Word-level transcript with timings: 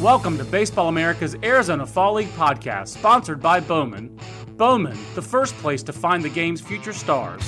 Welcome 0.00 0.38
to 0.38 0.44
Baseball 0.44 0.88
America's 0.88 1.36
Arizona 1.44 1.86
Fall 1.86 2.14
League 2.14 2.28
podcast, 2.30 2.88
sponsored 2.88 3.40
by 3.40 3.60
Bowman. 3.60 4.18
Bowman, 4.56 4.98
the 5.14 5.22
first 5.22 5.54
place 5.58 5.84
to 5.84 5.92
find 5.92 6.20
the 6.20 6.28
game's 6.28 6.60
future 6.60 6.92
stars. 6.92 7.42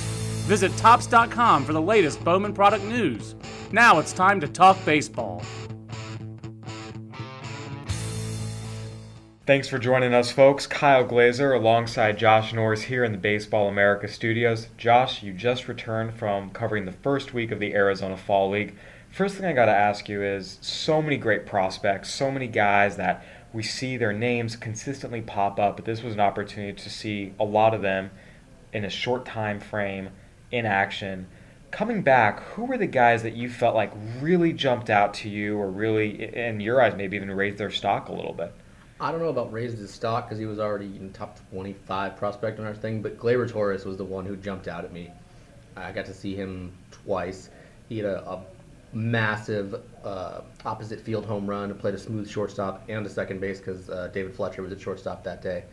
Visit 0.47 0.71
topps.com 0.77 1.65
for 1.65 1.73
the 1.73 1.81
latest 1.81 2.23
Bowman 2.23 2.53
product 2.53 2.85
news. 2.85 3.35
Now 3.73 3.99
it's 3.99 4.13
time 4.13 4.39
to 4.39 4.47
talk 4.47 4.77
baseball. 4.85 5.43
Thanks 9.45 9.67
for 9.67 9.77
joining 9.77 10.13
us, 10.13 10.31
folks. 10.31 10.65
Kyle 10.65 11.03
Glaser 11.03 11.51
alongside 11.53 12.17
Josh 12.17 12.53
Norris 12.53 12.83
here 12.83 13.03
in 13.03 13.11
the 13.11 13.17
Baseball 13.17 13.67
America 13.67 14.07
studios. 14.07 14.69
Josh, 14.77 15.21
you 15.21 15.33
just 15.33 15.67
returned 15.67 16.13
from 16.13 16.49
covering 16.51 16.85
the 16.85 16.93
first 16.93 17.33
week 17.33 17.51
of 17.51 17.59
the 17.59 17.73
Arizona 17.73 18.15
Fall 18.15 18.49
League. 18.49 18.75
First 19.17 19.37
thing 19.37 19.47
I 19.47 19.53
got 19.53 19.65
to 19.65 19.71
ask 19.71 20.07
you 20.09 20.21
is 20.21 20.59
so 20.61 21.01
many 21.01 21.17
great 21.17 21.47
prospects, 21.47 22.13
so 22.13 22.29
many 22.29 22.45
guys 22.45 22.97
that 22.97 23.25
we 23.51 23.63
see 23.63 23.97
their 23.97 24.13
names 24.13 24.55
consistently 24.55 25.21
pop 25.21 25.59
up, 25.59 25.75
but 25.75 25.85
this 25.85 26.03
was 26.03 26.13
an 26.13 26.19
opportunity 26.19 26.79
to 26.79 26.87
see 26.87 27.33
a 27.39 27.43
lot 27.43 27.73
of 27.73 27.81
them 27.81 28.11
in 28.73 28.85
a 28.85 28.91
short 28.91 29.25
time 29.25 29.59
frame 29.59 30.09
in 30.51 30.67
action. 30.67 31.25
Coming 31.71 32.03
back, 32.03 32.41
who 32.41 32.65
were 32.65 32.77
the 32.77 32.85
guys 32.85 33.23
that 33.23 33.33
you 33.33 33.49
felt 33.49 33.73
like 33.73 33.91
really 34.21 34.53
jumped 34.53 34.91
out 34.91 35.15
to 35.15 35.29
you 35.29 35.57
or 35.57 35.67
really, 35.67 36.35
in 36.35 36.59
your 36.59 36.79
eyes, 36.79 36.93
maybe 36.95 37.15
even 37.15 37.31
raised 37.31 37.57
their 37.57 37.71
stock 37.71 38.09
a 38.09 38.13
little 38.13 38.33
bit? 38.33 38.53
I 38.99 39.11
don't 39.11 39.19
know 39.19 39.29
about 39.29 39.51
raised 39.51 39.79
his 39.79 39.89
stock 39.89 40.27
because 40.27 40.37
he 40.37 40.45
was 40.45 40.59
already 40.59 40.95
in 40.95 41.11
top 41.11 41.39
25 41.49 42.17
prospect 42.17 42.59
on 42.59 42.67
our 42.67 42.75
thing, 42.75 43.01
but 43.01 43.17
Gleyber 43.17 43.49
Torres 43.49 43.83
was 43.83 43.97
the 43.97 44.05
one 44.05 44.27
who 44.27 44.35
jumped 44.35 44.67
out 44.67 44.85
at 44.85 44.93
me. 44.93 45.11
I 45.75 45.91
got 45.91 46.05
to 46.05 46.13
see 46.13 46.35
him 46.35 46.71
twice. 46.91 47.49
He 47.89 47.97
had 47.97 48.05
a, 48.05 48.29
a 48.29 48.43
massive 48.93 49.81
uh, 50.03 50.41
opposite 50.65 50.99
field 50.99 51.25
home 51.25 51.47
run, 51.47 51.73
played 51.75 51.93
a 51.93 51.97
smooth 51.97 52.29
shortstop 52.29 52.83
and 52.89 53.05
a 53.05 53.09
second 53.09 53.39
base 53.39 53.59
because 53.59 53.89
uh, 53.89 54.09
David 54.13 54.35
Fletcher 54.35 54.61
was 54.61 54.71
at 54.71 54.79
shortstop 54.79 55.23
that 55.23 55.41
day. 55.41 55.63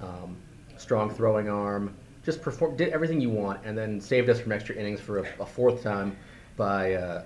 Um, 0.00 0.36
strong 0.76 1.10
throwing 1.10 1.48
arm, 1.48 1.94
just 2.24 2.40
performed, 2.40 2.78
did 2.78 2.90
everything 2.90 3.20
you 3.20 3.30
want, 3.30 3.64
and 3.64 3.76
then 3.76 4.00
saved 4.00 4.28
us 4.30 4.40
from 4.40 4.52
extra 4.52 4.74
innings 4.76 5.00
for 5.00 5.18
a, 5.18 5.26
a 5.40 5.46
fourth 5.46 5.82
time 5.82 6.16
by 6.56 6.94
uh, 6.94 7.24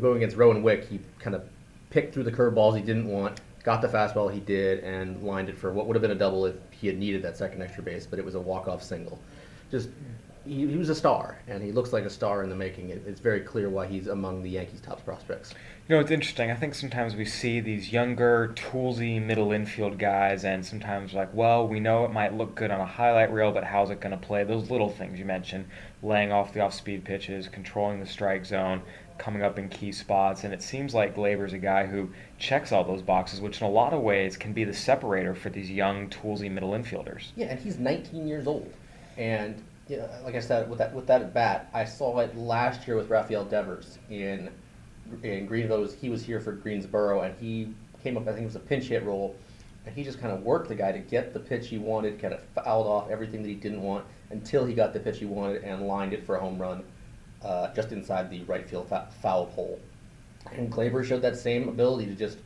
going 0.00 0.16
against 0.16 0.36
Rowan 0.36 0.62
Wick. 0.62 0.88
He 0.88 1.00
kind 1.18 1.34
of 1.34 1.44
picked 1.90 2.14
through 2.14 2.24
the 2.24 2.32
curveballs 2.32 2.76
he 2.76 2.82
didn't 2.82 3.08
want 3.08 3.40
got 3.62 3.82
the 3.82 3.88
fastball 3.88 4.32
he 4.32 4.40
did 4.40 4.80
and 4.80 5.22
lined 5.22 5.48
it 5.48 5.58
for 5.58 5.72
what 5.72 5.86
would 5.86 5.94
have 5.94 6.02
been 6.02 6.10
a 6.10 6.14
double 6.14 6.46
if 6.46 6.56
he 6.70 6.86
had 6.86 6.98
needed 6.98 7.22
that 7.22 7.36
second 7.36 7.62
extra 7.62 7.82
base, 7.82 8.06
but 8.06 8.18
it 8.18 8.24
was 8.24 8.34
a 8.34 8.40
walk-off 8.40 8.82
single. 8.82 9.18
Just 9.70 9.90
he, 10.46 10.66
he 10.66 10.76
was 10.76 10.88
a 10.88 10.94
star, 10.94 11.38
and 11.46 11.62
he 11.62 11.72
looks 11.72 11.92
like 11.92 12.04
a 12.04 12.10
star 12.10 12.42
in 12.42 12.50
the 12.50 12.56
making. 12.56 12.90
It, 12.90 13.02
it's 13.06 13.20
very 13.20 13.40
clear 13.40 13.68
why 13.68 13.86
he's 13.86 14.06
among 14.06 14.42
the 14.42 14.50
Yankees' 14.50 14.80
top 14.80 15.04
prospects. 15.04 15.54
You 15.88 15.96
know, 15.96 16.00
it's 16.00 16.10
interesting. 16.10 16.50
I 16.50 16.54
think 16.54 16.74
sometimes 16.74 17.16
we 17.16 17.24
see 17.24 17.60
these 17.60 17.92
younger, 17.92 18.52
toolsy 18.54 19.20
middle 19.20 19.52
infield 19.52 19.98
guys, 19.98 20.44
and 20.44 20.64
sometimes 20.64 21.12
like, 21.12 21.34
well, 21.34 21.66
we 21.66 21.80
know 21.80 22.04
it 22.04 22.12
might 22.12 22.34
look 22.34 22.54
good 22.54 22.70
on 22.70 22.80
a 22.80 22.86
highlight 22.86 23.32
reel, 23.32 23.52
but 23.52 23.64
how's 23.64 23.90
it 23.90 24.00
going 24.00 24.18
to 24.18 24.26
play? 24.26 24.44
Those 24.44 24.70
little 24.70 24.88
things 24.88 25.18
you 25.18 25.24
mentioned, 25.24 25.66
laying 26.02 26.32
off 26.32 26.52
the 26.52 26.60
off-speed 26.60 27.04
pitches, 27.04 27.48
controlling 27.48 28.00
the 28.00 28.06
strike 28.06 28.46
zone, 28.46 28.82
coming 29.18 29.42
up 29.42 29.58
in 29.58 29.68
key 29.68 29.92
spots, 29.92 30.44
and 30.44 30.54
it 30.54 30.62
seems 30.62 30.94
like 30.94 31.14
Gleyber's 31.14 31.52
a 31.52 31.58
guy 31.58 31.86
who 31.86 32.08
checks 32.38 32.72
all 32.72 32.84
those 32.84 33.02
boxes, 33.02 33.40
which 33.40 33.60
in 33.60 33.66
a 33.66 33.70
lot 33.70 33.92
of 33.92 34.00
ways 34.00 34.36
can 34.36 34.54
be 34.54 34.64
the 34.64 34.72
separator 34.72 35.34
for 35.34 35.50
these 35.50 35.70
young, 35.70 36.08
toolsy 36.08 36.50
middle 36.50 36.70
infielders. 36.70 37.26
Yeah, 37.36 37.48
and 37.48 37.60
he's 37.60 37.78
19 37.78 38.26
years 38.26 38.46
old, 38.46 38.72
and 39.18 39.62
know, 39.96 40.08
like 40.24 40.34
I 40.34 40.40
said, 40.40 40.68
with 40.68 40.78
that 40.78 40.94
with 40.94 41.06
that 41.06 41.22
at 41.22 41.34
bat, 41.34 41.70
I 41.72 41.84
saw 41.84 42.18
it 42.20 42.36
last 42.36 42.86
year 42.86 42.96
with 42.96 43.08
Rafael 43.08 43.44
Devers 43.44 43.98
in 44.08 44.50
in 45.22 45.46
Greenville. 45.46 45.88
He 45.88 46.08
was 46.08 46.22
here 46.22 46.40
for 46.40 46.52
Greensboro, 46.52 47.22
and 47.22 47.34
he 47.38 47.74
came 48.02 48.16
up. 48.16 48.24
I 48.24 48.32
think 48.32 48.42
it 48.42 48.46
was 48.46 48.56
a 48.56 48.60
pinch 48.60 48.84
hit 48.84 49.04
role, 49.04 49.36
and 49.86 49.94
he 49.94 50.04
just 50.04 50.20
kind 50.20 50.32
of 50.32 50.42
worked 50.42 50.68
the 50.68 50.74
guy 50.74 50.92
to 50.92 50.98
get 50.98 51.32
the 51.32 51.40
pitch 51.40 51.68
he 51.68 51.78
wanted, 51.78 52.20
kind 52.20 52.34
of 52.34 52.42
fouled 52.54 52.86
off 52.86 53.10
everything 53.10 53.42
that 53.42 53.48
he 53.48 53.54
didn't 53.54 53.82
want 53.82 54.04
until 54.30 54.64
he 54.64 54.74
got 54.74 54.92
the 54.92 55.00
pitch 55.00 55.18
he 55.18 55.24
wanted 55.24 55.64
and 55.64 55.86
lined 55.86 56.12
it 56.12 56.24
for 56.24 56.36
a 56.36 56.40
home 56.40 56.58
run 56.58 56.84
uh, 57.42 57.72
just 57.74 57.92
inside 57.92 58.30
the 58.30 58.42
right 58.44 58.68
field 58.68 58.92
foul 59.20 59.46
pole. 59.46 59.80
And 60.52 60.72
Gleyber 60.72 61.04
showed 61.04 61.22
that 61.22 61.36
same 61.36 61.68
ability 61.68 62.06
to 62.06 62.14
just 62.14 62.38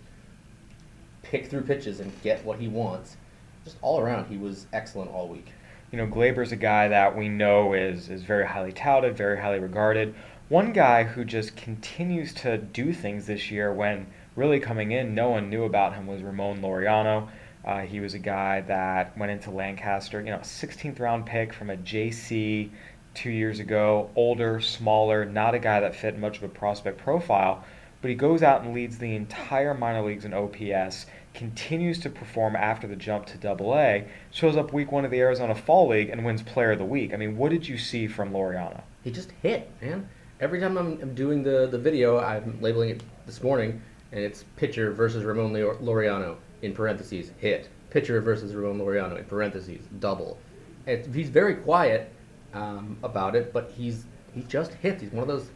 pick 1.22 1.46
through 1.48 1.62
pitches 1.62 2.00
and 2.00 2.12
get 2.22 2.44
what 2.44 2.58
he 2.58 2.68
wants. 2.68 3.16
Just 3.64 3.76
all 3.82 4.00
around, 4.00 4.26
he 4.26 4.36
was 4.36 4.66
excellent 4.72 5.10
all 5.10 5.28
week. 5.28 5.48
You 5.94 6.00
know, 6.00 6.12
Gleyber's 6.12 6.50
a 6.50 6.56
guy 6.56 6.88
that 6.88 7.16
we 7.16 7.28
know 7.28 7.72
is, 7.72 8.08
is 8.08 8.24
very 8.24 8.44
highly 8.48 8.72
touted, 8.72 9.16
very 9.16 9.40
highly 9.40 9.60
regarded. 9.60 10.12
One 10.48 10.72
guy 10.72 11.04
who 11.04 11.24
just 11.24 11.54
continues 11.54 12.34
to 12.34 12.58
do 12.58 12.92
things 12.92 13.26
this 13.26 13.48
year 13.48 13.72
when 13.72 14.08
really 14.34 14.58
coming 14.58 14.90
in, 14.90 15.14
no 15.14 15.30
one 15.30 15.50
knew 15.50 15.62
about 15.62 15.94
him 15.94 16.08
was 16.08 16.20
Ramon 16.20 16.60
Laureano. 16.60 17.28
Uh, 17.64 17.82
he 17.82 18.00
was 18.00 18.12
a 18.12 18.18
guy 18.18 18.62
that 18.62 19.16
went 19.16 19.30
into 19.30 19.52
Lancaster, 19.52 20.18
you 20.20 20.32
know, 20.32 20.38
16th 20.38 20.98
round 20.98 21.26
pick 21.26 21.52
from 21.52 21.70
a 21.70 21.76
JC 21.76 22.70
two 23.14 23.30
years 23.30 23.60
ago, 23.60 24.10
older, 24.16 24.60
smaller, 24.60 25.24
not 25.24 25.54
a 25.54 25.60
guy 25.60 25.78
that 25.78 25.94
fit 25.94 26.18
much 26.18 26.38
of 26.38 26.42
a 26.42 26.48
prospect 26.48 26.98
profile, 26.98 27.64
but 28.02 28.08
he 28.08 28.16
goes 28.16 28.42
out 28.42 28.62
and 28.62 28.74
leads 28.74 28.98
the 28.98 29.14
entire 29.14 29.74
minor 29.74 30.02
leagues 30.02 30.24
in 30.24 30.34
OPS, 30.34 31.06
continues 31.34 31.98
to 32.00 32.10
perform 32.10 32.56
after 32.56 32.86
the 32.86 32.96
jump 32.96 33.26
to 33.26 33.38
Double 33.38 33.76
A, 33.76 34.06
shows 34.30 34.56
up 34.56 34.72
week 34.72 34.92
one 34.92 35.04
of 35.04 35.10
the 35.10 35.20
Arizona 35.20 35.54
Fall 35.54 35.88
League 35.88 36.08
and 36.08 36.24
wins 36.24 36.42
Player 36.42 36.72
of 36.72 36.78
the 36.78 36.84
Week. 36.84 37.12
I 37.12 37.16
mean, 37.16 37.36
what 37.36 37.50
did 37.50 37.68
you 37.68 37.76
see 37.76 38.06
from 38.06 38.32
Laureano? 38.32 38.82
He 39.02 39.10
just 39.10 39.32
hit, 39.42 39.70
man. 39.82 40.08
Every 40.40 40.60
time 40.60 40.78
I'm, 40.78 41.14
doing 41.14 41.42
the, 41.42 41.66
the 41.70 41.78
video, 41.78 42.18
I'm 42.18 42.58
labeling 42.60 42.90
it 42.90 43.02
this 43.26 43.42
morning, 43.42 43.82
and 44.12 44.20
it's 44.20 44.44
pitcher 44.56 44.92
versus 44.92 45.24
Ramon 45.24 45.52
Laureano 45.52 46.36
in 46.62 46.72
parentheses, 46.72 47.32
hit. 47.38 47.68
Pitcher 47.90 48.20
versus 48.20 48.54
Ramon 48.54 48.78
Laureano 48.78 49.18
in 49.18 49.24
parentheses, 49.24 49.86
double. 50.00 50.38
It's, 50.86 51.12
he's 51.14 51.28
very 51.28 51.54
quiet, 51.54 52.10
um, 52.54 52.96
about 53.02 53.36
it, 53.36 53.52
but 53.52 53.72
he's 53.76 54.04
he 54.34 54.42
just 54.42 54.74
hits. 54.74 55.02
He's 55.02 55.12
one 55.12 55.22
of 55.22 55.28
those 55.28 55.48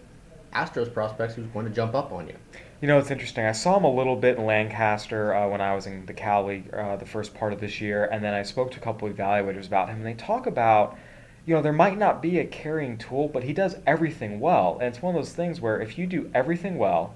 Astros 0.53 0.93
prospects 0.93 1.35
who's 1.35 1.47
going 1.49 1.67
to 1.67 1.73
jump 1.73 1.95
up 1.95 2.13
on 2.13 2.27
you. 2.27 2.35
You 2.81 2.87
know, 2.87 2.99
it's 2.99 3.11
interesting. 3.11 3.45
I 3.45 3.53
saw 3.53 3.77
him 3.77 3.85
a 3.85 3.93
little 3.93 4.17
bit 4.17 4.39
in 4.39 4.47
Lancaster 4.47 5.35
uh, 5.35 5.49
when 5.49 5.61
I 5.61 5.75
was 5.75 5.87
in 5.87 6.07
the 6.07 6.13
Cal 6.13 6.47
League 6.47 6.73
uh, 6.73 6.97
the 6.97 7.06
first 7.06 7.35
part 7.35 7.53
of 7.53 7.61
this 7.61 7.81
year, 7.81 8.05
and 8.05 8.23
then 8.23 8.35
I 8.35 8.43
spoke 8.43 8.71
to 8.73 8.79
a 8.79 8.81
couple 8.81 9.09
evaluators 9.09 9.67
about 9.67 9.89
him, 9.89 9.97
and 9.97 10.06
they 10.06 10.15
talk 10.15 10.47
about, 10.47 10.97
you 11.45 11.55
know, 11.55 11.62
there 11.62 11.73
might 11.73 11.99
not 11.99 12.23
be 12.23 12.39
a 12.39 12.47
carrying 12.47 12.97
tool, 12.97 13.29
but 13.29 13.43
he 13.43 13.53
does 13.53 13.77
everything 13.87 14.39
well. 14.39 14.79
And 14.81 14.95
it's 14.95 15.03
one 15.03 15.15
of 15.15 15.21
those 15.21 15.33
things 15.33 15.61
where 15.61 15.81
if 15.81 15.99
you 15.99 16.06
do 16.06 16.31
everything 16.33 16.79
well, 16.79 17.15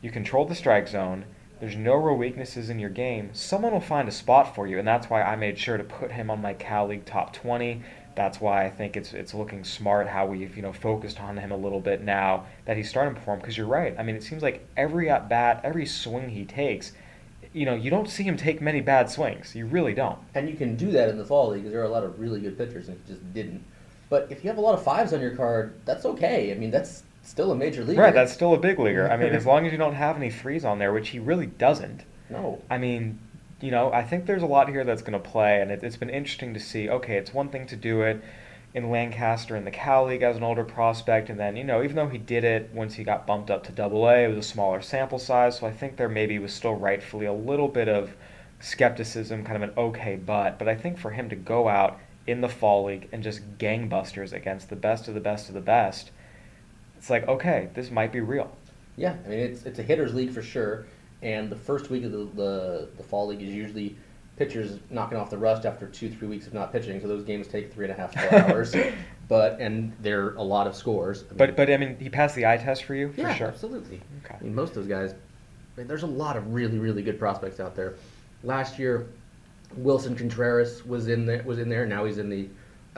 you 0.00 0.10
control 0.10 0.46
the 0.46 0.54
strike 0.54 0.88
zone, 0.88 1.26
there's 1.60 1.76
no 1.76 1.94
real 1.94 2.16
weaknesses 2.16 2.68
in 2.68 2.78
your 2.78 2.90
game, 2.90 3.30
someone 3.32 3.72
will 3.72 3.80
find 3.80 4.08
a 4.08 4.12
spot 4.12 4.54
for 4.54 4.66
you, 4.66 4.78
and 4.78 4.88
that's 4.88 5.08
why 5.08 5.22
I 5.22 5.36
made 5.36 5.58
sure 5.58 5.76
to 5.76 5.84
put 5.84 6.12
him 6.12 6.30
on 6.30 6.42
my 6.42 6.54
Cal 6.54 6.88
League 6.88 7.04
top 7.04 7.32
20 7.32 7.82
that's 8.16 8.40
why 8.40 8.64
I 8.64 8.70
think 8.70 8.96
it's 8.96 9.12
it's 9.12 9.34
looking 9.34 9.64
smart 9.64 10.08
how 10.08 10.26
we've 10.26 10.56
you 10.56 10.62
know 10.62 10.72
focused 10.72 11.20
on 11.20 11.36
him 11.36 11.52
a 11.52 11.56
little 11.56 11.80
bit 11.80 12.02
now 12.02 12.46
that 12.64 12.76
he's 12.76 12.88
starting 12.88 13.14
to 13.14 13.20
perform. 13.20 13.40
Because 13.40 13.56
you're 13.56 13.66
right. 13.66 13.94
I 13.98 14.02
mean, 14.02 14.16
it 14.16 14.22
seems 14.22 14.42
like 14.42 14.66
every 14.76 15.10
at 15.10 15.28
bat, 15.28 15.60
every 15.64 15.86
swing 15.86 16.28
he 16.28 16.44
takes, 16.44 16.92
you 17.52 17.64
know, 17.64 17.74
you 17.74 17.90
don't 17.90 18.08
see 18.08 18.24
him 18.24 18.36
take 18.36 18.60
many 18.60 18.80
bad 18.80 19.08
swings. 19.08 19.54
You 19.54 19.66
really 19.66 19.94
don't. 19.94 20.18
And 20.34 20.48
you 20.48 20.56
can 20.56 20.76
do 20.76 20.90
that 20.90 21.08
in 21.08 21.16
the 21.16 21.24
fall 21.24 21.50
league 21.50 21.62
because 21.62 21.72
there 21.72 21.80
are 21.80 21.86
a 21.86 21.90
lot 21.90 22.04
of 22.04 22.18
really 22.20 22.40
good 22.40 22.58
pitchers, 22.58 22.88
and 22.88 23.00
he 23.06 23.12
just 23.12 23.32
didn't. 23.32 23.64
But 24.10 24.26
if 24.30 24.44
you 24.44 24.48
have 24.48 24.58
a 24.58 24.60
lot 24.60 24.74
of 24.74 24.82
fives 24.84 25.12
on 25.12 25.20
your 25.20 25.34
card, 25.34 25.74
that's 25.84 26.04
okay. 26.04 26.52
I 26.52 26.54
mean, 26.56 26.70
that's 26.70 27.04
still 27.22 27.52
a 27.52 27.56
major 27.56 27.84
leaguer. 27.84 28.02
Right, 28.02 28.12
that's 28.12 28.32
still 28.32 28.54
a 28.54 28.58
big 28.58 28.78
leaguer. 28.78 29.10
I 29.10 29.16
mean, 29.16 29.32
as 29.32 29.46
long 29.52 29.66
as 29.66 29.72
you 29.72 29.78
don't 29.78 29.94
have 29.94 30.16
any 30.16 30.30
threes 30.30 30.64
on 30.64 30.78
there, 30.78 30.92
which 30.92 31.08
he 31.08 31.18
really 31.20 31.46
doesn't. 31.46 32.02
No. 32.28 32.60
I 32.68 32.78
mean, 32.78 33.18
you 33.60 33.70
know, 33.70 33.92
I 33.92 34.02
think 34.02 34.26
there's 34.26 34.42
a 34.42 34.46
lot 34.46 34.68
here 34.68 34.84
that's 34.84 35.02
going 35.02 35.20
to 35.20 35.30
play, 35.30 35.60
and 35.60 35.70
it, 35.70 35.82
it's 35.82 35.96
been 35.96 36.10
interesting 36.10 36.54
to 36.54 36.60
see. 36.60 36.88
Okay, 36.88 37.16
it's 37.16 37.32
one 37.32 37.48
thing 37.48 37.66
to 37.68 37.76
do 37.76 38.02
it 38.02 38.22
in 38.74 38.90
Lancaster 38.90 39.54
in 39.56 39.64
the 39.64 39.70
Cal 39.70 40.06
League 40.06 40.22
as 40.22 40.36
an 40.36 40.42
older 40.42 40.64
prospect, 40.64 41.30
and 41.30 41.38
then 41.38 41.56
you 41.56 41.64
know, 41.64 41.82
even 41.82 41.96
though 41.96 42.08
he 42.08 42.18
did 42.18 42.44
it 42.44 42.70
once 42.74 42.94
he 42.94 43.04
got 43.04 43.26
bumped 43.26 43.50
up 43.50 43.64
to 43.64 43.72
Double 43.72 44.08
A, 44.08 44.24
it 44.24 44.28
was 44.28 44.38
a 44.38 44.48
smaller 44.48 44.82
sample 44.82 45.18
size, 45.18 45.58
so 45.58 45.66
I 45.66 45.72
think 45.72 45.96
there 45.96 46.08
maybe 46.08 46.38
was 46.38 46.52
still 46.52 46.74
rightfully 46.74 47.26
a 47.26 47.32
little 47.32 47.68
bit 47.68 47.88
of 47.88 48.14
skepticism, 48.60 49.44
kind 49.44 49.62
of 49.62 49.68
an 49.68 49.74
okay 49.76 50.16
but. 50.16 50.58
But 50.58 50.68
I 50.68 50.74
think 50.74 50.98
for 50.98 51.10
him 51.10 51.28
to 51.28 51.36
go 51.36 51.68
out 51.68 51.98
in 52.26 52.40
the 52.40 52.48
fall 52.48 52.84
league 52.86 53.08
and 53.12 53.22
just 53.22 53.58
gangbusters 53.58 54.32
against 54.32 54.70
the 54.70 54.76
best 54.76 55.06
of 55.06 55.14
the 55.14 55.20
best 55.20 55.48
of 55.48 55.54
the 55.54 55.60
best, 55.60 56.10
it's 56.98 57.10
like 57.10 57.28
okay, 57.28 57.68
this 57.74 57.90
might 57.90 58.12
be 58.12 58.20
real. 58.20 58.56
Yeah, 58.96 59.16
I 59.24 59.28
mean 59.28 59.38
it's 59.38 59.64
it's 59.64 59.78
a 59.78 59.82
hitters 59.82 60.14
league 60.14 60.32
for 60.32 60.42
sure, 60.42 60.86
and 61.24 61.50
the 61.50 61.56
first 61.56 61.90
week 61.90 62.04
of 62.04 62.12
the 62.12 62.24
the, 62.34 62.88
the 62.96 63.02
fall 63.02 63.26
league 63.26 63.42
is 63.42 63.48
usually 63.52 63.96
pitchers 64.36 64.78
knocking 64.90 65.16
off 65.18 65.30
the 65.30 65.38
rust 65.38 65.64
after 65.64 65.86
two 65.88 66.10
three 66.10 66.28
weeks 66.28 66.46
of 66.46 66.54
not 66.54 66.72
pitching, 66.72 67.00
so 67.00 67.08
those 67.08 67.24
games 67.24 67.46
take 67.48 67.72
three 67.72 67.86
and 67.86 67.92
a 67.92 67.96
half 67.96 68.12
four 68.14 68.38
hours, 68.50 68.74
but 69.28 69.60
and 69.60 69.92
they're 70.00 70.34
a 70.34 70.42
lot 70.42 70.66
of 70.66 70.76
scores. 70.76 71.22
I 71.22 71.28
mean, 71.30 71.36
But 71.38 71.56
but 71.56 71.70
I 71.70 71.76
mean, 71.76 71.96
he 71.98 72.08
passed 72.10 72.34
the 72.36 72.46
eye 72.46 72.56
test 72.58 72.84
for 72.84 72.94
you 72.94 73.10
for 73.12 73.20
yeah, 73.22 73.34
sure. 73.34 73.48
absolutely. 73.48 74.00
Okay. 74.24 74.36
I 74.40 74.42
mean, 74.44 74.54
most 74.54 74.70
of 74.70 74.74
those 74.76 74.86
guys, 74.86 75.12
I 75.12 75.80
mean, 75.80 75.88
there's 75.88 76.02
a 76.04 76.08
lot 76.08 76.36
of 76.36 76.52
really, 76.54 76.78
really 76.78 77.02
good 77.02 77.18
prospects 77.18 77.58
out 77.60 77.74
there. 77.74 77.94
Last 78.42 78.78
year, 78.78 79.06
Willson 79.78 80.16
Contreras 80.16 80.84
was 80.84 81.08
in 81.08 81.26
there. 81.26 81.42
Was 81.44 81.58
in 81.58 81.68
there. 81.68 81.86
Now 81.86 82.04
he's 82.04 82.18
in 82.18 82.28
the 82.28 82.48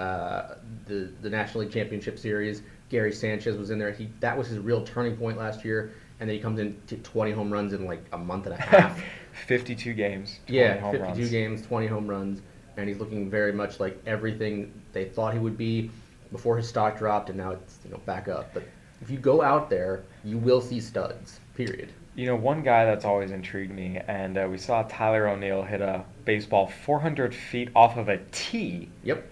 uh, 0.03 0.55
the 0.87 1.11
the 1.23 1.31
National 1.31 1.65
League 1.65 1.73
Championship 1.73 2.19
Series. 2.19 2.63
Gary 2.89 3.13
Sanchez 3.13 3.57
was 3.57 3.71
in 3.71 3.79
there. 3.79 3.91
He 3.93 4.09
that 4.21 4.37
was 4.37 4.49
his 4.49 4.59
real 4.59 4.85
turning 4.85 5.17
point 5.17 5.37
last 5.39 5.65
year, 5.65 5.93
and 6.21 6.29
then 6.29 6.37
he 6.37 6.43
comes 6.43 6.59
in 6.61 6.81
to 6.87 6.97
20 6.97 7.31
home 7.33 7.53
runs 7.53 7.73
in 7.73 7.85
like 7.87 8.05
a 8.13 8.19
month 8.19 8.47
and 8.47 8.55
a 8.55 8.59
half. 8.61 9.03
52 9.47 9.93
games. 9.95 10.41
20 10.47 10.59
yeah, 10.59 10.79
home 10.79 10.93
52 10.93 11.09
runs. 11.21 11.31
games, 11.31 11.63
20 11.67 11.87
home 11.87 12.07
runs, 12.09 12.41
and 12.77 12.89
he's 12.89 12.99
looking 12.99 13.29
very 13.31 13.53
much 13.53 13.79
like 13.81 14.01
everything 14.07 14.73
they 14.93 15.05
thought 15.05 15.33
he 15.35 15.39
would 15.39 15.59
be 15.59 15.91
before 16.33 16.57
his 16.57 16.69
stock 16.69 16.99
dropped, 16.99 17.29
and 17.29 17.39
now 17.39 17.51
it's 17.53 17.79
you 17.85 17.91
know 17.91 17.99
back 18.07 18.29
up. 18.29 18.53
But 18.55 18.65
if 19.03 19.11
you 19.11 19.19
go 19.19 19.43
out 19.43 19.69
there, 19.71 20.05
you 20.25 20.39
will 20.39 20.61
see 20.61 20.81
studs. 20.81 21.39
Period. 21.55 21.91
You 22.15 22.25
know, 22.27 22.37
one 22.37 22.63
guy 22.63 22.87
that's 22.87 23.05
always 23.05 23.31
intrigued 23.31 23.73
me, 23.73 24.01
and 24.09 24.39
uh, 24.39 24.49
we 24.51 24.57
saw 24.57 24.83
Tyler 24.85 25.29
O'Neill 25.29 25.63
hit 25.63 25.83
a 25.83 26.03
baseball 26.25 26.67
400 26.67 27.35
feet 27.35 27.69
off 27.77 27.99
of 27.99 28.09
a 28.09 28.17
tee. 28.33 28.89
Yep. 29.05 29.27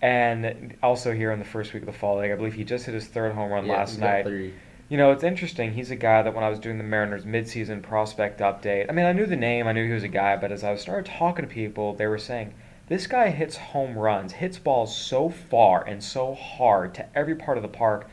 And 0.00 0.76
also 0.80 1.12
here 1.12 1.32
in 1.32 1.40
the 1.40 1.44
first 1.44 1.74
week 1.74 1.82
of 1.82 1.86
the 1.88 1.92
fall 1.92 2.20
league, 2.20 2.30
I 2.30 2.36
believe 2.36 2.54
he 2.54 2.62
just 2.62 2.86
hit 2.86 2.94
his 2.94 3.08
third 3.08 3.32
home 3.32 3.50
run 3.50 3.66
Yeah, 3.66 3.72
last 3.78 3.98
night. 3.98 4.24
three. 4.24 4.54
You 4.88 4.96
know, 4.96 5.12
it's 5.12 5.22
interesting. 5.22 5.74
He's 5.74 5.90
a 5.90 5.96
guy 5.96 6.22
that 6.22 6.34
when 6.34 6.44
I 6.44 6.48
was 6.48 6.58
doing 6.58 6.78
the 6.78 6.84
Mariners 6.84 7.26
midseason 7.26 7.82
prospect 7.82 8.40
update, 8.40 8.86
I 8.88 8.92
mean, 8.92 9.04
I 9.04 9.12
knew 9.12 9.26
the 9.26 9.36
name, 9.36 9.66
I 9.66 9.72
knew 9.72 9.86
he 9.86 9.92
was 9.92 10.02
a 10.02 10.08
guy, 10.08 10.36
but 10.36 10.50
as 10.50 10.64
I 10.64 10.74
started 10.76 11.10
talking 11.10 11.46
to 11.46 11.52
people, 11.52 11.92
they 11.92 12.06
were 12.06 12.16
saying, 12.16 12.54
this 12.88 13.06
guy 13.06 13.28
hits 13.28 13.56
home 13.56 13.98
runs, 13.98 14.32
hits 14.32 14.58
balls 14.58 14.96
so 14.96 15.28
far 15.28 15.84
and 15.86 16.02
so 16.02 16.34
hard 16.34 16.94
to 16.94 17.06
every 17.14 17.34
part 17.34 17.58
of 17.58 17.62
the 17.62 17.68
park. 17.68 18.08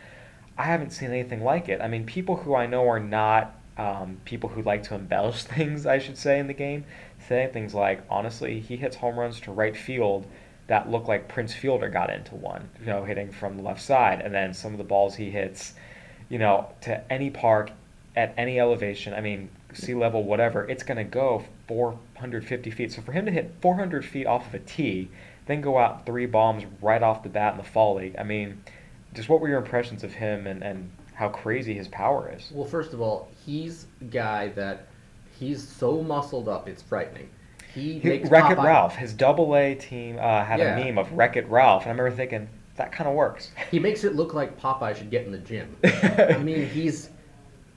I 0.57 0.63
haven't 0.63 0.91
seen 0.91 1.11
anything 1.11 1.45
like 1.45 1.69
it. 1.69 1.79
I 1.79 1.87
mean, 1.87 2.05
people 2.05 2.35
who 2.35 2.55
I 2.55 2.65
know 2.65 2.89
are 2.89 2.99
not 2.99 3.55
um, 3.77 4.19
people 4.25 4.49
who 4.49 4.61
like 4.61 4.83
to 4.83 4.95
embellish 4.95 5.43
things, 5.45 5.85
I 5.85 5.99
should 5.99 6.17
say, 6.17 6.39
in 6.39 6.47
the 6.47 6.53
game, 6.53 6.83
saying 7.29 7.53
things 7.53 7.73
like, 7.73 8.03
honestly, 8.09 8.59
he 8.59 8.75
hits 8.75 8.97
home 8.97 9.17
runs 9.17 9.39
to 9.41 9.51
right 9.53 9.77
field 9.77 10.27
that 10.67 10.91
look 10.91 11.07
like 11.07 11.29
Prince 11.29 11.53
Fielder 11.53 11.89
got 11.89 12.09
into 12.09 12.35
one, 12.35 12.69
you 12.81 12.87
know, 12.87 13.05
hitting 13.05 13.31
from 13.31 13.55
the 13.55 13.63
left 13.63 13.81
side. 13.81 14.19
And 14.19 14.33
then 14.33 14.53
some 14.53 14.73
of 14.73 14.77
the 14.77 14.83
balls 14.83 15.15
he 15.15 15.29
hits, 15.29 15.75
you 16.29 16.39
know, 16.39 16.67
to 16.81 17.11
any 17.11 17.29
park 17.29 17.71
at 18.15 18.33
any 18.37 18.59
elevation, 18.59 19.13
I 19.13 19.21
mean, 19.21 19.49
sea 19.73 19.93
level, 19.93 20.23
whatever, 20.23 20.67
it's 20.69 20.83
going 20.83 20.97
to 20.97 21.03
go 21.03 21.43
450 21.67 22.71
feet. 22.71 22.91
So 22.91 23.01
for 23.01 23.11
him 23.11 23.25
to 23.25 23.31
hit 23.31 23.53
400 23.61 24.05
feet 24.05 24.25
off 24.25 24.47
of 24.47 24.53
a 24.55 24.59
tee, 24.59 25.09
then 25.45 25.61
go 25.61 25.77
out 25.77 26.05
three 26.05 26.25
bombs 26.25 26.63
right 26.81 27.03
off 27.03 27.23
the 27.23 27.29
bat 27.29 27.53
in 27.53 27.57
the 27.57 27.63
fall 27.63 27.95
league, 27.95 28.15
I 28.17 28.23
mean, 28.23 28.61
just 29.13 29.29
what 29.29 29.39
were 29.41 29.47
your 29.47 29.59
impressions 29.59 30.03
of 30.03 30.13
him 30.13 30.47
and, 30.47 30.63
and 30.63 30.89
how 31.13 31.29
crazy 31.29 31.73
his 31.73 31.87
power 31.87 32.33
is? 32.35 32.51
Well, 32.53 32.65
first 32.65 32.93
of 32.93 33.01
all, 33.01 33.29
he's 33.45 33.87
a 34.01 34.05
guy 34.05 34.49
that 34.49 34.87
he's 35.39 35.65
so 35.65 36.01
muscled 36.01 36.49
up, 36.49 36.67
it's 36.67 36.81
frightening. 36.81 37.29
He, 37.73 37.99
He, 37.99 38.19
Wreck 38.23 38.51
It 38.51 38.57
Ralph, 38.57 38.95
his 38.95 39.13
double 39.13 39.55
A 39.55 39.75
team 39.75 40.17
uh, 40.17 40.43
had 40.45 40.59
Yeah. 40.59 40.77
a 40.77 40.85
meme 40.85 40.97
of 40.97 41.11
Wreck 41.11 41.35
It 41.35 41.47
Ralph, 41.49 41.83
and 41.83 41.89
I 41.89 41.91
remember 41.95 42.15
thinking, 42.15 42.49
that 42.75 42.91
kind 42.91 43.09
of 43.09 43.15
works. 43.15 43.51
He 43.71 43.79
makes 43.79 44.03
it 44.03 44.15
look 44.15 44.33
like 44.33 44.59
Popeye 44.59 44.95
should 44.95 45.09
get 45.09 45.25
in 45.25 45.31
the 45.31 45.37
gym. 45.37 45.75
I 45.83 46.37
mean, 46.37 46.67
he's 46.67 47.09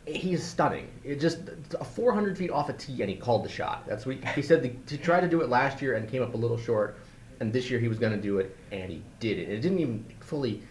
he's 0.07 0.43
stunning. 0.43 0.89
It 1.05 1.21
just 1.21 1.39
a 1.79 1.85
400 1.85 2.37
feet 2.37 2.51
off 2.51 2.69
a 2.69 2.73
tee, 2.73 3.01
and 3.03 3.11
he 3.11 3.17
called 3.17 3.45
the 3.45 3.49
shot. 3.49 3.87
That's 3.87 4.07
what 4.07 4.17
he, 4.17 4.27
he 4.35 4.43
said. 4.43 4.63
The, 4.63 4.73
he 4.89 4.97
tried 4.97 5.21
to 5.21 5.29
do 5.29 5.41
it 5.41 5.49
last 5.49 5.83
year 5.83 5.95
and 5.95 6.09
came 6.09 6.23
up 6.23 6.35
a 6.35 6.37
little 6.37 6.59
short, 6.59 6.99
and 7.41 7.53
this 7.53 7.71
year 7.71 7.81
he 7.81 7.89
was 7.89 7.99
going 7.99 8.13
to 8.13 8.21
do 8.21 8.39
it, 8.39 8.57
and 8.71 8.91
he 8.91 9.03
did 9.21 9.39
it. 9.39 9.49
It 9.49 9.61
didn't 9.61 9.81
even 9.81 10.05
fully 10.21 10.63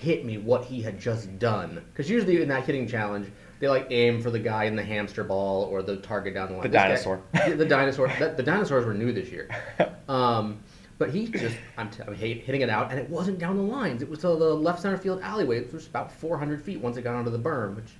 hit 0.00 0.24
me 0.24 0.38
what 0.38 0.64
he 0.64 0.82
had 0.82 0.98
just 0.98 1.38
done. 1.38 1.82
Because 1.92 2.08
usually 2.10 2.40
in 2.42 2.48
that 2.48 2.64
hitting 2.64 2.86
challenge, 2.86 3.30
they 3.60 3.68
like 3.68 3.86
aim 3.90 4.20
for 4.20 4.30
the 4.30 4.38
guy 4.38 4.64
in 4.64 4.76
the 4.76 4.84
hamster 4.84 5.24
ball 5.24 5.64
or 5.64 5.82
the 5.82 5.96
target 5.96 6.34
down 6.34 6.48
the 6.48 6.54
line. 6.54 6.62
The 6.62 6.68
This 6.68 6.82
dinosaur. 6.82 7.22
Yeah, 7.34 7.54
the 7.54 7.64
dinosaur. 7.64 8.08
That, 8.18 8.36
the 8.36 8.42
dinosaurs 8.42 8.84
were 8.84 8.94
new 8.94 9.12
this 9.12 9.30
year. 9.30 9.48
Um, 10.08 10.62
but 10.98 11.10
he 11.10 11.26
just, 11.28 11.56
I'm, 11.76 11.90
t- 11.90 12.02
I'm 12.06 12.14
hitting 12.14 12.60
it 12.62 12.70
out, 12.70 12.90
and 12.90 12.98
it 12.98 13.08
wasn't 13.10 13.38
down 13.38 13.56
the 13.56 13.62
lines. 13.62 14.02
It 14.02 14.08
was 14.08 14.20
to 14.20 14.28
the 14.28 14.54
left 14.54 14.80
center 14.80 14.96
field 14.96 15.20
alleyway. 15.22 15.60
which 15.62 15.72
was 15.72 15.86
about 15.86 16.10
400 16.12 16.62
feet 16.62 16.80
once 16.80 16.96
it 16.96 17.02
got 17.02 17.14
onto 17.14 17.30
the 17.30 17.38
berm, 17.38 17.76
which 17.76 17.90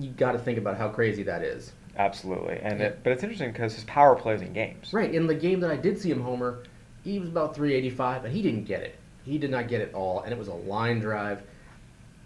you 0.00 0.10
got 0.10 0.32
to 0.32 0.38
think 0.38 0.58
about 0.58 0.76
how 0.76 0.88
crazy 0.88 1.22
that 1.24 1.42
is. 1.42 1.72
Absolutely, 1.96 2.58
and 2.62 2.80
Yeah. 2.80 2.86
it, 2.86 3.00
but 3.04 3.12
it's 3.12 3.22
interesting 3.22 3.52
because 3.52 3.74
his 3.74 3.84
power 3.84 4.16
plays 4.16 4.42
in 4.42 4.52
games. 4.52 4.92
Right. 4.92 5.14
In 5.14 5.26
the 5.26 5.34
game 5.34 5.60
that 5.60 5.70
I 5.70 5.76
did 5.76 5.98
see 5.98 6.10
him 6.10 6.20
homer, 6.20 6.64
he 7.04 7.18
was 7.18 7.28
about 7.28 7.54
385, 7.54 8.24
and 8.24 8.34
he 8.34 8.42
didn't 8.42 8.64
get 8.64 8.82
it. 8.82 8.96
He 9.24 9.38
did 9.38 9.50
not 9.50 9.68
get 9.68 9.80
it 9.80 9.94
all, 9.94 10.20
and 10.22 10.32
it 10.32 10.38
was 10.38 10.48
a 10.48 10.54
line 10.54 11.00
drive, 11.00 11.42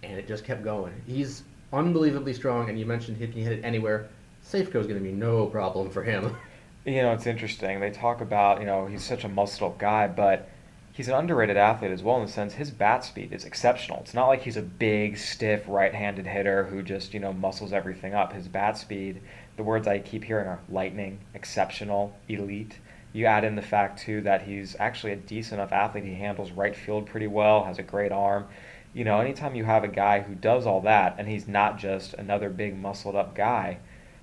and 0.02 0.18
it 0.18 0.26
just 0.26 0.44
kept 0.44 0.64
going. 0.64 0.92
He's 1.06 1.42
unbelievably 1.72 2.32
strong, 2.34 2.68
and 2.70 2.78
you 2.78 2.86
mentioned 2.86 3.18
he 3.18 3.26
can 3.28 3.42
hit 3.42 3.52
it 3.52 3.64
anywhere. 3.64 4.08
Safeco 4.44 4.76
is 4.76 4.86
going 4.86 4.94
to 4.98 5.00
be 5.00 5.12
no 5.12 5.46
problem 5.46 5.90
for 5.90 6.02
him. 6.02 6.34
You 6.88 7.02
know, 7.02 7.12
it's 7.12 7.26
interesting. 7.26 7.80
They 7.80 7.90
talk 7.90 8.22
about, 8.22 8.60
you 8.60 8.66
know, 8.66 8.86
he's 8.86 9.04
such 9.04 9.22
a 9.22 9.28
muscled 9.28 9.72
up 9.72 9.78
guy, 9.78 10.08
but 10.08 10.48
he's 10.90 11.08
an 11.08 11.14
underrated 11.14 11.58
athlete 11.58 11.90
as 11.90 12.02
well 12.02 12.16
in 12.16 12.24
the 12.24 12.32
sense 12.32 12.54
his 12.54 12.70
bat 12.70 13.04
speed 13.04 13.30
is 13.30 13.44
exceptional. 13.44 14.00
It's 14.00 14.14
not 14.14 14.26
like 14.26 14.40
he's 14.40 14.56
a 14.56 14.62
big, 14.62 15.18
stiff, 15.18 15.64
right-handed 15.68 16.26
hitter 16.26 16.64
who 16.64 16.82
just, 16.82 17.12
you 17.12 17.20
know, 17.20 17.34
muscles 17.34 17.74
everything 17.74 18.14
up. 18.14 18.32
His 18.32 18.48
bat 18.48 18.78
speed, 18.78 19.20
the 19.58 19.62
words 19.64 19.86
I 19.86 19.98
keep 19.98 20.24
hearing 20.24 20.48
are 20.48 20.60
lightning, 20.70 21.18
exceptional, 21.34 22.16
elite. 22.26 22.78
You 23.12 23.26
add 23.26 23.44
in 23.44 23.54
the 23.54 23.60
fact 23.60 23.98
too 23.98 24.22
that 24.22 24.44
he's 24.44 24.74
actually 24.78 25.12
a 25.12 25.16
decent 25.16 25.60
enough 25.60 25.72
athlete. 25.72 26.04
He 26.04 26.14
handles 26.14 26.52
right 26.52 26.74
field 26.74 27.04
pretty 27.04 27.26
well, 27.26 27.64
has 27.64 27.78
a 27.78 27.82
great 27.82 28.12
arm. 28.12 28.46
You 28.94 29.04
know, 29.04 29.20
anytime 29.20 29.54
you 29.54 29.64
have 29.64 29.84
a 29.84 29.88
guy 29.88 30.20
who 30.20 30.34
does 30.34 30.64
all 30.64 30.80
that 30.80 31.16
and 31.18 31.28
he's 31.28 31.46
not 31.46 31.78
just 31.78 32.14
another 32.14 32.48
big 32.48 32.78
muscled 32.78 33.14
up 33.14 33.34
guy, 33.34 33.76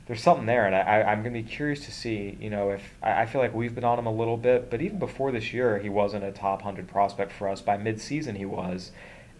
there's 0.05 0.21
something 0.21 0.45
there, 0.45 0.67
and 0.67 0.75
I, 0.75 1.01
I'm 1.01 1.23
going 1.23 1.33
to 1.33 1.41
be 1.41 1.47
curious 1.47 1.85
to 1.85 1.91
see, 1.91 2.37
you 2.39 2.49
know, 2.49 2.69
if 2.69 2.93
I, 3.01 3.25
feel 3.25 3.41
like 3.41 3.55
we've 3.55 3.73
been 3.73 3.83
on 3.83 3.97
him 3.97 4.05
a 4.05 4.13
little 4.13 4.37
bit, 4.37 4.69
but 4.69 4.81
even 4.81 4.99
before 4.99 5.31
this 5.31 5.51
year, 5.51 5.79
he 5.79 5.89
wasn't 5.89 6.23
a 6.23 6.31
top 6.31 6.59
100 6.59 6.87
prospect 6.87 7.31
for 7.31 7.49
us. 7.49 7.61
By 7.61 7.77
mid-season, 7.77 8.35
he 8.35 8.45
was, 8.45 8.91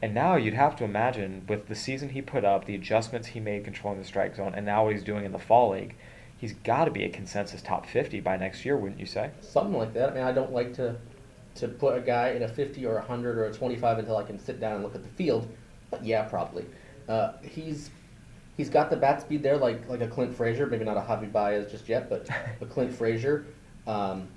and 0.02 0.16
now 0.16 0.36
you'd 0.36 0.56
have 0.56 0.76
to 0.78 0.84
imagine 0.84 1.46
with 1.48 1.68
the 1.68 1.76
season 1.76 2.10
he 2.10 2.22
put 2.22 2.44
up, 2.44 2.66
the 2.66 2.74
adjustments 2.74 3.28
he 3.28 3.40
made 3.40 3.64
controlling 3.64 4.00
the 4.00 4.06
strike 4.06 4.36
zone, 4.36 4.54
and 4.56 4.66
now 4.66 4.86
what 4.86 4.94
he's 4.94 5.04
doing 5.04 5.24
in 5.24 5.32
the 5.32 5.40
fall 5.40 5.72
league, 5.72 5.96
he's 6.36 6.54
got 6.54 6.86
to 6.86 6.92
be 6.92 7.04
a 7.04 7.10
consensus 7.10 7.62
top 7.62 7.86
50 7.86 8.20
by 8.22 8.36
next 8.36 8.66
year, 8.66 8.76
wouldn't 8.76 9.00
you 9.00 9.06
say? 9.06 9.30
Something 9.42 9.78
like 9.78 9.94
that. 9.94 10.10
I 10.10 10.14
mean, 10.16 10.24
I 10.24 10.32
don't 10.32 10.52
like 10.52 10.74
to 10.76 10.96
to 11.56 11.70
put 11.70 11.98
a 11.98 12.02
guy 12.02 12.32
in 12.32 12.44
a 12.44 12.48
50 12.50 12.86
or 12.86 12.96
a 12.96 13.00
100 13.00 13.38
or 13.38 13.46
a 13.46 13.54
25 13.54 14.00
until 14.00 14.18
I 14.18 14.24
can 14.24 14.38
sit 14.38 14.60
down 14.60 14.74
and 14.74 14.84
look 14.84 14.94
at 14.94 15.04
the 15.04 15.10
field. 15.10 15.48
But 15.90 16.04
yeah, 16.04 16.24
probably. 16.24 16.66
Uh, 17.08 17.34
he's 17.42 17.92
he's 18.58 18.70
got 18.70 18.90
the 18.90 18.96
bat 18.96 19.22
speed 19.22 19.44
there, 19.44 19.58
like 19.58 19.88
like 19.90 20.02
a 20.02 20.08
Clint 20.08 20.36
Frazier. 20.36 20.66
Maybe 20.68 20.86
not 20.86 20.98
a 20.98 21.02
Javi 21.02 21.32
Baez 21.32 21.70
just 21.72 21.88
yet, 21.90 22.10
but 22.10 22.28
a 22.62 22.66
Clint 22.66 22.92
Frazier, 22.94 23.46
um, 23.88 24.28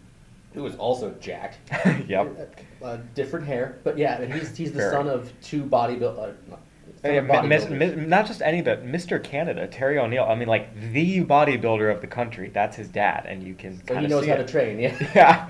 who 0.55 0.67
is 0.67 0.77
also 0.77 1.11
jacked. 1.21 1.59
Yep. 2.09 2.53
Uh, 2.83 2.85
uh, 2.85 2.99
different 3.15 3.47
hair, 3.47 3.79
but 3.85 3.99
yeah, 3.99 4.21
and 4.21 4.33
he's 4.33 4.57
he's 4.57 4.73
the 4.73 4.79
Very. 4.79 4.93
son 4.93 5.09
of 5.09 5.33
two 5.43 5.63
bodybuilders. 5.65 6.19
Uh, 6.19 6.33
not- 6.49 6.61
Yeah, 7.05 7.11
of 7.21 7.27
mi- 7.45 7.49
mis- 7.49 7.69
mi- 7.69 8.07
not 8.07 8.27
just 8.27 8.41
any, 8.43 8.63
but 8.63 8.85
Mr. 8.85 9.23
Canada, 9.23 9.67
Terry 9.69 9.99
O'Neill. 9.99 10.25
I 10.25 10.35
mean, 10.35 10.49
like 10.49 10.75
the 10.93 11.25
bodybuilder 11.25 11.95
of 11.95 12.01
the 12.01 12.07
country. 12.07 12.51
That's 12.53 12.77
his 12.77 12.89
dad, 12.89 13.27
and 13.29 13.43
you 13.43 13.55
can. 13.55 13.81
so 13.87 13.97
he 13.97 14.07
knows 14.07 14.27
how 14.27 14.35
it. 14.35 14.47
to 14.47 14.53
train. 14.53 14.79
Yeah. 14.79 14.97
Yeah. 15.15 15.49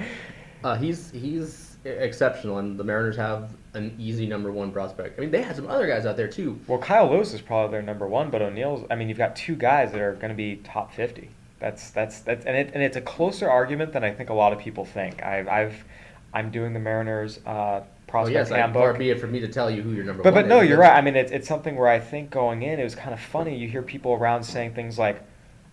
Uh, 0.65 0.75
he's 0.77 1.11
he's 1.13 1.68
exceptional, 1.85 2.59
and 2.59 2.79
the 2.79 2.85
Mariners 2.85 3.17
have 3.17 3.51
an 3.75 3.95
easy 3.99 4.27
number 4.27 4.51
one 4.53 4.73
prospect. 4.73 5.19
I 5.19 5.23
mean, 5.23 5.31
they 5.31 5.43
had 5.43 5.57
some 5.57 5.69
other 5.69 5.87
guys 5.87 6.07
out 6.07 6.17
there 6.17 6.29
too. 6.29 6.59
Well, 6.67 6.79
Kyle 6.79 7.11
Lewis 7.11 7.33
is 7.33 7.41
probably 7.41 7.73
their 7.73 7.83
number 7.83 8.07
one, 8.07 8.31
but 8.31 8.43
O'Neill's. 8.43 8.87
I 8.91 8.97
mean, 8.97 9.09
you've 9.09 9.19
got 9.19 9.37
two 9.37 9.55
guys 9.55 9.93
that 9.93 10.01
are 10.01 10.15
going 10.15 10.31
to 10.31 10.35
be 10.35 10.57
top 10.57 10.93
fifty. 10.93 11.31
That's 11.61 11.91
that's 11.91 12.21
that's 12.21 12.45
and 12.45 12.57
it 12.57 12.71
and 12.75 12.83
it's 12.83 12.97
a 12.97 13.01
closer 13.01 13.49
argument 13.51 13.93
than 13.93 14.05
I 14.05 14.13
think 14.13 14.31
a 14.31 14.35
lot 14.35 14.53
of 14.53 14.59
people 14.59 14.85
think. 14.85 15.23
I've 15.23 15.49
I've 15.49 15.85
I'm 16.33 16.51
doing 16.51 16.73
the 16.73 16.81
Mariners 16.81 17.41
uh, 17.47 17.83
prospect 18.07 18.35
yes, 18.35 18.51
I, 18.51 18.59
handbook. 18.59 18.83
far 18.83 18.95
be 18.95 19.11
it 19.11 19.21
for 19.21 19.27
me 19.27 19.41
to 19.41 19.49
tell 19.49 19.71
you 19.71 19.83
who 19.83 19.93
your 19.93 20.05
number 20.05 20.23
But 20.23 20.35
one 20.35 20.45
but 20.45 20.49
no, 20.49 20.61
is, 20.61 20.69
you're 20.69 20.79
right. 20.79 20.97
I 20.97 21.01
mean, 21.01 21.17
it's 21.17 21.33
it's 21.33 21.49
something 21.49 21.77
where 21.77 21.89
I 21.89 21.99
think 21.99 22.31
going 22.31 22.63
in, 22.63 22.79
it 22.79 22.85
was 22.85 22.95
kind 22.95 23.13
of 23.13 23.21
funny. 23.21 23.57
You 23.57 23.69
hear 23.69 23.83
people 23.83 24.13
around 24.13 24.45
saying 24.45 24.75
things 24.75 24.99
like, 24.99 25.23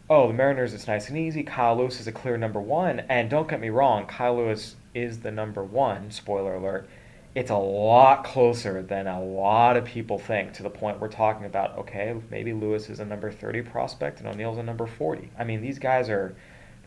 oh, 0.09 0.27
the 0.27 0.33
Mariners, 0.33 0.74
it's 0.74 0.88
nice 0.88 1.09
and 1.09 1.17
easy. 1.17 1.43
Kyle 1.43 1.77
Lewis 1.77 2.00
is 2.00 2.07
a 2.07 2.12
clear 2.12 2.38
number 2.38 2.59
one. 2.59 3.01
And 3.01 3.29
don't 3.29 3.47
get 3.47 3.59
me 3.59 3.69
wrong, 3.69 4.05
Kyle 4.05 4.38
Lewis 4.38 4.75
is 4.96 5.20
the 5.20 5.32
number 5.32 5.64
one, 5.64 6.10
spoiler 6.10 6.56
alert. 6.56 6.90
It's 7.36 7.52
a 7.52 7.58
lot 7.58 8.24
closer 8.24 8.82
than 8.82 9.08
a 9.08 9.22
lot 9.22 9.75
of 9.75 9.84
people 9.84 10.18
think 10.18 10.54
to 10.54 10.64
the 10.64 10.70
point 10.70 11.02
we're 11.02 11.10
talking 11.10 11.46
about, 11.46 11.78
okay, 11.78 12.16
maybe 12.32 12.54
Lewis 12.54 12.90
is 12.90 13.02
a 13.02 13.06
number 13.06 13.30
30 13.30 13.62
prospect 13.64 14.20
and 14.20 14.28
O'Neill's 14.30 14.58
a 14.58 14.64
number 14.64 14.88
40. 14.88 15.30
I 15.38 15.44
mean, 15.44 15.62
these 15.62 15.78
guys 15.78 16.10
are 16.10 16.34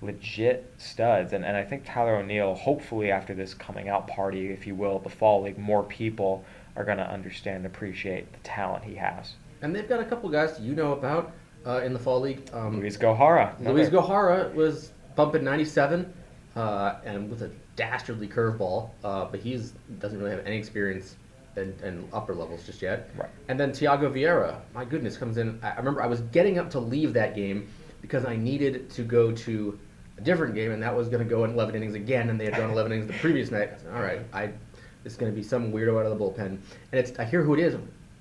legit 0.00 0.72
studs. 0.78 1.34
And, 1.34 1.44
and 1.44 1.54
I 1.54 1.64
think 1.64 1.84
Tyler 1.84 2.16
O'Neill, 2.16 2.54
hopefully 2.54 3.10
after 3.10 3.34
this 3.34 3.52
coming 3.52 3.90
out 3.90 4.08
party, 4.08 4.48
if 4.48 4.66
you 4.66 4.74
will, 4.74 4.98
the 4.98 5.10
fall 5.10 5.42
league, 5.42 5.58
more 5.58 5.82
people 5.82 6.44
are 6.76 6.84
going 6.84 6.98
to 6.98 7.10
understand 7.10 7.58
and 7.58 7.66
appreciate 7.66 8.32
the 8.32 8.38
talent 8.38 8.84
he 8.84 8.94
has. 8.94 9.34
And 9.60 9.74
they've 9.74 9.88
got 9.88 10.00
a 10.00 10.04
couple 10.04 10.30
guys 10.30 10.58
you 10.60 10.74
know 10.74 10.92
about 10.92 11.32
uh, 11.66 11.82
in 11.84 11.92
the 11.92 11.98
fall 11.98 12.20
league. 12.20 12.48
Um, 12.54 12.80
Luis 12.80 12.96
Gohara. 12.96 13.52
Luis 13.60 13.90
Gohara 13.90 14.54
was 14.54 14.92
bumping 15.16 15.44
97 15.44 16.10
uh, 16.56 16.96
and 17.04 17.28
with 17.28 17.42
a 17.42 17.50
dastardly 17.78 18.26
curveball, 18.26 18.90
uh, 19.04 19.24
but 19.26 19.38
he's 19.40 19.72
doesn't 20.00 20.18
really 20.18 20.32
have 20.32 20.44
any 20.44 20.56
experience 20.56 21.14
in, 21.56 21.74
in, 21.84 22.08
upper 22.12 22.34
levels 22.34 22.66
just 22.66 22.82
yet. 22.82 23.10
Right. 23.16 23.30
And 23.46 23.58
then 23.58 23.70
Thyago 23.70 24.12
Vieira, 24.12 24.60
my 24.74 24.84
goodness, 24.84 25.16
comes 25.16 25.38
in. 25.38 25.60
I 25.62 25.76
remember 25.76 26.02
I 26.02 26.06
was 26.06 26.20
getting 26.20 26.58
up 26.58 26.70
to 26.70 26.80
leave 26.80 27.12
that 27.14 27.36
game 27.36 27.68
because 28.02 28.24
I 28.26 28.36
needed 28.36 28.90
to 28.90 29.02
go 29.02 29.30
to 29.32 29.78
a 30.18 30.20
different 30.20 30.54
game, 30.56 30.72
and 30.72 30.82
that 30.82 30.94
was 30.94 31.08
going 31.08 31.22
to 31.22 31.28
go 31.28 31.44
in 31.44 31.52
11 31.52 31.76
innings 31.76 31.94
again, 31.94 32.30
and 32.30 32.40
they 32.40 32.46
had 32.46 32.56
gone 32.56 32.70
11 32.70 32.92
innings 32.92 33.06
the 33.06 33.18
previous 33.18 33.50
night. 33.52 33.70
I 33.72 33.78
said, 33.78 33.94
All 33.94 34.02
right, 34.02 34.20
I 34.32 34.50
this 35.04 35.12
is 35.12 35.16
going 35.16 35.30
to 35.30 35.36
be 35.36 35.44
some 35.44 35.72
weirdo 35.72 36.00
out 36.00 36.06
of 36.06 36.18
the 36.18 36.24
bullpen, 36.24 36.46
and 36.46 36.60
it's 36.92 37.16
I 37.18 37.24
hear 37.24 37.42
who 37.42 37.54
it 37.54 37.60
is. 37.60 37.76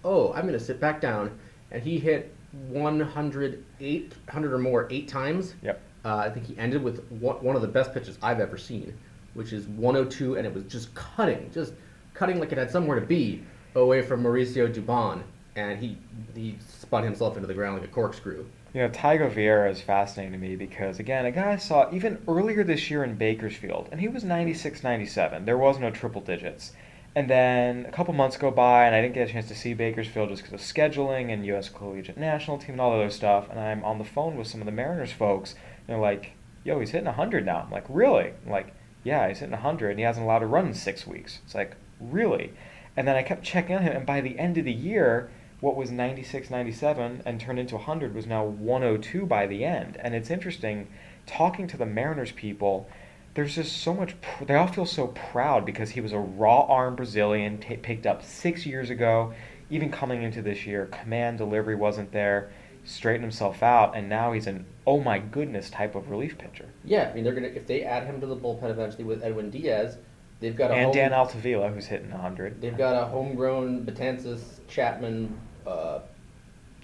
Oh, 0.05 0.31
I'm 0.33 0.43
going 0.43 0.53
to 0.53 0.59
sit 0.59 0.79
back 0.79 1.01
down, 1.01 1.37
and 1.71 1.81
he 1.81 1.97
hit 1.97 2.33
108, 2.69 4.13
100 4.25 4.53
or 4.53 4.59
more 4.59 4.87
eight 4.91 5.07
times. 5.07 5.55
Yep. 5.63 5.81
Uh, 6.05 6.17
I 6.17 6.29
think 6.29 6.45
he 6.45 6.57
ended 6.57 6.83
with 6.83 7.03
one, 7.11 7.43
one 7.43 7.55
of 7.55 7.61
the 7.61 7.67
best 7.67 7.93
pitches 7.93 8.17
I've 8.21 8.39
ever 8.39 8.57
seen, 8.57 8.97
which 9.37 9.53
is 9.53 9.67
102, 9.67 10.35
and 10.35 10.47
it 10.47 10.53
was 10.53 10.63
just 10.63 10.93
cutting, 10.95 11.51
just 11.53 11.73
cutting 12.15 12.39
like 12.39 12.51
it 12.51 12.57
had 12.57 12.71
somewhere 12.71 12.99
to 12.99 13.05
be 13.05 13.43
away 13.75 14.01
from 14.01 14.23
Mauricio 14.23 14.73
Dubon, 14.73 15.21
and 15.55 15.79
he 15.79 15.95
he 16.33 16.57
spun 16.67 17.03
himself 17.03 17.35
into 17.35 17.47
the 17.47 17.53
ground 17.53 17.77
like 17.77 17.87
a 17.87 17.91
corkscrew. 17.91 18.45
You 18.73 18.81
know, 18.81 18.89
Thyago 18.89 19.31
Vieira 19.31 19.71
is 19.71 19.79
fascinating 19.79 20.33
to 20.33 20.39
me 20.39 20.55
because, 20.55 20.99
again, 20.99 21.25
a 21.25 21.31
guy 21.31 21.53
I 21.53 21.57
saw 21.57 21.87
even 21.93 22.19
earlier 22.27 22.63
this 22.63 22.89
year 22.89 23.03
in 23.03 23.15
Bakersfield, 23.15 23.89
and 23.91 24.01
he 24.01 24.07
was 24.07 24.23
96 24.23 24.83
97. 24.83 25.45
There 25.45 25.57
was 25.57 25.79
no 25.79 25.91
triple 25.91 26.21
digits. 26.21 26.73
And 27.15 27.29
then 27.29 27.85
a 27.85 27.91
couple 27.91 28.13
months 28.13 28.37
go 28.37 28.51
by, 28.51 28.85
and 28.85 28.95
I 28.95 29.01
didn't 29.01 29.15
get 29.15 29.29
a 29.29 29.31
chance 29.31 29.47
to 29.47 29.55
see 29.55 29.73
Bakersfield 29.73 30.29
just 30.29 30.43
because 30.43 30.53
of 30.53 30.59
scheduling 30.59 31.31
and 31.33 31.45
U.S. 31.47 31.69
Collegiate 31.69 32.17
National 32.17 32.57
Team 32.57 32.71
and 32.71 32.81
all 32.81 32.91
that 32.91 32.97
other 32.97 33.09
stuff. 33.09 33.49
And 33.49 33.59
I'm 33.59 33.83
on 33.83 33.97
the 33.97 34.03
phone 34.03 34.35
with 34.35 34.47
some 34.47 34.61
of 34.61 34.65
the 34.65 34.71
Mariners 34.71 35.11
folks, 35.11 35.53
and 35.53 35.95
they're 35.95 35.97
like, 35.97 36.33
yo, 36.63 36.79
he's 36.79 36.91
hitting 36.91 37.05
100 37.05 37.45
now. 37.45 37.61
I'm 37.65 37.71
like, 37.71 37.85
really? 37.89 38.33
I'm 38.45 38.51
like, 38.51 38.75
yeah, 39.07 39.27
he's 39.27 39.39
hitting 39.39 39.53
100, 39.53 39.91
and 39.91 39.99
he 39.99 40.05
hasn't 40.05 40.25
allowed 40.25 40.39
to 40.39 40.45
run 40.45 40.67
in 40.67 40.73
six 40.73 41.07
weeks. 41.07 41.39
It's 41.45 41.55
like, 41.55 41.75
really? 41.99 42.53
And 42.95 43.07
then 43.07 43.15
I 43.15 43.23
kept 43.23 43.43
checking 43.43 43.75
on 43.75 43.83
him, 43.83 43.95
and 43.95 44.05
by 44.05 44.21
the 44.21 44.37
end 44.37 44.57
of 44.57 44.65
the 44.65 44.73
year, 44.73 45.29
what 45.59 45.75
was 45.75 45.91
96, 45.91 46.49
97 46.49 47.23
and 47.25 47.39
turned 47.39 47.57
into 47.57 47.75
100 47.75 48.13
was 48.13 48.27
now 48.27 48.43
102 48.43 49.25
by 49.25 49.47
the 49.47 49.65
end. 49.65 49.97
And 49.99 50.13
it's 50.13 50.29
interesting 50.29 50.87
talking 51.25 51.67
to 51.67 51.77
the 51.77 51.85
Mariners 51.85 52.31
people. 52.31 52.87
There's 53.33 53.55
just 53.55 53.77
so 53.77 53.93
much. 53.93 54.19
Pr- 54.21 54.45
they 54.45 54.55
all 54.55 54.67
feel 54.67 54.85
so 54.85 55.07
proud 55.07 55.65
because 55.65 55.91
he 55.91 56.01
was 56.01 56.11
a 56.11 56.19
raw 56.19 56.61
arm 56.61 56.95
Brazilian 56.95 57.57
t- 57.59 57.77
picked 57.77 58.05
up 58.05 58.23
six 58.23 58.65
years 58.65 58.89
ago. 58.89 59.33
Even 59.69 59.91
coming 59.91 60.23
into 60.23 60.41
this 60.41 60.65
year, 60.65 60.85
command 60.87 61.37
delivery 61.37 61.75
wasn't 61.75 62.11
there. 62.11 62.51
Straightened 62.83 63.23
himself 63.23 63.61
out, 63.61 63.95
and 63.95 64.07
now 64.07 64.31
he's 64.31 64.47
an 64.47 64.65
oh 64.87 65.01
my 65.01 65.19
goodness 65.19 65.69
type 65.69 65.93
of 65.93 66.09
relief 66.09 66.37
pitcher. 66.37 66.65
Yeah, 66.83 67.09
I 67.11 67.13
mean 67.13 67.23
they're 67.23 67.35
gonna 67.35 67.47
if 67.47 67.67
they 67.67 67.83
add 67.83 68.05
him 68.05 68.19
to 68.21 68.25
the 68.25 68.35
bullpen 68.35 68.71
eventually 68.71 69.03
with 69.03 69.21
Edwin 69.21 69.51
Diaz, 69.51 69.97
they've 70.39 70.55
got 70.55 70.71
a 70.71 70.73
and 70.73 70.85
home, 70.85 70.93
Dan 70.93 71.11
Altavilla 71.11 71.71
who's 71.71 71.85
hitting 71.85 72.09
100. 72.09 72.61
They've 72.61 72.77
got 72.77 72.95
a 72.95 73.05
homegrown 73.05 73.85
Betances, 73.85 74.59
Chapman, 74.67 75.37
uh, 75.67 75.99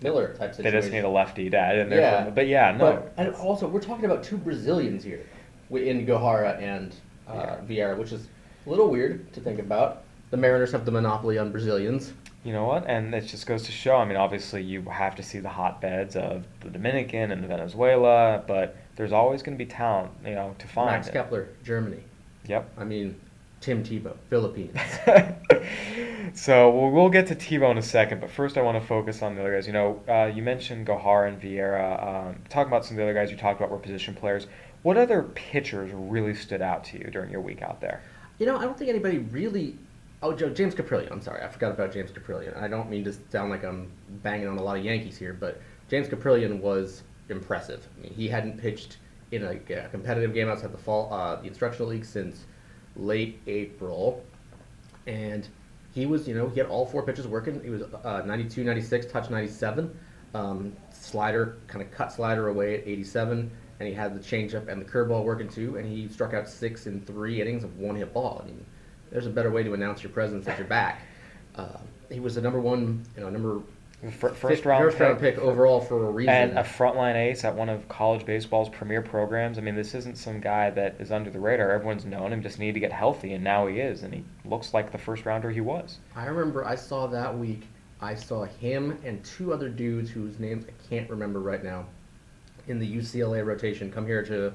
Miller 0.04 0.36
type 0.36 0.56
They 0.58 0.70
just 0.70 0.92
need 0.92 1.06
a 1.06 1.10
lefty 1.10 1.54
add 1.56 1.78
in 1.78 1.90
there. 1.90 2.02
Yeah. 2.02 2.30
But 2.30 2.48
yeah, 2.48 2.72
no. 2.72 2.94
But 2.94 3.14
and 3.18 3.34
also 3.36 3.68
we're 3.68 3.80
talking 3.80 4.06
about 4.06 4.22
two 4.22 4.38
Brazilians 4.38 5.04
here, 5.04 5.26
in 5.72 6.06
Gohara 6.06 6.62
and 6.62 6.94
uh, 7.26 7.58
Vieira, 7.68 7.98
which 7.98 8.12
is 8.12 8.28
a 8.68 8.70
little 8.70 8.90
weird 8.90 9.32
to 9.34 9.40
think 9.40 9.60
about. 9.60 10.04
The 10.30 10.38
Mariners 10.38 10.72
have 10.74 10.84
the 10.84 10.92
monopoly 10.92 11.38
on 11.38 11.52
Brazilians. 11.52 12.14
You 12.44 12.52
know 12.52 12.66
what? 12.66 12.86
And 12.88 13.14
it 13.14 13.22
just 13.22 13.48
goes 13.48 13.64
to 13.64 13.72
show. 13.72 13.96
I 13.96 14.06
mean, 14.06 14.18
obviously, 14.18 14.62
you 14.62 14.82
have 14.84 15.16
to 15.16 15.24
see 15.24 15.40
the 15.40 15.50
hotbeds 15.50 16.16
of 16.16 16.44
the 16.60 16.70
Dominican 16.70 17.32
and 17.32 17.44
the 17.44 17.48
Venezuela, 17.48 18.44
but 18.46 18.76
there's 18.96 19.14
always 19.14 19.42
going 19.42 19.58
to 19.58 19.64
be 19.64 19.70
talent, 19.70 20.12
you 20.26 20.36
know, 20.36 20.56
to 20.60 20.68
find. 20.68 20.92
Max 20.92 21.10
Kepler, 21.10 21.50
Germany. 21.64 22.04
Yep. 22.48 22.70
I 22.78 22.84
mean, 22.84 23.16
Tim 23.64 23.82
Tebow, 23.82 24.14
Philippines. 24.30 24.78
so 26.34 26.70
we'll, 26.70 26.92
we'll 26.92 27.10
get 27.10 27.28
to 27.28 27.36
Tebow 27.36 27.72
in 27.72 27.78
a 27.78 27.82
second, 27.82 28.20
but 28.20 28.30
first 28.30 28.58
I 28.58 28.62
want 28.62 28.78
to 28.80 28.86
focus 28.86 29.22
on 29.22 29.36
the 29.36 29.42
other 29.42 29.56
guys. 29.56 29.66
You 29.66 29.72
know, 29.72 30.02
uh, 30.10 30.26
you 30.26 30.44
mentioned 30.44 30.86
Gohara 30.86 31.30
and 31.30 31.42
Vieira. 31.42 32.28
Um, 32.28 32.36
talking 32.50 32.68
about 32.68 32.84
some 32.84 32.96
of 32.96 32.98
the 32.98 33.04
other 33.04 33.14
guys 33.14 33.32
you 33.32 33.38
talked 33.38 33.62
about 33.62 33.72
were 33.72 33.78
position 33.78 34.16
players. 34.16 34.48
What 34.82 34.98
other 34.98 35.24
pitchers 35.24 35.92
really 35.94 36.36
stood 36.36 36.62
out 36.62 36.84
to 36.86 37.00
you 37.00 37.06
during 37.06 37.32
your 37.32 37.40
week 37.40 37.62
out 37.62 37.80
there? 37.80 38.02
You 38.38 38.46
know, 38.46 38.58
I 38.58 38.64
don't 38.64 38.78
think 38.78 38.90
anybody 38.90 39.20
really. 39.20 39.78
Oh, 40.24 40.32
Joe, 40.32 40.50
James 40.50 40.74
Kaprielian. 40.74 41.12
I'm 41.12 41.20
sorry, 41.20 41.44
I 41.44 41.50
forgot 41.50 41.72
about 41.72 41.92
James 41.92 42.10
Kaprielian. 42.10 42.56
I 42.56 42.70
don't 42.70 42.89
mean 42.89 43.03
to 43.03 43.13
sound 43.30 43.50
like 43.50 43.65
I'm 43.65 43.92
banging 44.24 44.48
on 44.48 44.58
a 44.58 44.63
lot 44.63 44.77
of 44.77 44.86
Yankees 44.86 45.18
here, 45.18 45.34
but 45.34 45.62
James 45.89 46.08
Kaprielian 46.08 46.62
was 46.62 47.03
impressive. 47.27 47.86
I 47.98 48.03
mean, 48.03 48.13
he 48.13 48.30
hadn't 48.30 48.58
pitched 48.58 49.00
in 49.32 49.44
a, 49.44 49.60
a 49.74 49.89
competitive 49.89 50.34
game 50.34 50.48
outside 50.48 50.72
the 50.72 50.77
fall, 50.77 51.13
uh, 51.13 51.36
the 51.36 51.48
instructional 51.48 51.89
league 51.89 52.06
since 52.06 52.46
late 52.96 53.42
April, 53.48 54.24
and 55.08 55.46
he 55.92 56.06
was, 56.06 56.25
you 56.25 56.36
know, 56.36 56.48
he 56.48 56.58
had 56.58 56.70
all 56.70 56.86
four 56.86 57.03
pitches 57.03 57.27
working. 57.27 57.62
He 57.62 57.70
was 57.70 57.82
uh, 57.82 58.22
92, 58.25 58.63
96, 58.63 59.08
touch 59.08 59.30
97, 59.30 59.94
um, 60.36 60.74
slider, 60.89 61.58
kind 61.68 61.82
of 61.84 61.92
cut 61.92 62.13
slider 62.13 62.48
away 62.48 62.75
at 62.75 62.88
87, 62.88 63.51
and 63.82 63.89
he 63.89 63.94
had 63.94 64.15
the 64.15 64.22
changeup 64.22 64.70
and 64.70 64.80
the 64.80 64.86
curveball 64.86 65.25
working 65.25 65.50
too, 65.50 65.75
and 65.75 65.86
he 65.86 66.08
struck 66.08 66.34
out 66.34 66.48
six 66.48 66.88
in 66.88 67.01
three 67.01 67.42
innings 67.42 67.65
of 67.65 67.77
one 67.77 67.98
hit 67.98 68.13
ball. 68.13 68.39
I 68.42 68.46
mean, 68.46 68.65
there's 69.13 69.27
a 69.27 69.29
better 69.29 69.51
way 69.51 69.63
to 69.63 69.74
announce 69.75 70.01
your 70.03 70.12
presence 70.12 70.48
at 70.48 70.58
your 70.58 70.67
back. 70.67 71.03
Uh, 71.55 71.77
he 72.12 72.20
was 72.20 72.36
the 72.36 72.41
number 72.41 72.60
one, 72.60 73.05
you 73.15 73.22
know, 73.22 73.29
number 73.29 73.62
Fir- 74.12 74.34
First 74.34 74.65
round, 74.65 74.84
first 74.84 75.00
round 75.00 75.17
pick 75.20 75.38
overall 75.38 75.79
for 75.79 76.08
a 76.08 76.12
reason. 76.12 76.34
and 76.34 76.60
a 76.60 76.63
frontline 76.63 77.15
ace 77.15 77.46
at 77.46 77.55
one 77.55 77.70
of 77.70 77.88
college 77.88 78.25
baseball's 78.25 78.67
premier 78.67 79.01
programs. 79.01 79.58
I 79.58 79.62
mean, 79.62 79.75
this 79.75 79.96
isn't 79.96 80.17
some 80.17 80.41
guy 80.41 80.72
that 80.72 80.96
is 81.00 81.10
under 81.10 81.29
the 81.29 81.39
radar. 81.39 81.72
Everyone's 81.72 82.03
known 82.03 82.34
him, 82.34 82.41
just 82.41 82.60
needed 82.60 82.74
to 82.74 82.79
get 82.82 82.91
healthy, 82.91 83.32
and 83.32 83.41
now 83.46 83.65
he 83.67 83.79
is, 83.79 84.03
and 84.03 84.13
he 84.13 84.25
looks 84.43 84.74
like 84.74 84.91
the 84.91 84.98
first 84.98 85.25
rounder 85.25 85.51
he 85.51 85.62
was. 85.62 86.00
I 86.17 86.25
remember 86.25 86.65
I 86.65 86.75
saw 86.75 87.08
that 87.08 87.38
week. 87.38 87.65
I 88.01 88.15
saw 88.15 88.43
him 88.43 89.00
and 89.05 89.24
two 89.24 89.53
other 89.53 89.70
dudes 89.70 90.10
whose 90.10 90.38
names 90.38 90.65
I 90.67 90.89
can't 90.89 91.10
remember 91.10 91.39
right 91.39 91.63
now 91.63 91.86
in 92.67 92.79
the 92.79 92.98
UCLA 92.98 93.46
rotation 93.46 93.89
come 93.89 94.05
here 94.05 94.24
to 94.25 94.51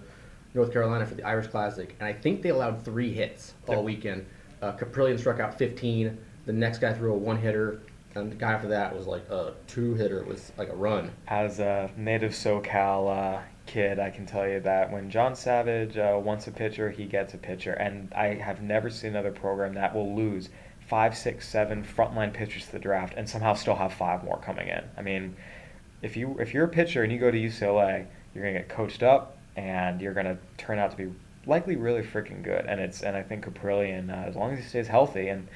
North 0.53 0.75
Carolina 0.75 1.07
for 1.07 1.15
the 1.15 1.23
Irish 1.23 1.47
Classic, 1.47 1.97
and 2.01 2.07
I 2.07 2.13
think 2.13 2.43
they 2.43 2.51
allowed 2.51 2.85
three 2.85 3.15
hits 3.15 3.55
all 3.67 3.83
weekend. 3.83 4.27
Uh, 4.63 4.73
Kaprielian 4.73 5.19
struck 5.19 5.41
out 5.41 5.57
15. 5.59 6.17
The 6.47 6.53
next 6.53 6.79
guy 6.79 6.93
threw 6.93 7.13
a 7.13 7.17
one 7.17 7.39
hitter, 7.39 7.81
and 8.15 8.33
the 8.33 8.37
guy 8.37 8.53
after 8.53 8.69
that 8.69 8.97
was 8.97 9.07
like 9.07 9.29
a 9.31 9.55
two 9.67 9.95
hitter 9.95 10.25
with 10.25 10.53
like 10.57 10.71
a 10.71 10.75
run. 10.75 11.11
As 11.27 11.61
a 11.61 11.91
native 11.97 12.33
SoCal 12.33 13.37
uh, 13.37 13.43
kid, 13.67 13.99
I 13.99 14.11
can 14.11 14.27
tell 14.27 14.49
you 14.49 14.61
that 14.61 14.91
when 14.91 15.11
John 15.11 15.37
Savage 15.37 15.97
uh, 15.97 16.19
wants 16.23 16.47
a 16.47 16.51
pitcher, 16.51 16.91
he 16.91 17.05
gets 17.05 17.35
a 17.35 17.39
pitcher. 17.39 17.75
And 17.75 18.13
I 18.15 18.35
have 18.35 18.63
never 18.63 18.91
seen 18.91 19.11
another 19.11 19.33
program 19.33 19.75
that 19.75 19.95
will 19.95 20.17
lose 20.17 20.49
five, 20.89 21.17
six, 21.17 21.47
seven 21.47 21.85
frontline 21.85 22.33
pitchers 22.33 22.67
to 22.67 22.73
the 22.73 22.79
draft 22.79 23.15
and 23.17 23.29
somehow 23.29 23.53
still 23.55 23.77
have 23.77 23.93
five 23.93 24.25
more 24.25 24.39
coming 24.39 24.69
in. 24.69 24.83
I 24.97 25.03
mean, 25.03 25.37
if 26.03 26.17
you 26.17 26.37
if 26.39 26.55
you're 26.55 26.65
a 26.65 26.69
pitcher 26.69 27.03
and 27.03 27.13
you 27.13 27.19
go 27.19 27.31
to 27.31 27.39
UCLA, 27.39 28.07
you're 28.35 28.45
gonna 28.45 28.59
get 28.59 28.69
coached 28.69 29.03
up 29.03 29.37
and 29.57 30.01
you're 30.01 30.15
gonna 30.15 30.39
turn 30.57 30.79
out 30.79 30.91
to 30.93 30.97
be 30.97 31.13
likely 31.49 31.77
really 31.77 32.03
freaking 32.03 32.43
good. 32.43 32.67
And 32.67 32.81
it's 32.81 33.03
and 33.03 33.17
I 33.17 33.23
think 33.23 33.45
Kaprielian, 33.45 34.11
uh, 34.11 34.29
as 34.29 34.37
long 34.37 34.53
as 34.53 34.59
he 34.61 34.65
stays 34.65 34.87
healthy 34.87 35.29
and 35.29 35.49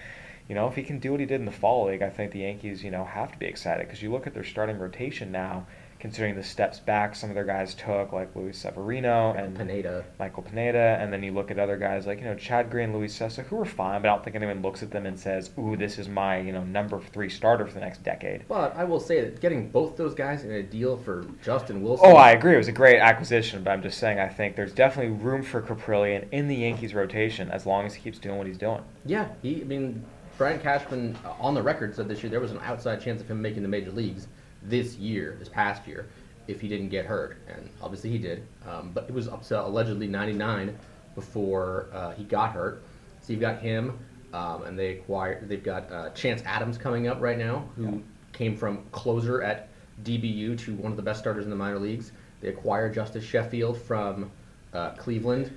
you 0.48 0.56
know, 0.56 0.66
if 0.66 0.74
he 0.74 0.82
can 0.82 0.98
do 0.98 1.12
what 1.12 1.20
he 1.20 1.26
did 1.26 1.40
in 1.40 1.46
the 1.46 1.52
fall 1.52 1.86
league, 1.86 2.02
I 2.02 2.10
think 2.10 2.32
the 2.32 2.40
Yankees, 2.40 2.82
you 2.82 2.90
know, 2.90 3.04
have 3.04 3.32
to 3.32 3.38
be 3.38 3.46
excited 3.46 3.86
because 3.86 4.02
you 4.02 4.10
look 4.10 4.26
at 4.26 4.34
their 4.34 4.44
starting 4.44 4.78
rotation 4.78 5.30
now, 5.30 5.66
considering 6.02 6.34
the 6.34 6.42
steps 6.42 6.80
back 6.80 7.14
some 7.14 7.30
of 7.30 7.34
their 7.34 7.44
guys 7.44 7.74
took, 7.74 8.12
like 8.12 8.34
Luis 8.34 8.58
Severino 8.58 9.34
and 9.34 9.56
Pineda. 9.56 10.04
Michael 10.18 10.42
Pineda, 10.42 10.98
and 11.00 11.12
then 11.12 11.22
you 11.22 11.30
look 11.30 11.52
at 11.52 11.60
other 11.60 11.76
guys 11.76 12.08
like 12.08 12.18
you 12.18 12.24
know 12.24 12.34
Chad 12.34 12.72
Green, 12.72 12.92
Luis 12.92 13.16
Cessa, 13.16 13.44
who 13.44 13.60
are 13.60 13.64
fine, 13.64 14.02
but 14.02 14.08
I 14.08 14.14
don't 14.14 14.24
think 14.24 14.34
anyone 14.34 14.62
looks 14.62 14.82
at 14.82 14.90
them 14.90 15.06
and 15.06 15.18
says, 15.18 15.50
"Ooh, 15.56 15.76
this 15.76 16.00
is 16.00 16.08
my 16.08 16.40
you 16.40 16.52
know 16.52 16.64
number 16.64 17.00
three 17.12 17.28
starter 17.28 17.64
for 17.68 17.74
the 17.74 17.80
next 17.80 18.02
decade." 18.02 18.48
But 18.48 18.76
I 18.76 18.82
will 18.82 18.98
say 18.98 19.20
that 19.20 19.40
getting 19.40 19.70
both 19.70 19.96
those 19.96 20.12
guys 20.12 20.42
in 20.42 20.50
a 20.50 20.62
deal 20.64 20.96
for 20.96 21.24
Justin 21.40 21.82
Wilson. 21.82 22.08
Oh, 22.10 22.16
I 22.16 22.32
agree. 22.32 22.54
It 22.54 22.58
was 22.58 22.66
a 22.66 22.72
great 22.72 22.98
acquisition, 22.98 23.62
but 23.62 23.70
I'm 23.70 23.82
just 23.82 23.98
saying 23.98 24.18
I 24.18 24.28
think 24.28 24.56
there's 24.56 24.72
definitely 24.72 25.12
room 25.12 25.44
for 25.44 25.62
Kaprielian 25.62 26.26
in 26.32 26.48
the 26.48 26.56
Yankees 26.56 26.94
rotation 26.94 27.48
as 27.52 27.64
long 27.64 27.86
as 27.86 27.94
he 27.94 28.02
keeps 28.02 28.18
doing 28.18 28.38
what 28.38 28.48
he's 28.48 28.58
doing. 28.58 28.82
Yeah, 29.06 29.28
he. 29.40 29.60
I 29.60 29.64
mean, 29.64 30.04
Brian 30.36 30.58
Cashman 30.58 31.16
uh, 31.24 31.34
on 31.38 31.54
the 31.54 31.62
record 31.62 31.94
said 31.94 32.08
this 32.08 32.24
year 32.24 32.30
there 32.30 32.40
was 32.40 32.50
an 32.50 32.58
outside 32.64 33.00
chance 33.00 33.20
of 33.20 33.30
him 33.30 33.40
making 33.40 33.62
the 33.62 33.68
major 33.68 33.92
leagues 33.92 34.26
this 34.64 34.96
year, 34.96 35.36
this 35.38 35.48
past 35.48 35.86
year, 35.86 36.08
if 36.48 36.60
he 36.60 36.68
didn't 36.68 36.88
get 36.88 37.06
hurt, 37.06 37.38
and 37.48 37.68
obviously 37.80 38.10
he 38.10 38.18
did. 38.18 38.46
Um, 38.68 38.90
but 38.92 39.04
it 39.08 39.12
was 39.14 39.28
up 39.28 39.42
to 39.46 39.64
allegedly 39.64 40.08
99 40.08 40.76
before 41.14 41.88
uh, 41.92 42.12
he 42.12 42.24
got 42.24 42.52
hurt. 42.52 42.82
So 43.20 43.32
you've 43.32 43.40
got 43.40 43.60
him, 43.60 43.98
um, 44.32 44.64
and 44.64 44.78
they 44.78 44.88
acquired. 44.98 45.48
They've 45.48 45.62
got 45.62 45.90
uh, 45.92 46.10
Chance 46.10 46.42
Adams 46.44 46.78
coming 46.78 47.06
up 47.06 47.20
right 47.20 47.38
now, 47.38 47.68
who 47.76 47.84
Yeah. 47.84 47.98
came 48.32 48.56
from 48.56 48.84
closer 48.90 49.42
at 49.42 49.68
DBU 50.02 50.58
to 50.58 50.74
one 50.74 50.90
of 50.90 50.96
the 50.96 51.02
best 51.02 51.20
starters 51.20 51.44
in 51.44 51.50
the 51.50 51.56
minor 51.56 51.78
leagues. 51.78 52.12
They 52.40 52.48
acquired 52.48 52.94
Justus 52.94 53.24
Sheffield 53.24 53.78
from 53.78 54.30
uh, 54.72 54.90
Cleveland. 54.92 55.52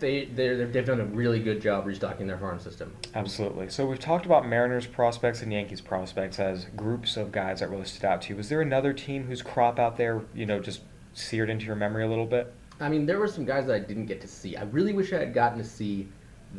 They 0.00 0.24
they're, 0.24 0.66
they've 0.66 0.84
done 0.84 1.00
a 1.00 1.04
really 1.04 1.40
good 1.40 1.60
job 1.60 1.86
restocking 1.86 2.26
their 2.26 2.38
farm 2.38 2.58
system. 2.58 2.96
Absolutely. 3.14 3.68
So 3.68 3.86
we've 3.86 3.98
talked 3.98 4.26
about 4.26 4.48
Mariners 4.48 4.86
prospects 4.86 5.42
and 5.42 5.52
Yankees 5.52 5.80
prospects 5.80 6.38
as 6.40 6.64
groups 6.76 7.16
of 7.16 7.30
guys 7.30 7.60
that 7.60 7.70
really 7.70 7.84
stood 7.84 8.06
out 8.06 8.22
to 8.22 8.30
you. 8.30 8.36
Was 8.36 8.48
there 8.48 8.62
another 8.62 8.92
team 8.92 9.24
whose 9.24 9.42
crop 9.42 9.78
out 9.78 9.96
there, 9.96 10.22
you 10.34 10.46
know, 10.46 10.58
just 10.58 10.80
seared 11.12 11.50
into 11.50 11.66
your 11.66 11.76
memory 11.76 12.04
a 12.04 12.08
little 12.08 12.26
bit? 12.26 12.52
I 12.80 12.88
mean, 12.88 13.04
there 13.04 13.18
were 13.18 13.28
some 13.28 13.44
guys 13.44 13.66
that 13.66 13.74
I 13.74 13.78
didn't 13.78 14.06
get 14.06 14.22
to 14.22 14.28
see. 14.28 14.56
I 14.56 14.62
really 14.64 14.94
wish 14.94 15.12
I 15.12 15.18
had 15.18 15.34
gotten 15.34 15.58
to 15.58 15.64
see 15.64 16.08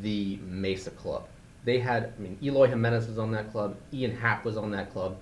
the 0.02 0.38
Mesa 0.44 0.92
Club. 0.92 1.28
They 1.66 1.80
had, 1.80 2.14
I 2.18 2.22
mean, 2.22 2.38
Eloy 2.44 2.68
Jimenez 2.68 3.08
was 3.08 3.18
on 3.18 3.32
that 3.32 3.52
club, 3.52 3.76
Ian 3.92 4.16
Happ 4.16 4.46
was 4.46 4.58
on 4.58 4.72
that 4.72 4.92
club, 4.92 5.18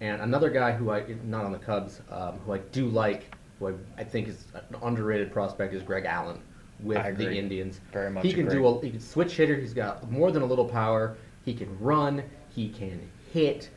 and 0.00 0.20
another 0.22 0.50
guy 0.50 0.72
who 0.72 0.90
I, 0.90 1.04
not 1.24 1.44
on 1.44 1.52
the 1.52 1.58
Cubs, 1.58 2.00
um, 2.10 2.38
who 2.44 2.52
I 2.52 2.58
do 2.58 2.86
like, 2.88 3.34
who 3.58 3.68
I, 3.68 3.72
I 3.98 4.04
think 4.04 4.28
is 4.28 4.44
an 4.54 4.76
underrated 4.82 5.32
prospect, 5.32 5.74
is 5.74 5.82
Greg 5.82 6.04
Allen 6.04 6.40
with 6.80 7.16
the. 7.16 7.32
Indians. 7.32 7.80
Very 7.92 8.10
much 8.10 8.24
He 8.24 8.32
can 8.32 8.46
agree. 8.46 8.58
do 8.58 8.66
a, 8.66 8.80
he 8.82 8.90
can 8.90 9.00
switch 9.00 9.32
hitter. 9.36 9.56
He's 9.56 9.74
got 9.74 10.10
more 10.10 10.30
than 10.30 10.42
a 10.42 10.46
little 10.46 10.64
power. 10.64 11.16
He 11.44 11.54
can 11.54 11.78
run. 11.80 12.22
He 12.48 12.68
can 12.68 13.08
hit. 13.32 13.70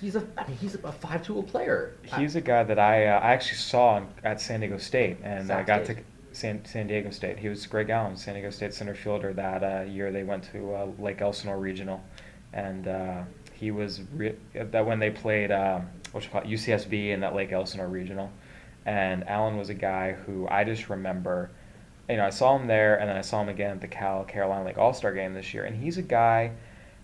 He's 0.00 0.16
a, 0.16 0.26
I 0.38 0.46
mean, 0.48 0.56
he's 0.56 0.76
a 0.76 0.92
five-tool 0.92 1.42
player. 1.42 1.94
He's 2.16 2.34
a 2.34 2.40
guy 2.40 2.64
that 2.64 2.78
I 2.78 3.06
uh, 3.06 3.18
I 3.20 3.32
actually 3.32 3.58
saw 3.58 4.02
at 4.24 4.40
San 4.40 4.60
Diego 4.60 4.78
State 4.78 5.18
and 5.22 5.50
I 5.50 5.62
got 5.62 5.84
State. 5.84 5.98
to 5.98 6.02
San, 6.32 6.64
San 6.64 6.86
Diego 6.86 7.10
State. 7.10 7.38
He 7.38 7.48
was 7.48 7.66
Greg 7.66 7.90
Allen, 7.90 8.16
San 8.16 8.34
Diego 8.34 8.50
State 8.50 8.72
center 8.72 8.94
fielder. 8.94 9.32
That 9.34 9.62
uh, 9.62 9.82
year 9.82 10.10
they 10.10 10.22
went 10.22 10.44
to 10.52 10.74
uh, 10.74 10.88
Lake 10.98 11.20
Elsinore 11.20 11.58
Regional, 11.58 12.02
and 12.54 12.88
uh, 12.88 13.22
he 13.52 13.70
was 13.72 14.00
re- 14.14 14.36
that 14.54 14.86
when 14.86 14.98
they 14.98 15.10
played 15.10 15.50
um, 15.50 15.86
what 16.12 16.24
you 16.24 16.30
call 16.30 16.40
it, 16.42 16.48
UCSB 16.48 17.10
in 17.10 17.20
that 17.20 17.34
Lake 17.34 17.52
Elsinore 17.52 17.88
Regional, 17.88 18.30
and 18.86 19.28
Allen 19.28 19.58
was 19.58 19.68
a 19.68 19.74
guy 19.74 20.12
who 20.12 20.48
I 20.48 20.64
just 20.64 20.88
remember. 20.88 21.50
You 22.10 22.16
know, 22.16 22.26
I 22.26 22.30
saw 22.30 22.56
him 22.56 22.66
there, 22.66 22.98
and 22.98 23.08
then 23.08 23.16
I 23.16 23.20
saw 23.20 23.40
him 23.40 23.48
again 23.48 23.70
at 23.70 23.80
the 23.80 23.88
Cal 23.88 24.24
Carolina 24.24 24.66
League 24.66 24.78
All 24.78 24.92
Star 24.92 25.12
game 25.12 25.34
this 25.34 25.54
year, 25.54 25.64
and 25.64 25.80
he's 25.80 25.96
a 25.96 26.02
guy 26.02 26.52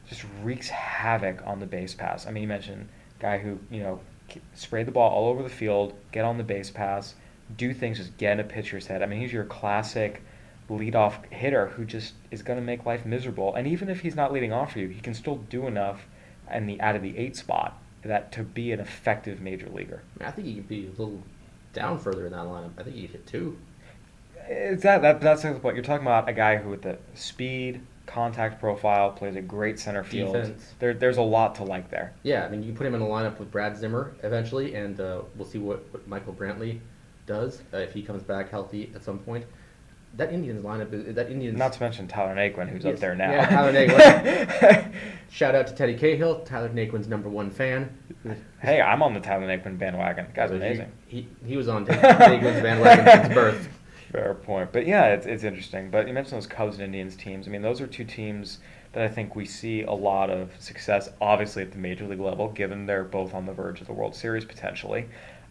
just 0.08 0.25
wreaks 0.42 0.68
havoc 0.68 1.42
on 1.46 1.60
the 1.60 1.66
base 1.66 1.94
pass. 1.94 2.26
I 2.26 2.30
mean, 2.30 2.42
you 2.42 2.48
mentioned 2.48 2.88
guy 3.18 3.38
who 3.38 3.58
you 3.70 3.80
know 3.80 4.00
spray 4.54 4.82
the 4.82 4.90
ball 4.90 5.10
all 5.10 5.28
over 5.28 5.42
the 5.42 5.48
field, 5.48 5.94
get 6.12 6.25
on 6.25 6.38
the 6.38 6.44
base 6.44 6.70
pass, 6.70 7.14
do 7.56 7.72
things, 7.72 7.98
just 7.98 8.16
get 8.16 8.32
in 8.32 8.40
a 8.40 8.44
pitcher's 8.44 8.86
head. 8.86 9.02
I 9.02 9.06
mean, 9.06 9.20
he's 9.20 9.32
your 9.32 9.44
classic 9.44 10.22
leadoff 10.68 11.25
hitter 11.32 11.68
who 11.68 11.84
just 11.84 12.14
is 12.30 12.42
going 12.42 12.58
to 12.58 12.64
make 12.64 12.84
life 12.84 13.06
miserable. 13.06 13.54
And 13.54 13.68
even 13.68 13.88
if 13.88 14.00
he's 14.00 14.16
not 14.16 14.32
leading 14.32 14.52
off 14.52 14.72
for 14.72 14.80
you, 14.80 14.88
he 14.88 15.00
can 15.00 15.14
still 15.14 15.36
do 15.36 15.66
enough 15.66 16.06
in 16.52 16.66
the 16.66 16.80
out 16.80 16.96
of 16.96 17.02
the 17.02 17.16
eight 17.16 17.36
spot 17.36 17.80
that 18.02 18.32
to 18.32 18.42
be 18.42 18.72
an 18.72 18.80
effective 18.80 19.40
major 19.40 19.68
leaguer. 19.68 20.02
I, 20.20 20.30
think 20.30 20.46
he 20.46 20.54
could 20.54 20.68
be 20.68 20.86
a 20.86 20.90
little 20.90 21.22
down 21.72 21.98
further 21.98 22.26
in 22.26 22.32
that 22.32 22.46
lineup. 22.46 22.72
I 22.78 22.82
think 22.82 22.96
he 22.96 23.06
hit 23.06 23.26
two. 23.26 23.58
That, 24.48 25.02
that 25.02 25.20
that's 25.20 25.44
what 25.44 25.74
you're 25.74 25.84
talking 25.84 26.06
about. 26.06 26.28
A 26.28 26.32
guy 26.32 26.56
who 26.56 26.70
with 26.70 26.82
the 26.82 26.98
speed, 27.14 27.80
contact 28.06 28.60
profile, 28.60 29.10
plays 29.10 29.36
a 29.36 29.40
great 29.42 29.78
center 29.78 30.04
field. 30.04 30.34
Defense. 30.34 30.74
There, 30.78 30.94
there's 30.94 31.16
a 31.16 31.22
lot 31.22 31.56
to 31.56 31.64
like 31.64 31.90
there. 31.90 32.12
Yeah, 32.22 32.44
I 32.44 32.48
mean, 32.48 32.62
you 32.62 32.72
put 32.72 32.86
him 32.86 32.94
in 32.94 33.02
a 33.02 33.06
lineup 33.06 33.38
with 33.38 33.50
Brad 33.50 33.76
Zimmer 33.76 34.14
eventually, 34.22 34.74
and 34.74 35.00
uh, 35.00 35.22
we'll 35.36 35.48
see 35.48 35.58
what, 35.58 35.84
what 35.92 36.06
Michael 36.06 36.32
Brantley 36.32 36.78
does 37.26 37.60
uh, 37.74 37.78
if 37.78 37.92
he 37.92 38.02
comes 38.02 38.22
back 38.22 38.50
healthy 38.50 38.92
at 38.94 39.02
some 39.02 39.18
point. 39.18 39.44
That 40.16 40.32
Indians 40.32 40.64
lineup, 40.64 40.92
is, 40.94 41.14
that 41.14 41.30
Indians. 41.30 41.58
Not 41.58 41.74
to 41.74 41.80
mention 41.82 42.08
Tyler 42.08 42.34
Naquin, 42.34 42.68
who's 42.68 42.84
Yes. 42.84 42.94
up 42.94 43.00
there 43.00 43.14
now. 43.14 43.32
Yeah, 43.32 43.46
Tyler 43.48 43.72
Naquin. 43.86 44.92
Shout 45.30 45.54
out 45.54 45.66
to 45.66 45.74
Teddy 45.74 45.94
Cahill, 45.94 46.40
Tyler 46.40 46.70
Naquin's 46.70 47.09
number 47.09 47.28
one 47.28 47.50
fan. 47.50 47.94
hey, 48.62 48.80
I'm 48.80 49.02
on 49.02 49.12
the 49.12 49.20
Tyler 49.20 49.46
Naquin 49.46 49.76
bandwagon. 49.76 50.28
Guy's 50.35 50.50
He- 50.50 50.56
amazing. 50.56 50.92
He, 51.09 51.28
he, 51.44 51.56
was 51.56 51.68
on 51.68 51.85
Naquin's 51.85 52.62
bandwagon 52.62 53.04
since 53.24 53.35
birth. 53.35 53.68
Fair 54.12 54.35
point. 54.35 54.73
But 54.73 54.87
yeah, 54.87 55.07
it's, 55.07 55.27
it's 55.27 55.45
interesting. 55.45 55.90
But 55.90 56.07
you 56.07 56.14
mentioned 56.14 56.37
those 56.37 56.47
Cubs 56.47 56.77
and 56.77 56.85
Indians 56.85 57.16
teams. 57.16 57.49
I 57.49 57.51
mean, 57.51 57.62
those 57.62 57.81
are 57.81 57.87
two 57.87 58.05
teams 58.05 58.59
that 58.92 59.03
I 59.05 59.09
think 59.09 59.37
we 59.37 59.45
see 59.45 59.83
a 59.83 59.92
lot 59.92 60.31
of 60.31 60.51
success, 60.59 61.11
obviously 61.21 61.62
at 61.62 61.73
the 61.73 61.79
major 61.79 62.07
league 62.07 62.21
level, 62.21 62.49
given 62.49 62.87
they're 62.87 63.05
both 63.05 63.35
on 63.35 63.45
the 63.47 63.53
verge 63.53 63.81
of 63.81 63.87
the 63.87 63.92
World 63.92 64.14
Series 64.14 64.45
potentially. 64.45 65.07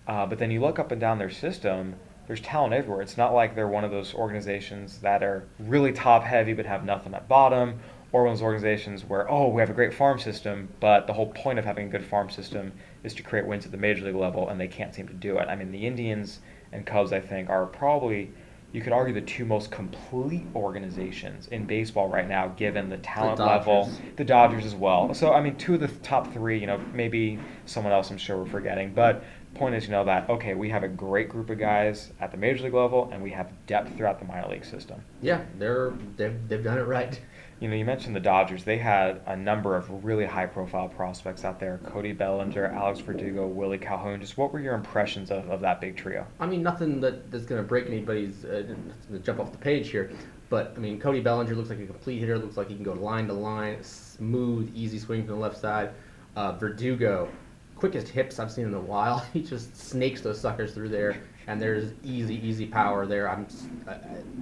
Uh, 0.07 0.25
but 0.25 0.39
then 0.39 0.51
you 0.51 0.61
look 0.61 0.79
up 0.79 0.91
and 0.91 1.01
down 1.01 1.19
their 1.19 1.29
system, 1.29 1.95
there's 2.27 2.41
talent 2.41 2.73
everywhere. 2.73 3.01
It's 3.01 3.17
not 3.17 3.33
like 3.33 3.55
they're 3.55 3.67
one 3.67 3.83
of 3.83 3.91
those 3.91 4.13
organizations 4.13 4.99
that 4.99 5.21
are 5.21 5.43
really 5.59 5.91
top 5.91 6.23
heavy 6.23 6.53
but 6.53 6.65
have 6.65 6.85
nothing 6.85 7.13
at 7.13 7.27
bottom, 7.27 7.79
or 8.11 8.23
one 8.23 8.31
of 8.31 8.37
those 8.37 8.43
organizations 8.43 9.03
where, 9.03 9.29
oh, 9.29 9.49
we 9.49 9.61
have 9.61 9.69
a 9.69 9.73
great 9.73 9.93
farm 9.93 10.17
system, 10.17 10.69
but 10.79 11.05
the 11.05 11.13
whole 11.13 11.31
point 11.33 11.59
of 11.59 11.65
having 11.65 11.87
a 11.87 11.89
good 11.89 12.05
farm 12.05 12.29
system 12.29 12.71
is 13.03 13.13
to 13.13 13.21
create 13.21 13.45
wins 13.45 13.65
at 13.65 13.71
the 13.71 13.77
major 13.77 14.05
league 14.05 14.15
level, 14.15 14.47
and 14.49 14.59
they 14.59 14.67
can't 14.67 14.95
seem 14.95 15.07
to 15.07 15.13
do 15.13 15.37
it. 15.37 15.47
I 15.49 15.55
mean, 15.55 15.71
the 15.71 15.85
Indians 15.85 16.39
and 16.71 16.85
Cubs, 16.85 17.11
I 17.11 17.19
think, 17.19 17.49
are 17.49 17.65
probably 17.65 18.31
you 18.75 18.81
could 18.81 18.91
argue 18.91 19.13
the 19.13 19.21
two 19.21 19.45
most 19.45 19.71
complete 19.71 20.45
organizations 20.53 21.47
in 21.47 21.63
baseball 21.63 22.09
right 22.09 22.27
now, 22.27 22.49
given 22.57 22.89
the 22.89 22.97
talent 22.97 23.39
level. 23.39 23.89
The 24.17 24.25
Dodgers 24.25 24.65
as 24.65 24.75
well. 24.75 25.13
So 25.13 25.31
I 25.31 25.41
mean, 25.41 25.55
two 25.55 25.75
of 25.75 25.79
the 25.79 25.87
top 25.87 26.33
three. 26.33 26.59
You 26.59 26.67
know, 26.67 26.77
maybe 26.93 27.39
someone 27.65 27.93
else. 27.93 28.11
I'm 28.11 28.17
sure 28.17 28.37
we're 28.37 28.49
forgetting, 28.49 28.93
but 28.93 29.23
point 29.53 29.75
is, 29.75 29.85
you 29.85 29.91
know, 29.91 30.03
that 30.03 30.29
okay, 30.29 30.55
we 30.55 30.69
have 30.71 30.83
a 30.83 30.89
great 30.89 31.29
group 31.29 31.49
of 31.49 31.57
guys 31.57 32.11
at 32.19 32.31
the 32.31 32.37
major 32.37 32.65
league 32.65 32.73
level, 32.73 33.09
and 33.13 33.23
we 33.23 33.31
have 33.31 33.49
depth 33.65 33.95
throughout 33.95 34.19
the 34.19 34.25
minor 34.25 34.49
league 34.49 34.65
system. 34.65 35.01
Yeah, 35.21 35.45
they're 35.57 35.93
they've, 36.17 36.37
they've 36.49 36.63
done 36.63 36.77
it 36.77 36.83
right. 36.83 37.17
You 37.59 37.69
know, 37.69 37.75
you 37.75 37.85
mentioned 37.85 38.15
the 38.15 38.19
Dodgers. 38.19 38.65
They 38.65 38.77
had 38.77 39.21
a 39.27 39.35
number 39.35 39.77
of 39.77 40.03
really 40.03 40.25
high-profile 40.25 40.89
prospects 40.89 41.45
out 41.45 41.59
there: 41.59 41.79
Cody 41.85 42.11
Bellinger, 42.11 42.65
Alex 42.65 42.99
Verdugo, 42.99 43.47
Willie 43.47 43.77
Calhoun. 43.77 44.19
Just 44.19 44.37
what 44.37 44.51
were 44.51 44.59
your 44.59 44.75
impressions 44.75 45.31
of, 45.31 45.49
of 45.49 45.61
that 45.61 45.79
big 45.79 45.95
trio? 45.95 46.27
I 46.39 46.47
mean, 46.47 46.61
nothing 46.61 46.99
that, 47.01 47.31
that's 47.31 47.45
going 47.45 47.61
to 47.61 47.67
break 47.67 47.87
anybody's 47.87 48.43
uh, 48.43 48.75
jump 49.23 49.39
off 49.39 49.53
the 49.53 49.57
page 49.57 49.89
here. 49.89 50.11
But 50.49 50.73
I 50.75 50.79
mean, 50.79 50.99
Cody 50.99 51.21
Bellinger 51.21 51.55
looks 51.55 51.69
like 51.69 51.79
a 51.79 51.85
complete 51.85 52.19
hitter. 52.19 52.37
Looks 52.37 52.57
like 52.57 52.67
he 52.67 52.75
can 52.75 52.83
go 52.83 52.93
line 52.93 53.27
to 53.27 53.33
line, 53.33 53.81
smooth, 53.83 54.71
easy 54.75 54.99
swing 54.99 55.21
from 55.25 55.35
the 55.35 55.41
left 55.41 55.57
side. 55.57 55.91
Uh, 56.35 56.51
Verdugo, 56.51 57.29
quickest 57.75 58.09
hips 58.09 58.39
I've 58.39 58.51
seen 58.51 58.65
in 58.65 58.73
a 58.73 58.79
while. 58.79 59.19
he 59.33 59.41
just 59.41 59.75
snakes 59.75 60.21
those 60.21 60.39
suckers 60.39 60.73
through 60.73 60.89
there, 60.89 61.21
and 61.47 61.61
there's 61.61 61.93
easy, 62.03 62.35
easy 62.45 62.65
power 62.65 63.05
there. 63.05 63.29
I'm 63.29 63.47
uh, 63.87 63.95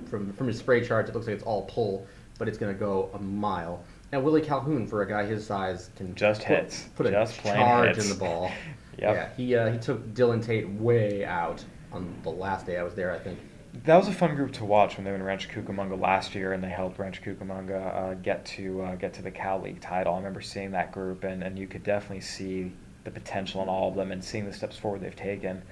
from 0.10 0.34
from 0.34 0.48
his 0.48 0.58
spray 0.58 0.86
charts. 0.86 1.10
It 1.10 1.14
looks 1.14 1.28
like 1.28 1.36
it's 1.36 1.44
all 1.44 1.64
pull, 1.64 2.06
but 2.44 2.50
it's 2.50 2.58
going 2.58 2.74
to 2.74 2.78
go 2.78 3.10
a 3.14 3.20
mile. 3.20 3.82
And 4.12 4.22
Willie 4.22 4.42
Calhoun, 4.42 4.86
for 4.86 5.02
a 5.02 5.08
guy 5.08 5.24
his 5.26 5.48
size, 5.48 5.92
can 5.96 6.14
Just 6.14 6.42
put, 6.42 6.50
hits. 6.50 6.90
put 6.94 7.06
a 7.06 7.12
Just 7.12 7.42
charge 7.42 7.96
hits. 7.96 8.04
in 8.06 8.10
the 8.14 8.20
ball. 8.20 8.52
Yep. 9.00 9.16
Yeah, 9.16 9.30
he 9.36 9.56
uh, 9.56 9.72
he 9.72 9.80
took 9.80 10.14
Dylan 10.14 10.46
Tate 10.46 10.70
way 10.70 11.26
out 11.26 11.66
on 11.92 12.14
the 12.22 12.30
last 12.30 12.68
day 12.68 12.78
I 12.78 12.84
was 12.84 12.94
there. 12.94 13.12
I 13.12 13.18
think. 13.18 13.40
That 13.86 13.98
was 13.98 14.08
a 14.08 14.14
fun 14.14 14.36
group 14.36 14.52
to 14.54 14.66
watch 14.66 14.98
when 14.98 15.04
they 15.04 15.10
were 15.10 15.16
in 15.18 15.24
Rancho 15.24 15.50
Cucamonga 15.50 16.00
last 16.00 16.36
year, 16.36 16.54
and 16.54 16.64
they 16.64 16.70
helped 16.70 17.00
Rancho 17.00 17.24
Cucamonga 17.24 17.96
uh, 17.96 18.14
get 18.14 18.46
to 18.46 18.84
uh, 18.84 18.96
get 18.96 19.12
to 19.16 19.24
the 19.24 19.32
Cal 19.32 19.60
League 19.60 19.82
title. 19.82 20.14
I 20.14 20.18
remember 20.18 20.42
seeing 20.42 20.70
that 20.72 20.92
group, 20.92 21.24
and, 21.24 21.42
and 21.44 21.58
you 21.58 21.66
could 21.66 21.84
definitely 21.84 22.22
see 22.22 22.72
the 23.04 23.10
potential 23.10 23.64
in 23.64 23.68
all 23.68 23.90
of 23.90 23.96
them, 23.96 24.12
and 24.12 24.24
seeing 24.24 24.46
the 24.46 24.54
steps 24.54 24.78
forward 24.78 25.02
they've 25.02 25.16
taken. 25.16 25.64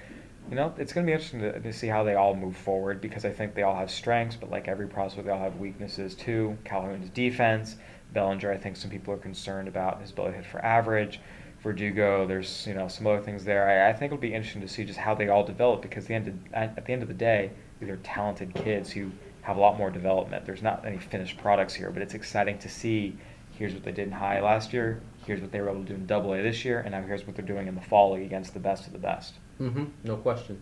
You 0.48 0.56
know, 0.56 0.74
it's 0.76 0.92
going 0.92 1.06
to 1.06 1.10
be 1.10 1.14
interesting 1.14 1.40
to, 1.40 1.58
to 1.60 1.72
see 1.72 1.86
how 1.86 2.04
they 2.04 2.14
all 2.14 2.34
move 2.34 2.56
forward 2.56 3.00
because 3.00 3.24
I 3.24 3.30
think 3.30 3.54
they 3.54 3.62
all 3.62 3.76
have 3.76 3.90
strengths, 3.90 4.36
but 4.36 4.50
like 4.50 4.68
every 4.68 4.86
prospect, 4.86 5.26
they 5.26 5.32
all 5.32 5.38
have 5.38 5.56
weaknesses 5.56 6.14
too. 6.14 6.58
Calhoun's 6.64 7.08
defense, 7.10 7.76
Bellinger, 8.12 8.52
I 8.52 8.58
think 8.58 8.76
some 8.76 8.90
people 8.90 9.14
are 9.14 9.18
concerned 9.18 9.68
about 9.68 10.00
his 10.00 10.10
ability 10.10 10.32
to 10.32 10.42
hit 10.42 10.50
for 10.50 10.62
average. 10.64 11.20
Verdugo, 11.62 12.26
there's 12.26 12.66
you 12.66 12.74
know 12.74 12.88
some 12.88 13.06
other 13.06 13.20
things 13.20 13.44
there. 13.44 13.68
I, 13.68 13.90
I 13.90 13.92
think 13.92 14.12
it'll 14.12 14.20
be 14.20 14.34
interesting 14.34 14.62
to 14.62 14.68
see 14.68 14.84
just 14.84 14.98
how 14.98 15.14
they 15.14 15.28
all 15.28 15.44
develop 15.44 15.80
because 15.80 16.06
the 16.06 16.14
end 16.14 16.28
of, 16.28 16.34
at, 16.52 16.84
the 16.84 16.92
end 16.92 17.02
of 17.02 17.08
the 17.08 17.14
day, 17.14 17.52
these 17.78 17.88
are 17.88 17.98
talented 17.98 18.52
kids 18.54 18.90
who 18.90 19.12
have 19.42 19.56
a 19.56 19.60
lot 19.60 19.78
more 19.78 19.90
development. 19.90 20.44
There's 20.44 20.62
not 20.62 20.84
any 20.84 20.98
finished 20.98 21.38
products 21.38 21.72
here, 21.72 21.90
but 21.90 22.02
it's 22.02 22.14
exciting 22.14 22.58
to 22.58 22.68
see. 22.68 23.16
Here's 23.52 23.74
what 23.74 23.84
they 23.84 23.92
did 23.92 24.08
in 24.08 24.12
high 24.12 24.40
last 24.40 24.72
year. 24.72 25.02
Here's 25.24 25.40
what 25.40 25.52
they 25.52 25.60
were 25.60 25.68
able 25.68 25.82
to 25.82 25.88
do 25.88 25.94
in 25.94 26.06
Double 26.06 26.34
A 26.34 26.42
this 26.42 26.64
year, 26.64 26.80
and 26.80 26.90
now 26.90 27.02
here's 27.02 27.26
what 27.26 27.36
they're 27.36 27.44
doing 27.44 27.68
in 27.68 27.74
the 27.74 27.80
fall 27.80 28.12
league 28.12 28.24
against 28.24 28.54
the 28.54 28.60
best 28.60 28.86
of 28.86 28.92
the 28.92 28.98
best. 28.98 29.34
Mm-hmm. 29.60 29.84
No 30.04 30.16
question. 30.16 30.60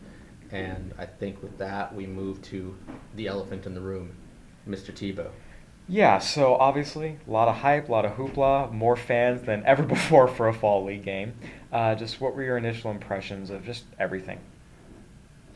And 0.53 0.93
I 0.99 1.07
think 1.07 1.43
with 1.43 1.57
that 1.59 1.95
we 1.95 2.07
move 2.07 2.43
to 2.43 2.77
the 3.15 3.29
elephant 3.29 3.67
in 3.67 3.75
the 3.75 3.81
room, 3.81 4.15
Mr. 4.69 4.93
Tebow. 4.93 5.31
Yeah, 5.89 6.19
so 6.19 6.55
obviously 6.55 7.19
a 7.27 7.31
lot 7.31 7.49
of 7.49 7.57
hype, 7.57 7.89
a 7.89 7.93
lot 7.93 8.05
of 8.05 8.13
hoopla, 8.13 8.71
more 8.73 8.97
fans 8.97 9.43
than 9.43 9.65
ever 9.67 9.83
before 9.97 10.29
for 10.29 10.49
a 10.49 10.55
fall 10.55 10.85
league 10.85 11.05
game. 11.05 11.35
Uh, 11.73 11.95
just 11.95 12.21
what 12.21 12.35
were 12.35 12.43
your 12.43 12.57
initial 12.57 12.91
impressions 12.91 13.51
of 13.51 13.65
just 13.65 13.85
everything? 13.99 14.39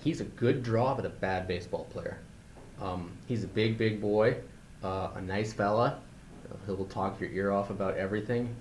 He's 0.03 0.21
a 0.21 0.25
good 0.25 0.63
draw, 0.63 0.95
but 0.95 1.07
a 1.07 1.11
bad 1.11 1.49
baseball 1.49 1.85
player. 1.85 2.19
Um, 2.81 3.13
he's 3.27 3.45
a 3.45 3.47
big, 3.47 3.79
big 3.79 4.01
boy, 4.01 4.37
uh, 4.83 5.11
a 5.15 5.21
nice 5.21 5.53
fella. 5.53 6.01
He'll 6.67 6.85
talk 6.85 7.21
your 7.21 7.31
ear 7.31 7.53
off 7.53 7.71
about 7.71 7.97
everything, 7.97 8.55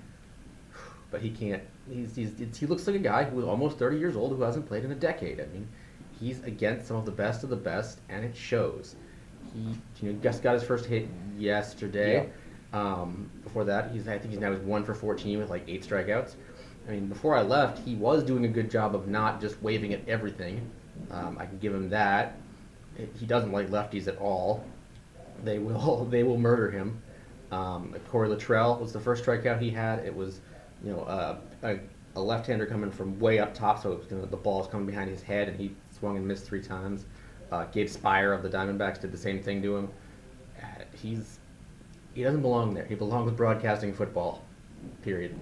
but 1.12 1.22
he 1.22 1.30
can't. 1.30 1.64
He's, 1.90 2.16
he's, 2.16 2.58
he 2.58 2.66
looks 2.66 2.88
like 2.88 2.96
a 2.96 3.00
guy 3.00 3.24
who 3.24 3.40
is 3.40 3.46
almost 3.46 3.78
30 3.78 3.98
years 3.98 4.16
old 4.16 4.36
who 4.36 4.42
hasn't 4.42 4.66
played 4.68 4.86
in 4.86 4.92
a 4.92 4.96
decade. 4.96 5.42
I 5.42 5.46
mean, 5.48 5.68
he's 6.20 6.42
against 6.44 6.88
some 6.88 6.98
of 6.98 7.06
the 7.06 7.12
best 7.12 7.44
of 7.44 7.50
the 7.50 7.56
best, 7.56 8.00
and 8.10 8.24
it 8.24 8.36
shows. 8.36 8.96
He, 9.54 9.78
you 10.02 10.14
know, 10.14 10.20
just 10.22 10.42
got 10.42 10.54
his 10.54 10.64
first 10.64 10.86
hit 10.86 11.08
yesterday. 11.38 12.30
Um, 12.72 13.30
before 13.44 13.66
that, 13.66 13.92
he's 13.92 14.08
I 14.08 14.18
think 14.18 14.32
he's 14.32 14.40
now 14.40 14.52
he's 14.52 14.62
one 14.62 14.84
for 14.84 14.96
14 14.96 15.38
with 15.38 15.50
like 15.50 15.64
eight 15.68 15.88
strikeouts. 15.88 16.36
I 16.88 16.92
mean, 16.92 17.08
before 17.08 17.36
I 17.36 17.42
left, 17.42 17.80
he 17.86 17.96
was 17.96 18.24
doing 18.24 18.46
a 18.46 18.48
good 18.48 18.70
job 18.70 18.96
of 18.96 19.08
not 19.08 19.40
just 19.40 19.62
waving 19.62 19.94
at 19.94 20.08
everything. 20.08 20.70
Um, 21.12 21.38
I 21.40 21.46
can 21.46 21.60
give 21.60 21.74
him 21.74 21.90
that. 21.90 22.36
He 23.20 23.26
doesn't 23.26 23.52
like 23.52 23.70
lefties 23.70 24.08
at 24.08 24.18
all. 24.18 24.64
They 25.44 25.60
will 25.60 26.06
they 26.10 26.24
will 26.24 26.38
murder 26.38 26.72
him. 26.72 27.02
Um, 27.52 27.96
Corey 28.10 28.30
Littrell 28.30 28.80
was 28.80 28.92
the 28.94 29.00
first 29.00 29.24
strikeout 29.24 29.62
he 29.62 29.70
had. 29.70 30.00
It 30.00 30.16
was, 30.16 30.42
you 30.84 30.92
know, 30.92 31.02
uh, 31.02 31.38
a, 31.64 31.80
a 32.16 32.22
left-hander 32.22 32.66
coming 32.66 32.92
from 32.92 33.20
way 33.20 33.40
up 33.40 33.54
top, 33.54 33.82
so 33.82 34.02
you 34.10 34.18
know, 34.18 34.26
the 34.26 34.38
ball 34.38 34.60
was 34.60 34.68
coming 34.68 34.86
behind 34.86 35.10
his 35.10 35.24
head, 35.24 35.48
and 35.50 35.60
he 35.60 35.76
swung 35.98 36.18
and 36.18 36.28
missed 36.28 36.46
three 36.46 36.62
times. 36.62 37.06
Uh, 37.52 37.66
Gabe 37.66 37.88
Speier 37.88 38.36
of 38.36 38.44
the 38.44 38.50
Diamondbacks 38.50 39.00
did 39.00 39.12
the 39.12 39.18
same 39.18 39.42
thing 39.42 39.62
to 39.62 39.78
him. 39.78 39.90
Uh, 40.62 40.66
he's 41.02 41.40
he 42.14 42.24
doesn't 42.24 42.42
belong 42.42 42.74
there. 42.74 42.86
He 42.86 42.96
belongs 42.96 43.32
broadcasting 43.32 43.94
football. 43.94 44.44
Period. 45.02 45.36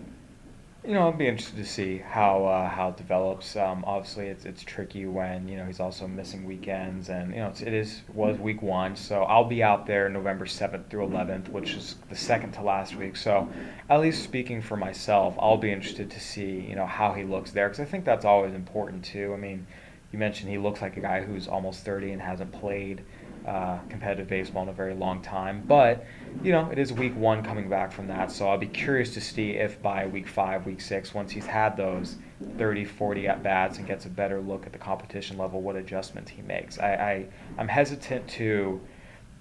You 0.84 0.94
know, 0.94 1.08
I'd 1.08 1.17
be 1.20 1.28
interested 1.28 1.58
to 1.58 1.65
see 1.65 2.00
how 2.00 2.46
uh, 2.46 2.67
how 2.67 2.89
it 2.89 2.98
develops. 2.98 3.56
Um, 3.56 3.84
obviously, 3.86 4.30
it's 4.30 4.46
it's 4.46 4.63
tricky 4.63 5.06
when 5.06 5.48
you 5.48 5.56
know 5.56 5.65
he's 5.65 5.80
also 5.80 6.08
missing 6.08 6.44
weekends, 6.44 7.10
and 7.10 7.32
you 7.36 7.39
know 7.39 7.50
it's, 7.50 7.62
it 7.62 7.72
is 7.72 8.02
was 8.15 8.39
week 8.39 8.63
one, 8.63 8.96
so 8.96 9.22
I'll 9.22 9.46
be 9.46 9.62
out 9.62 9.86
there 9.86 10.10
November 10.10 10.48
seventh 10.48 10.89
through 10.89 11.04
eleventh, 11.04 11.50
which 11.50 11.76
is 11.76 11.98
the 12.10 12.15
second 12.15 12.54
to 12.54 12.63
last 12.63 12.96
week. 12.96 13.15
So, 13.15 13.48
at 13.91 14.02
least 14.02 14.24
speaking 14.24 14.60
for 14.60 14.76
myself, 14.76 15.36
I'll 15.38 15.58
be 15.58 15.72
interested 15.72 16.10
to 16.10 16.20
see 16.20 16.62
you 16.62 16.76
know 16.76 16.88
how 16.88 17.13
he 17.13 17.26
looks 17.26 17.52
there, 17.52 17.70
because 17.70 17.80
I 17.80 17.86
think 17.86 18.04
that's 18.04 18.26
always 18.26 18.56
important 18.56 19.06
too. 19.06 19.36
I 19.36 19.38
mean, 19.38 19.67
you 20.12 20.17
mentioned 20.17 20.50
he 20.50 20.58
looks 20.58 20.82
like 20.82 20.98
a 20.98 21.02
guy 21.02 21.22
who's 21.22 21.48
almost 21.48 21.86
thirty 21.86 22.12
and 22.12 22.20
hasn't 22.20 22.52
played 22.54 23.04
uh, 23.45 23.80
competitive 23.89 24.27
baseball 24.27 24.63
in 24.63 24.69
a 24.69 24.73
very 24.73 24.93
long 24.93 25.21
time. 25.21 25.63
But, 25.67 26.06
you 26.43 26.51
know, 26.51 26.69
it 26.71 26.77
is 26.77 26.93
week 26.93 27.15
one 27.15 27.43
coming 27.43 27.69
back 27.69 27.91
from 27.91 28.08
that. 28.08 28.32
So 28.32 28.47
I'll 28.49 28.58
be 28.58 28.67
curious 28.67 29.13
to 29.15 29.21
see 29.21 29.51
if 29.51 29.82
by 29.82 30.06
week 30.08 30.27
five, 30.27 30.65
week 30.65 30.82
six, 30.82 31.13
once 31.13 31.32
he's 31.32 31.45
had 31.45 31.75
those 31.77 32.17
30, 32.58 32.86
40 32.86 33.27
at 33.27 33.43
bats 33.43 33.77
and 33.77 33.88
gets 33.88 34.06
a 34.06 34.10
better 34.10 34.41
look 34.41 34.65
at 34.65 34.73
the 34.73 34.80
competition 34.80 35.38
level, 35.38 35.62
what 35.62 35.75
adjustments 35.75 36.32
he 36.32 36.41
makes. 36.41 36.80
I, 36.80 36.93
I, 36.93 37.25
I'm 37.58 37.67
hesitant 37.67 38.27
to 38.30 38.82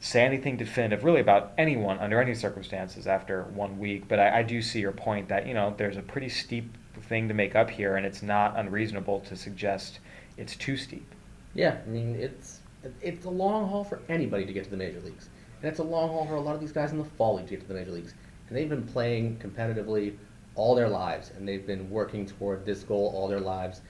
say 0.01 0.25
anything 0.25 0.57
definitive 0.57 1.05
really 1.05 1.21
about 1.21 1.53
anyone 1.59 1.99
under 1.99 2.21
any 2.21 2.35
circumstances 2.35 3.07
after 3.07 3.45
one 3.55 3.79
week, 3.79 4.09
but 4.09 4.19
I, 4.19 4.39
I 4.39 4.43
do 4.43 4.63
see 4.63 4.81
your 4.81 4.93
point 4.93 5.29
that, 5.29 5.47
you 5.47 5.53
know, 5.53 5.75
there's 5.77 5.99
a 5.99 6.03
pretty 6.03 6.31
steep 6.31 6.75
thing 7.03 7.29
to 7.29 7.35
make 7.35 7.55
up 7.55 7.71
here, 7.71 7.97
and 7.97 8.07
it's 8.07 8.23
not 8.23 8.59
unreasonable 8.59 9.21
to 9.21 9.37
suggest 9.37 10.01
it's 10.37 10.57
too 10.57 10.77
steep. 10.77 11.07
Yeah, 11.55 11.77
I 11.85 11.89
mean, 11.89 12.15
it's 12.15 12.60
it's 13.03 13.25
a 13.25 13.31
long 13.31 13.69
haul 13.69 13.85
for 13.85 14.01
anybody 14.09 14.45
to 14.45 14.53
get 14.53 14.65
to 14.65 14.71
the 14.71 14.77
major 14.77 15.01
leagues. 15.01 15.29
And 15.63 15.71
it's 15.71 15.81
a 15.81 15.85
long 15.85 16.09
haul 16.09 16.27
for 16.27 16.35
a 16.35 16.41
lot 16.41 16.55
of 16.55 16.61
these 16.61 16.73
guys 16.73 16.93
in 16.93 16.99
the 16.99 17.05
fall 17.05 17.37
league 17.37 17.47
to 17.47 17.51
get 17.51 17.61
to 17.61 17.69
the 17.69 17.75
major 17.75 17.93
leagues. 17.93 18.15
And 18.49 18.57
they've 18.57 18.69
been 18.69 18.87
playing 18.87 19.39
competitively 19.39 20.17
all 20.55 20.75
their 20.75 20.89
lives, 20.89 21.31
and 21.37 21.47
they've 21.47 21.67
been 21.67 21.89
working 21.91 22.27
toward 22.27 22.65
this 22.65 22.83
goal 22.83 23.13
all 23.15 23.29
their 23.29 23.41
lives. 23.41 23.83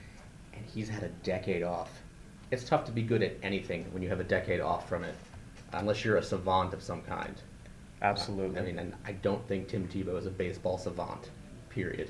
And 0.53 0.65
he's 0.65 0.89
had 0.89 1.03
a 1.03 1.09
decade 1.23 1.63
off. 1.63 1.89
It's 2.51 2.65
tough 2.65 2.85
to 2.85 2.91
be 2.91 3.01
good 3.01 3.23
at 3.23 3.37
anything 3.41 3.85
when 3.91 4.03
you 4.03 4.09
have 4.09 4.19
a 4.19 4.25
decade 4.25 4.59
off 4.59 4.89
from 4.89 5.03
it, 5.03 5.15
unless 5.73 6.03
you're 6.03 6.17
a 6.17 6.23
savant 6.23 6.73
of 6.73 6.83
some 6.83 7.01
kind. 7.01 7.35
Absolutely. 8.01 8.59
I 8.59 8.63
mean, 8.63 8.79
and 8.79 8.93
I 9.05 9.13
don't 9.13 9.47
think 9.47 9.67
Tim 9.67 9.87
Tebow 9.87 10.17
is 10.17 10.25
a 10.25 10.31
baseball 10.31 10.77
savant. 10.77 11.29
Period. 11.69 12.09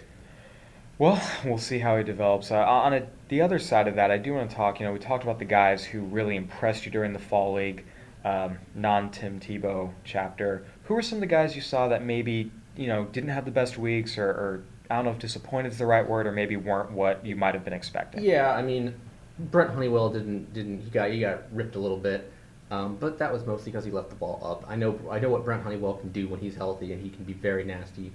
Well, 1.01 1.19
we'll 1.45 1.57
see 1.57 1.79
how 1.79 1.97
he 1.97 2.03
develops. 2.03 2.51
Uh, 2.51 2.59
on 2.59 2.93
a, 2.93 3.07
the 3.29 3.41
other 3.41 3.57
side 3.57 3.87
of 3.87 3.95
that, 3.95 4.11
I 4.11 4.19
do 4.19 4.35
want 4.35 4.51
to 4.51 4.55
talk. 4.55 4.79
You 4.79 4.85
know, 4.85 4.93
we 4.93 4.99
talked 4.99 5.23
about 5.23 5.39
the 5.39 5.45
guys 5.45 5.83
who 5.83 6.01
really 6.01 6.35
impressed 6.35 6.85
you 6.85 6.91
during 6.91 7.11
the 7.11 7.17
fall 7.17 7.55
league, 7.55 7.85
um, 8.23 8.59
non-Tim 8.75 9.39
Tebow 9.39 9.91
chapter. 10.03 10.63
Who 10.83 10.93
were 10.93 11.01
some 11.01 11.15
of 11.15 11.21
the 11.21 11.25
guys 11.25 11.55
you 11.55 11.61
saw 11.63 11.87
that 11.87 12.03
maybe 12.03 12.51
you 12.77 12.85
know 12.85 13.05
didn't 13.05 13.31
have 13.31 13.45
the 13.45 13.51
best 13.51 13.79
weeks, 13.79 14.19
or, 14.19 14.27
or 14.27 14.63
I 14.91 14.97
don't 14.97 15.05
know 15.05 15.11
if 15.11 15.17
disappointed 15.17 15.71
is 15.71 15.79
the 15.79 15.87
right 15.87 16.07
word, 16.07 16.27
or 16.27 16.31
maybe 16.31 16.55
weren't 16.55 16.91
what 16.91 17.25
you 17.25 17.35
might 17.35 17.55
have 17.55 17.65
been 17.65 17.73
expecting? 17.73 18.23
Yeah, 18.23 18.51
I 18.51 18.61
mean, 18.61 18.93
Brent 19.39 19.71
Honeywell 19.71 20.11
didn't 20.11 20.53
didn't 20.53 20.81
he 20.81 20.91
got 20.91 21.09
he 21.09 21.21
got 21.21 21.51
ripped 21.51 21.75
a 21.75 21.79
little 21.79 21.97
bit. 21.97 22.31
Um, 22.69 22.95
but 22.97 23.17
that 23.17 23.33
was 23.33 23.43
mostly 23.43 23.71
because 23.71 23.85
he 23.85 23.91
left 23.91 24.11
the 24.11 24.15
ball 24.15 24.39
up. 24.45 24.69
I 24.69 24.75
know 24.75 24.99
I 25.09 25.17
know 25.17 25.29
what 25.29 25.45
Brent 25.45 25.63
Honeywell 25.63 25.95
can 25.95 26.11
do 26.11 26.27
when 26.27 26.39
he's 26.39 26.55
healthy, 26.55 26.93
and 26.93 27.01
he 27.01 27.09
can 27.09 27.23
be 27.23 27.33
very 27.33 27.63
nasty. 27.63 28.11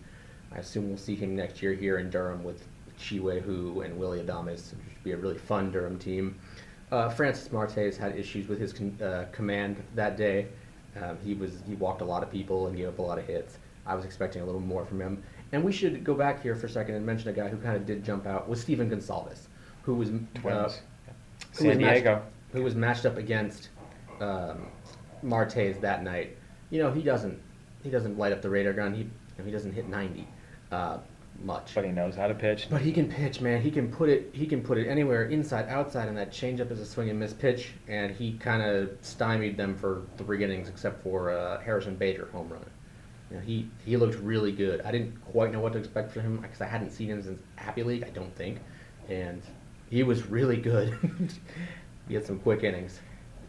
I 0.53 0.59
assume 0.59 0.87
we'll 0.88 0.99
see 0.99 1.16
him 1.16 1.35
next 1.35 1.61
year 1.61 1.75
here 1.75 1.99
in 1.99 2.11
Durham 2.11 2.44
with 2.44 2.62
Chi 2.99 3.17
Hu 3.17 3.81
and 3.83 3.99
Willie 3.99 4.21
Adames, 4.21 4.73
which 4.75 4.93
should 4.93 5.05
be 5.05 5.13
a 5.13 5.17
really 5.17 5.39
fun 5.39 5.71
Durham 5.71 5.99
team. 5.99 6.39
Uh, 6.91 7.09
Francis 7.09 7.51
Martes 7.53 7.97
had 7.97 8.17
issues 8.17 8.49
with 8.49 8.61
his 8.61 8.73
con- 8.73 8.99
uh, 9.03 9.27
command 9.33 9.83
that 9.95 10.17
day. 10.17 10.47
Um, 11.01 11.19
he 11.25 11.35
was 11.35 11.63
he 11.67 11.75
walked 11.75 12.01
a 12.01 12.05
lot 12.05 12.23
of 12.23 12.31
people 12.31 12.69
and 12.69 12.77
gave 12.77 12.89
up 12.89 12.99
a 12.99 13.03
lot 13.03 13.19
of 13.19 13.27
hits. 13.27 13.59
I 13.87 13.95
was 13.95 14.05
expecting 14.05 14.43
a 14.43 14.45
little 14.45 14.61
more 14.61 14.85
from 14.85 15.01
him. 15.01 15.23
And 15.53 15.63
we 15.63 15.73
should 15.73 16.03
go 16.03 16.15
back 16.15 16.43
here 16.43 16.57
for 16.57 16.67
a 16.67 16.71
second 16.71 16.95
and 16.95 17.07
mention 17.07 17.29
a 17.29 17.33
guy 17.33 17.49
who 17.49 17.57
kind 17.59 17.77
of 17.77 17.87
did 17.87 18.05
jump 18.05 18.27
out 18.27 18.49
was 18.49 18.61
Stephen 18.61 18.91
Gonsalves, 18.91 19.47
who 19.83 19.95
was 19.95 20.09
uh, 20.11 20.13
who 20.13 20.73
San 21.53 21.69
was 21.69 21.79
Diego, 21.79 22.15
matched, 22.15 22.27
who 22.53 22.63
was 22.63 22.75
matched 22.75 23.07
up 23.07 23.17
against 23.17 23.69
um, 24.21 24.67
Martes 25.23 25.79
that 25.79 26.03
night. 26.03 26.37
You 26.71 26.83
know 26.83 26.91
he 26.91 27.03
doesn't 27.03 27.41
he 27.83 27.91
doesn't 27.91 28.19
light 28.19 28.33
up 28.33 28.43
the 28.43 28.51
radar 28.51 28.73
gun. 28.73 28.95
He 28.95 29.03
you 29.03 29.11
know, 29.39 29.45
he 29.45 29.51
doesn't 29.51 29.73
hit 29.73 29.89
90. 29.89 30.27
Uh, 30.73 30.99
much. 31.42 31.75
But 31.75 31.85
he 31.85 31.90
knows 31.90 32.14
how 32.14 32.27
to 32.27 32.35
pitch. 32.35 32.68
But 32.70 32.81
he 32.81 32.92
can 32.92 33.09
pitch, 33.09 33.40
man. 33.40 33.61
He 33.61 33.70
can 33.70 33.90
put 33.90 34.09
it. 34.09 34.31
He 34.33 34.46
can 34.46 34.62
put 34.62 34.79
it 34.79 34.88
anywhere, 34.88 35.25
inside, 35.25 35.68
outside, 35.68 36.09
and 36.09 36.16
that 36.18 36.31
changeup 36.31 36.70
is 36.70 36.81
a 36.81 36.87
swing 36.87 37.11
and 37.11 37.18
miss 37.18 37.33
pitch. 37.33 37.70
And 37.88 38.14
he 38.14 38.33
kind 38.35 38.62
of 38.62 38.90
stymied 39.03 39.57
them 39.57 39.77
for 39.77 40.03
three 40.16 40.42
innings, 40.42 40.68
except 40.68 41.03
for 41.03 41.31
uh, 41.31 41.61
Harrison 41.61 41.96
Bader 41.96 42.29
home 42.33 42.49
run. 42.49 42.64
You 43.31 43.37
know, 43.37 43.42
he 43.42 43.68
he 43.85 43.96
looked 43.96 44.16
really 44.16 44.53
good. 44.53 44.81
I 44.83 44.92
didn't 44.92 45.20
quite 45.33 45.53
know 45.53 45.61
what 45.61 45.72
to 45.72 45.79
expect 45.79 46.12
from 46.12 46.22
him 46.22 46.37
because 46.38 46.61
I 46.61 46.66
hadn't 46.66 46.90
seen 46.90 47.09
him 47.09 47.22
since 47.22 47.40
Appy 47.59 47.83
League. 47.83 48.05
I 48.05 48.11
don't 48.11 48.35
think, 48.37 48.61
and 49.09 49.42
he 49.90 50.03
was 50.03 50.27
really 50.27 50.57
good. 50.57 50.96
he 52.09 52.14
had 52.14 52.25
some 52.25 52.38
quick 52.38 52.62
innings. 52.62 53.01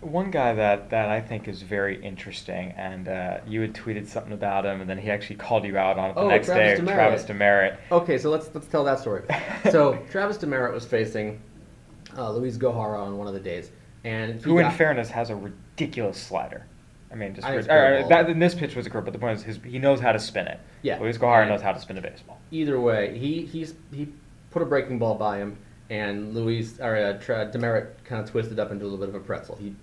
One 0.01 0.29
guy 0.31 0.53
that, 0.53 0.91
that 0.91 1.09
I 1.09 1.21
think 1.21 1.47
is 1.47 1.61
very 1.61 2.03
interesting, 2.03 2.71
and 2.77 3.07
uh, 3.07 3.39
you 3.47 3.61
had 3.61 3.73
tweeted 3.73 4.07
something 4.07 4.33
about 4.33 4.65
him, 4.65 4.81
and 4.81 4.89
then 4.89 4.97
he 4.97 5.09
actually 5.09 5.37
called 5.37 5.65
you 5.65 5.77
out 5.77 5.97
on 5.97 6.11
it 6.11 6.13
the 6.13 6.21
oh, 6.21 6.27
next 6.27 6.47
Travis 6.47 6.79
day. 6.79 6.85
Demeritte. 6.85 6.93
Travis 6.93 7.23
Demeritte. 7.23 7.77
Okay, 7.91 8.17
so 8.17 8.29
let's 8.29 8.49
let's 8.53 8.67
tell 8.67 8.83
that 8.83 8.99
story. 8.99 9.23
so 9.71 9.97
Travis 10.11 10.37
Demeritte 10.37 10.73
was 10.73 10.85
facing 10.85 11.41
uh, 12.17 12.31
Luis 12.31 12.57
Gohara 12.57 12.99
on 12.99 13.17
one 13.17 13.27
of 13.27 13.33
the 13.33 13.39
days, 13.39 13.71
and 14.03 14.41
who, 14.41 14.59
got, 14.59 14.71
in 14.71 14.77
fairness, 14.77 15.09
has 15.09 15.29
a 15.29 15.35
ridiculous 15.35 16.17
slider. 16.17 16.65
I 17.11 17.15
mean, 17.15 17.33
just 17.33 17.47
I 17.47 17.51
or, 17.51 17.61
think 17.61 17.71
it's 17.71 18.05
or, 18.05 18.09
that, 18.09 18.39
this 18.39 18.55
pitch 18.55 18.75
was 18.75 18.85
a 18.85 18.89
curve, 18.89 19.05
but 19.05 19.13
the 19.13 19.19
point 19.19 19.39
is, 19.39 19.43
his, 19.43 19.59
he 19.65 19.79
knows 19.79 19.99
how 19.99 20.11
to 20.11 20.19
spin 20.19 20.47
it. 20.47 20.59
Yeah, 20.81 20.99
Luis 20.99 21.17
Gohara 21.17 21.47
knows 21.47 21.61
how 21.61 21.71
to 21.71 21.79
spin 21.79 21.97
a 21.97 22.01
baseball. 22.01 22.39
Either 22.51 22.79
way, 22.79 23.17
he 23.17 23.45
he's 23.45 23.73
he 23.91 24.09
put 24.51 24.61
a 24.61 24.65
breaking 24.65 24.99
ball 24.99 25.15
by 25.15 25.37
him, 25.37 25.57
and 25.89 26.33
Luis 26.33 26.79
or 26.79 26.95
uh, 26.95 27.13
Tra- 27.13 27.49
Demeritte 27.51 28.03
kind 28.03 28.23
of 28.23 28.29
twisted 28.29 28.59
up 28.59 28.71
into 28.71 28.83
a 28.83 28.87
little 28.87 28.99
bit 28.99 29.09
of 29.09 29.15
a 29.15 29.19
pretzel. 29.19 29.55
He 29.55 29.75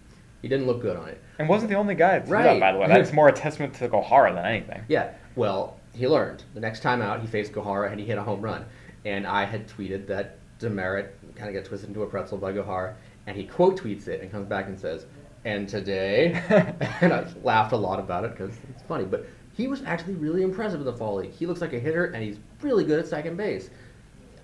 he 0.44 0.48
didn't 0.48 0.66
look 0.66 0.82
good 0.82 0.94
on 0.98 1.08
it. 1.08 1.18
And 1.38 1.48
wasn't 1.48 1.70
the 1.70 1.76
only 1.76 1.94
guy 1.94 2.18
do 2.18 2.30
Right. 2.30 2.60
by 2.60 2.70
the 2.72 2.78
way. 2.78 2.86
That's 2.86 3.14
more 3.14 3.28
a 3.28 3.32
testament 3.32 3.72
to 3.76 3.88
Gohara 3.88 4.34
than 4.34 4.44
anything. 4.44 4.82
Yeah. 4.88 5.12
Well, 5.36 5.78
he 5.94 6.06
learned. 6.06 6.42
The 6.52 6.60
next 6.60 6.80
time 6.80 7.00
out, 7.00 7.22
he 7.22 7.26
faced 7.26 7.52
Gohara 7.52 7.90
and 7.90 7.98
he 7.98 8.04
hit 8.04 8.18
a 8.18 8.22
home 8.22 8.42
run. 8.42 8.66
And 9.06 9.26
I 9.26 9.44
had 9.46 9.66
tweeted 9.66 10.06
that 10.08 10.36
Demeritte 10.60 11.08
kind 11.34 11.48
of 11.48 11.54
got 11.54 11.64
twisted 11.66 11.88
into 11.88 12.02
a 12.02 12.06
pretzel 12.06 12.36
by 12.36 12.52
Gohara, 12.52 12.92
and 13.26 13.34
he 13.38 13.44
quote 13.44 13.80
tweets 13.80 14.06
it 14.06 14.20
and 14.20 14.30
comes 14.30 14.46
back 14.46 14.66
and 14.66 14.78
says, 14.78 15.06
"And 15.46 15.66
today," 15.66 16.32
and 17.00 17.10
I 17.14 17.26
laughed 17.42 17.72
a 17.72 17.76
lot 17.78 17.98
about 17.98 18.24
it 18.26 18.32
because 18.32 18.54
it's 18.68 18.82
funny. 18.82 19.04
But 19.04 19.24
he 19.54 19.66
was 19.66 19.82
actually 19.84 20.14
really 20.16 20.42
impressive 20.42 20.78
in 20.80 20.84
the 20.84 20.92
fall 20.92 21.14
league. 21.16 21.32
He 21.32 21.46
looks 21.46 21.62
like 21.62 21.72
a 21.72 21.78
hitter, 21.78 22.04
and 22.06 22.22
he's 22.22 22.36
really 22.60 22.84
good 22.84 22.98
at 22.98 23.06
second 23.06 23.36
base. 23.38 23.70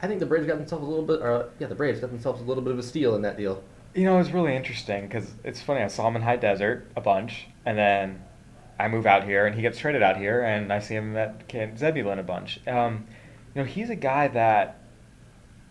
I 0.02 0.06
think 0.06 0.18
the 0.18 0.24
Braves 0.26 0.46
got 0.46 0.56
themselves 0.56 0.86
a 0.86 0.88
little 0.88 1.04
bit, 1.04 1.20
or 1.20 1.50
yeah, 1.58 1.66
the 1.66 1.74
Braves 1.74 2.00
got 2.00 2.08
themselves 2.10 2.40
a 2.40 2.44
little 2.44 2.62
bit 2.62 2.72
of 2.72 2.78
a 2.78 2.82
steal 2.82 3.14
in 3.16 3.22
that 3.22 3.36
deal. 3.36 3.62
You 3.94 4.04
know, 4.04 4.14
it 4.14 4.18
was 4.18 4.32
really 4.32 4.54
interesting 4.54 5.02
because 5.02 5.32
it's 5.42 5.60
funny. 5.60 5.82
I 5.82 5.88
saw 5.88 6.06
him 6.08 6.16
in 6.16 6.22
High 6.22 6.36
Desert 6.36 6.90
a 6.96 7.00
bunch, 7.00 7.48
and 7.66 7.76
then 7.76 8.22
I 8.78 8.88
move 8.88 9.04
out 9.04 9.24
here, 9.24 9.46
and 9.46 9.54
he 9.54 9.62
gets 9.62 9.78
traded 9.78 10.02
out 10.02 10.16
here, 10.16 10.42
and 10.42 10.72
I 10.72 10.78
see 10.78 10.94
him 10.94 11.16
at 11.16 11.48
Camp 11.48 11.76
Zebulon 11.76 12.18
a 12.18 12.22
bunch. 12.22 12.60
Um, 12.68 13.06
you 13.54 13.62
know, 13.62 13.66
he's 13.66 13.90
a 13.90 13.96
guy 13.96 14.28
that 14.28 14.80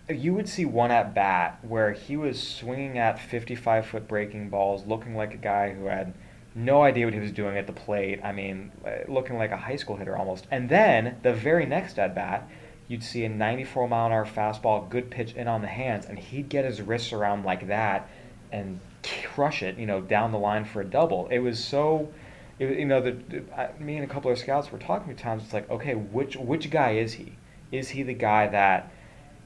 you 0.09 0.33
would 0.33 0.49
see 0.49 0.65
one 0.65 0.91
at 0.91 1.13
bat 1.13 1.59
where 1.61 1.93
he 1.93 2.17
was 2.17 2.41
swinging 2.41 2.97
at 2.97 3.19
55 3.19 3.85
foot 3.85 4.07
breaking 4.07 4.49
balls, 4.49 4.85
looking 4.85 5.15
like 5.15 5.33
a 5.33 5.37
guy 5.37 5.73
who 5.73 5.85
had 5.85 6.13
no 6.55 6.81
idea 6.81 7.05
what 7.05 7.13
he 7.13 7.19
was 7.19 7.31
doing 7.31 7.57
at 7.57 7.67
the 7.67 7.73
plate. 7.73 8.19
I 8.23 8.31
mean, 8.31 8.71
uh, 8.85 9.11
looking 9.11 9.37
like 9.37 9.51
a 9.51 9.57
high 9.57 9.75
school 9.75 9.95
hitter 9.95 10.17
almost. 10.17 10.47
And 10.51 10.67
then 10.67 11.17
the 11.23 11.33
very 11.33 11.65
next 11.65 11.99
at 11.99 12.15
bat, 12.15 12.49
you'd 12.89 13.03
see 13.03 13.23
a 13.23 13.29
94 13.29 13.87
mile 13.87 14.07
an 14.07 14.11
hour 14.11 14.25
fastball, 14.25 14.89
good 14.89 15.09
pitch 15.09 15.33
in 15.33 15.47
on 15.47 15.61
the 15.61 15.67
hands, 15.67 16.05
and 16.07 16.19
he'd 16.19 16.49
get 16.49 16.65
his 16.65 16.81
wrists 16.81 17.13
around 17.13 17.45
like 17.45 17.67
that 17.67 18.09
and 18.51 18.79
crush 19.03 19.63
it, 19.63 19.77
you 19.77 19.85
know, 19.85 20.01
down 20.01 20.31
the 20.33 20.39
line 20.39 20.65
for 20.65 20.81
a 20.81 20.85
double. 20.85 21.27
It 21.29 21.39
was 21.39 21.63
so, 21.63 22.11
it, 22.57 22.79
you 22.79 22.85
know, 22.85 22.99
the, 22.99 23.43
I, 23.55 23.69
me 23.79 23.95
and 23.95 24.03
a 24.03 24.11
couple 24.11 24.31
of 24.31 24.37
scouts 24.37 24.71
were 24.71 24.79
talking 24.79 25.11
at 25.11 25.19
times. 25.19 25.43
It's 25.43 25.53
like, 25.53 25.69
okay, 25.69 25.93
which 25.93 26.35
which 26.35 26.69
guy 26.71 26.93
is 26.93 27.13
he? 27.13 27.33
Is 27.71 27.89
he 27.89 28.03
the 28.03 28.15
guy 28.15 28.47
that 28.47 28.91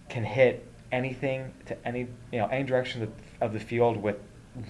can 0.09 0.23
hit 0.23 0.65
anything 0.91 1.53
to 1.65 1.87
any 1.87 2.07
you 2.31 2.39
know 2.39 2.47
any 2.47 2.63
direction 2.63 3.03
of 3.03 3.09
the, 3.09 3.45
of 3.45 3.53
the 3.53 3.59
field 3.59 3.97
with 3.97 4.15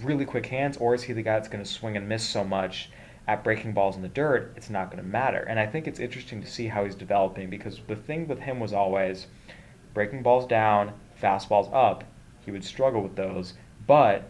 really 0.02 0.26
quick 0.26 0.48
hands, 0.48 0.78
or 0.78 0.96
is 0.96 1.04
he 1.04 1.14
the 1.14 1.22
guy 1.22 1.34
that's 1.34 1.48
going 1.48 1.64
to 1.64 1.70
swing 1.70 1.96
and 1.96 2.10
miss 2.10 2.28
so 2.28 2.44
much 2.44 2.90
at 3.28 3.44
breaking 3.44 3.74
balls 3.74 3.96
in 3.96 4.02
the 4.02 4.10
dirt? 4.10 4.54
It's 4.56 4.70
not 4.70 4.92
going 4.92 5.02
to 5.02 5.10
matter. 5.10 5.40
And 5.40 5.60
I 5.60 5.66
think 5.66 5.88
it's 5.88 6.00
interesting 6.00 6.42
to 6.42 6.48
see 6.48 6.68
how 6.68 6.84
he's 6.84 6.96
developing 6.96 7.50
because 7.50 7.80
the 7.88 7.96
thing 7.96 8.28
with 8.28 8.40
him 8.40 8.60
was 8.60 8.74
always 8.74 9.28
breaking 9.94 10.24
balls 10.24 10.46
down, 10.46 10.94
fastballs 11.22 11.70
up. 11.74 12.04
He 12.46 12.52
would 12.52 12.64
struggle 12.64 13.02
with 13.02 13.16
those, 13.16 13.54
but 13.88 14.30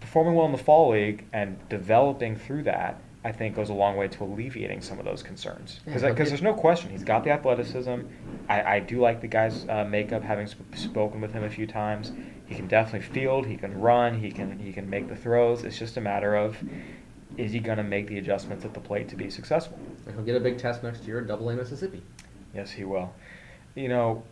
performing 0.00 0.34
well 0.34 0.46
in 0.46 0.52
the 0.52 0.58
fall 0.58 0.90
league 0.90 1.26
and 1.32 1.56
developing 1.68 2.36
through 2.36 2.62
that 2.64 3.00
I 3.22 3.32
think 3.32 3.54
goes 3.54 3.68
a 3.68 3.74
long 3.74 3.96
way 3.96 4.08
to 4.08 4.24
alleviating 4.24 4.80
some 4.80 4.98
of 4.98 5.04
those 5.04 5.22
concerns. 5.22 5.80
Because 5.84 6.02
Yeah, 6.02 6.12
there's 6.12 6.40
no 6.40 6.54
question 6.54 6.90
he's 6.90 7.04
got 7.04 7.22
the 7.22 7.30
athleticism. 7.30 8.00
I, 8.48 8.62
I 8.62 8.80
do 8.80 8.98
like 8.98 9.20
the 9.20 9.26
guy's 9.26 9.68
uh, 9.68 9.84
makeup, 9.84 10.22
having 10.22 10.46
sp- 10.48 10.64
spoken 10.74 11.20
with 11.20 11.32
him 11.32 11.44
a 11.44 11.50
few 11.50 11.66
times. 11.66 12.12
He 12.46 12.54
can 12.54 12.66
definitely 12.66 13.06
field. 13.06 13.46
He 13.46 13.56
can 13.56 13.78
run. 13.78 14.18
He 14.18 14.30
can 14.30 14.58
he 14.58 14.72
can 14.72 14.88
make 14.88 15.08
the 15.08 15.16
throws. 15.16 15.64
It's 15.64 15.78
just 15.78 15.98
a 15.98 16.00
matter 16.00 16.34
of 16.34 16.56
is 17.40 17.52
he 17.52 17.58
going 17.58 17.78
to 17.78 17.84
make 17.84 18.06
the 18.06 18.18
adjustments 18.18 18.64
at 18.64 18.74
the 18.74 18.80
plate 18.80 19.08
to 19.08 19.16
be 19.16 19.30
successful? 19.30 19.78
And 20.06 20.14
he'll 20.14 20.24
get 20.24 20.36
a 20.36 20.40
big 20.40 20.58
test 20.58 20.82
next 20.82 21.04
year 21.04 21.20
at 21.20 21.26
Double 21.26 21.48
A 21.48 21.54
Mississippi. 21.54 22.02
Yes, 22.54 22.70
he 22.70 22.84
will. 22.84 23.12
You 23.74 23.88
know, 23.88 24.22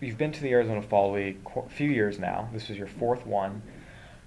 you've 0.00 0.18
been 0.18 0.32
to 0.32 0.42
the 0.42 0.50
Arizona 0.50 0.82
Fall 0.82 1.12
League 1.12 1.38
a 1.56 1.68
few 1.68 1.90
years 1.90 2.18
now. 2.18 2.48
This 2.52 2.68
is 2.68 2.76
your 2.76 2.86
fourth 2.86 3.26
one. 3.26 3.62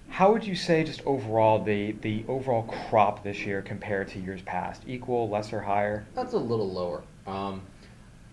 How 0.08 0.32
would 0.32 0.44
you 0.44 0.56
say 0.56 0.84
just 0.84 1.00
overall 1.06 1.62
the 1.62 1.92
the 2.02 2.24
overall 2.28 2.64
crop 2.64 3.22
this 3.24 3.46
year 3.46 3.62
compared 3.62 4.08
to 4.08 4.18
years 4.18 4.42
past? 4.42 4.82
Equal, 4.86 5.28
lesser, 5.30 5.60
higher? 5.60 6.04
That's 6.14 6.34
a 6.34 6.38
little 6.38 6.70
lower. 6.70 7.02
Um, 7.26 7.62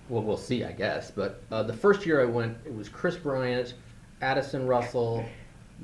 well, 0.09 0.23
we'll 0.23 0.35
see, 0.35 0.65
I 0.65 0.71
guess. 0.71 1.11
But 1.11 1.41
uh, 1.51 1.63
the 1.63 1.73
first 1.73 2.05
year 2.05 2.21
I 2.21 2.25
went, 2.25 2.57
it 2.65 2.73
was 2.73 2.89
Kris 2.89 3.15
Bryant, 3.15 3.75
Addison 4.21 4.65
Russell, 4.65 5.23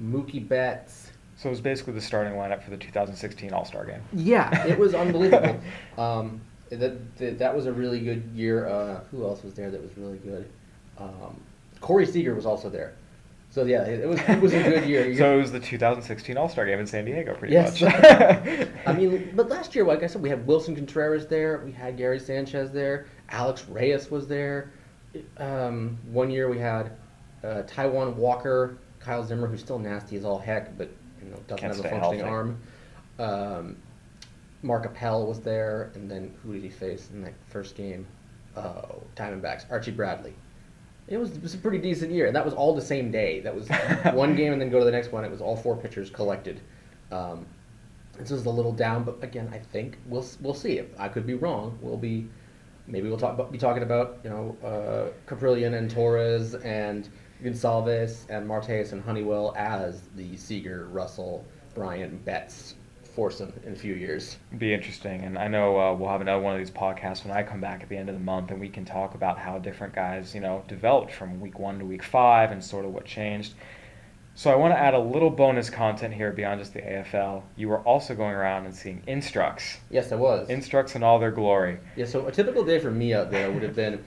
Mookie 0.02 0.46
Betts. 0.46 1.05
So 1.38 1.50
it 1.50 1.52
was 1.52 1.62
basically 1.62 1.94
the 1.94 2.02
starting 2.02 2.34
lineup 2.34 2.64
for 2.64 2.70
the 2.72 2.78
2016 2.78 3.52
All 3.54 3.66
Star 3.66 3.86
game. 3.86 4.02
Yeah, 4.14 4.66
it 4.66 4.78
was 4.80 4.94
unbelievable. 4.96 5.60
um, 5.98 6.40
that, 6.70 7.18
that 7.18 7.38
that 7.40 7.56
was 7.56 7.66
a 7.66 7.74
really 7.74 8.00
good 8.00 8.24
year. 8.34 8.68
Uh, 8.68 9.02
who 9.12 9.24
else 9.26 9.44
was 9.44 9.54
there 9.54 9.70
that 9.70 9.82
was 9.82 9.92
really 9.98 10.18
good? 10.20 10.50
Um, 10.98 11.40
Corey 11.82 12.06
Seager 12.06 12.34
was 12.34 12.46
also 12.46 12.70
there. 12.70 12.94
So 13.52 13.64
yeah, 13.64 13.84
it, 13.84 14.00
it 14.02 14.08
was 14.08 14.20
it 14.28 14.42
was 14.42 14.54
a 14.54 14.64
good 14.64 14.86
year. 14.86 15.16
so 15.18 15.38
it 15.38 15.42
was 15.42 15.52
the 15.52 15.60
2016 15.60 16.38
All 16.38 16.50
Star 16.50 16.66
game 16.66 16.80
in 16.80 16.88
San 16.88 17.06
Diego, 17.06 17.36
pretty 17.36 17.54
Yes. 17.54 17.82
much. 17.82 17.94
I 18.86 18.94
mean, 18.94 19.32
but 19.36 19.50
last 19.50 19.76
year, 19.76 19.86
like 19.86 20.04
I 20.04 20.08
said, 20.08 20.22
we 20.22 20.30
had 20.30 20.46
Willson 20.48 20.76
Contreras 20.76 21.28
there. 21.28 21.62
We 21.66 21.72
had 21.72 21.98
Gary 21.98 22.20
Sanchez 22.20 22.72
there. 22.72 23.08
Alex 23.30 23.66
Reyes 23.70 24.10
was 24.10 24.28
there. 24.28 24.72
Um, 25.38 25.98
one 26.12 26.30
year 26.30 26.50
we 26.50 26.60
had 26.60 26.92
uh, 27.44 27.64
Taijuan 27.68 28.16
Walker, 28.16 28.78
Kyle 29.00 29.24
Zimmer, 29.24 29.48
who's 29.48 29.62
still 29.62 29.80
nasty 29.80 30.18
as 30.18 30.26
all 30.26 30.40
heck, 30.40 30.78
but 30.78 30.90
doesn't 31.48 31.60
Can't 31.60 31.76
have 31.76 31.86
a 31.86 31.90
functioning 31.90 32.20
healthy. 32.20 32.32
arm. 32.32 32.58
Um, 33.20 33.78
Mark 34.62 34.86
Appel 34.86 35.28
was 35.28 35.40
there, 35.40 35.92
and 35.96 36.10
then 36.10 36.34
who 36.44 36.54
did 36.54 36.64
he 36.64 36.70
face 36.70 37.10
in 37.14 37.22
that 37.24 37.34
first 37.48 37.76
game? 37.76 38.06
Oh, 38.58 39.04
Diamondbacks. 39.16 39.66
Archie 39.70 39.92
Bradley. 39.92 40.34
It 41.08 41.18
was, 41.18 41.32
it 41.32 41.44
was 41.44 41.54
a 41.54 41.58
pretty 41.58 41.78
decent 41.78 42.12
year, 42.12 42.26
and 42.26 42.36
that 42.36 42.44
was 42.44 42.54
all 42.54 42.74
the 42.74 42.82
same 42.82 43.12
day. 43.12 43.40
That 43.42 43.54
was 43.54 43.68
one 44.14 44.36
game, 44.36 44.54
and 44.54 44.62
then 44.62 44.70
go 44.72 44.80
to 44.80 44.86
the 44.86 44.92
next 44.92 45.12
one. 45.12 45.24
It 45.24 45.32
was 45.32 45.42
all 45.42 45.56
four 45.56 45.76
pitchers 45.78 46.10
collected. 46.10 46.62
Um, 47.12 47.46
this 48.18 48.32
is 48.32 48.46
a 48.46 48.50
little 48.50 48.72
down, 48.72 49.04
but 49.04 49.22
again, 49.24 49.50
I 49.54 49.60
think 49.60 49.98
we'll 50.08 50.26
we'll 50.42 50.54
see. 50.54 50.80
If 50.80 50.88
I 51.00 51.10
could 51.10 51.28
be 51.28 51.34
wrong, 51.36 51.78
we'll 51.82 51.98
be 51.98 52.28
maybe 52.88 53.10
we'll 53.10 53.18
talk 53.18 53.34
about, 53.34 53.52
be 53.52 53.58
talking 53.58 53.84
about 53.84 54.20
you 54.24 54.30
know 54.30 54.58
uh, 54.64 55.30
Kaprielian 55.32 55.78
and 55.78 55.92
Torres 55.92 56.56
and 56.56 57.10
Gonsalves 57.44 58.26
and 58.30 58.48
Martes 58.48 58.92
and 58.92 59.04
Honeywell 59.04 59.54
as 59.58 60.02
the 60.16 60.36
Seager, 60.38 60.88
Russell, 60.92 61.46
Bryant, 61.74 62.24
Betts 62.26 62.76
foursome 63.16 63.54
in 63.66 63.74
a 63.74 63.76
few 63.76 63.94
years. 63.94 64.38
be 64.58 64.74
interesting. 64.74 65.24
And 65.24 65.38
I 65.38 65.48
know 65.48 65.80
uh, 65.80 65.94
we'll 65.94 66.10
have 66.10 66.22
another 66.22 66.42
one 66.42 66.54
of 66.54 66.60
these 66.60 66.72
podcasts 66.72 67.26
when 67.26 67.36
I 67.36 67.44
come 67.44 67.62
back 67.62 67.82
at 67.82 67.90
the 67.90 67.96
end 67.96 68.10
of 68.10 68.16
the 68.16 68.22
month, 68.22 68.52
and 68.52 68.60
we 68.60 68.68
can 68.70 68.84
talk 68.84 69.16
about 69.16 69.40
how 69.40 69.58
different 69.58 69.96
guys, 69.96 70.36
you 70.36 70.42
know, 70.42 70.64
developed 70.68 71.14
from 71.14 71.40
week 71.40 71.58
one 71.58 71.80
to 71.80 71.86
week 71.86 72.04
five 72.04 72.52
and 72.52 72.64
sort 72.64 72.84
of 72.86 72.94
what 72.94 73.06
changed. 73.06 73.54
So 74.38 74.52
I 74.52 74.56
want 74.56 74.74
to 74.74 74.78
add 74.78 74.94
a 74.94 75.00
little 75.00 75.30
bonus 75.30 75.70
content 75.70 76.14
here 76.14 76.34
beyond 76.34 76.60
just 76.60 76.74
the 76.74 76.82
AFL. 76.82 77.44
You 77.56 77.70
were 77.70 77.80
also 77.80 78.14
going 78.16 78.34
around 78.36 78.66
and 78.66 78.76
seeing 78.76 79.02
Instructs, 79.08 79.78
Yes, 79.90 80.12
I 80.12 80.16
was. 80.16 80.50
Instructs 80.50 80.94
in 80.96 81.04
all 81.04 81.20
their 81.20 81.32
glory. 81.32 81.80
Yeah, 81.96 82.06
so 82.06 82.28
a 82.28 82.34
typical 82.34 82.66
day 82.66 82.80
for 82.80 82.92
me 82.92 83.14
out 83.14 83.32
there 83.32 83.50
would 83.50 83.64
have 83.64 83.76
been 83.78 84.04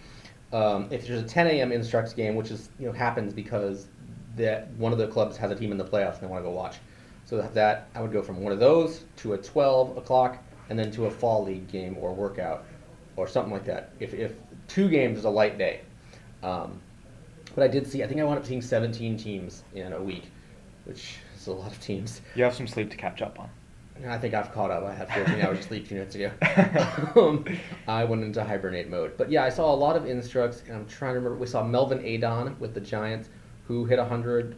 um, 0.52 0.88
if 0.90 1.06
there's 1.06 1.22
a 1.22 1.26
10 1.26 1.46
a.m. 1.46 1.72
Instructs 1.72 2.12
game, 2.12 2.34
which 2.34 2.50
is 2.50 2.70
you 2.78 2.86
know 2.86 2.92
happens 2.92 3.32
because 3.32 3.88
that 4.36 4.70
one 4.74 4.92
of 4.92 4.98
the 4.98 5.06
clubs 5.06 5.36
has 5.36 5.50
a 5.50 5.54
team 5.54 5.72
in 5.72 5.78
the 5.78 5.84
playoffs 5.84 6.14
and 6.14 6.22
they 6.22 6.26
want 6.26 6.42
to 6.42 6.48
go 6.48 6.54
watch. 6.54 6.76
So 7.26 7.42
that 7.42 7.88
I 7.94 8.00
would 8.00 8.12
go 8.12 8.22
from 8.22 8.40
one 8.40 8.52
of 8.52 8.58
those 8.58 9.04
to 9.16 9.34
a 9.34 9.38
12 9.38 9.98
o'clock 9.98 10.38
and 10.70 10.78
then 10.78 10.90
to 10.92 11.06
a 11.06 11.10
fall 11.10 11.44
league 11.44 11.68
game 11.68 11.96
or 12.00 12.14
workout 12.14 12.64
or 13.16 13.28
something 13.28 13.52
like 13.52 13.64
that. 13.66 13.90
If, 14.00 14.14
if 14.14 14.32
two 14.66 14.88
games 14.88 15.18
is 15.18 15.24
a 15.24 15.30
light 15.30 15.58
day. 15.58 15.80
Um, 16.42 16.80
but 17.54 17.64
I 17.64 17.68
did 17.68 17.86
see, 17.86 18.02
I 18.02 18.06
think 18.06 18.20
I 18.20 18.24
wound 18.24 18.38
up 18.38 18.46
seeing 18.46 18.62
17 18.62 19.16
teams 19.16 19.64
in 19.74 19.92
a 19.92 20.00
week, 20.00 20.30
which 20.84 21.16
is 21.36 21.48
a 21.48 21.52
lot 21.52 21.72
of 21.72 21.80
teams. 21.80 22.22
You 22.34 22.44
have 22.44 22.54
some 22.54 22.66
sleep 22.66 22.90
to 22.90 22.96
catch 22.96 23.20
up 23.20 23.38
on. 23.38 23.50
I 24.06 24.18
think 24.18 24.34
I've 24.34 24.52
caught 24.52 24.70
up. 24.70 24.84
I 24.84 24.94
had 24.94 25.08
14 25.12 25.40
hours 25.42 25.58
of 25.58 25.64
sleep 25.64 25.88
two 25.88 25.96
minutes 25.96 26.14
ago. 26.14 26.30
um, 27.16 27.44
I 27.86 28.04
went 28.04 28.22
into 28.22 28.44
hibernate 28.44 28.88
mode. 28.88 29.16
But 29.16 29.30
yeah, 29.30 29.44
I 29.44 29.48
saw 29.48 29.72
a 29.72 29.76
lot 29.76 29.96
of 29.96 30.06
instructs, 30.06 30.62
and 30.66 30.76
I'm 30.76 30.86
trying 30.86 31.14
to 31.14 31.20
remember. 31.20 31.38
We 31.38 31.46
saw 31.46 31.64
Melvin 31.64 32.04
Adon 32.04 32.56
with 32.60 32.74
the 32.74 32.80
Giants, 32.80 33.28
who 33.66 33.84
hit 33.84 33.98
100 33.98 34.56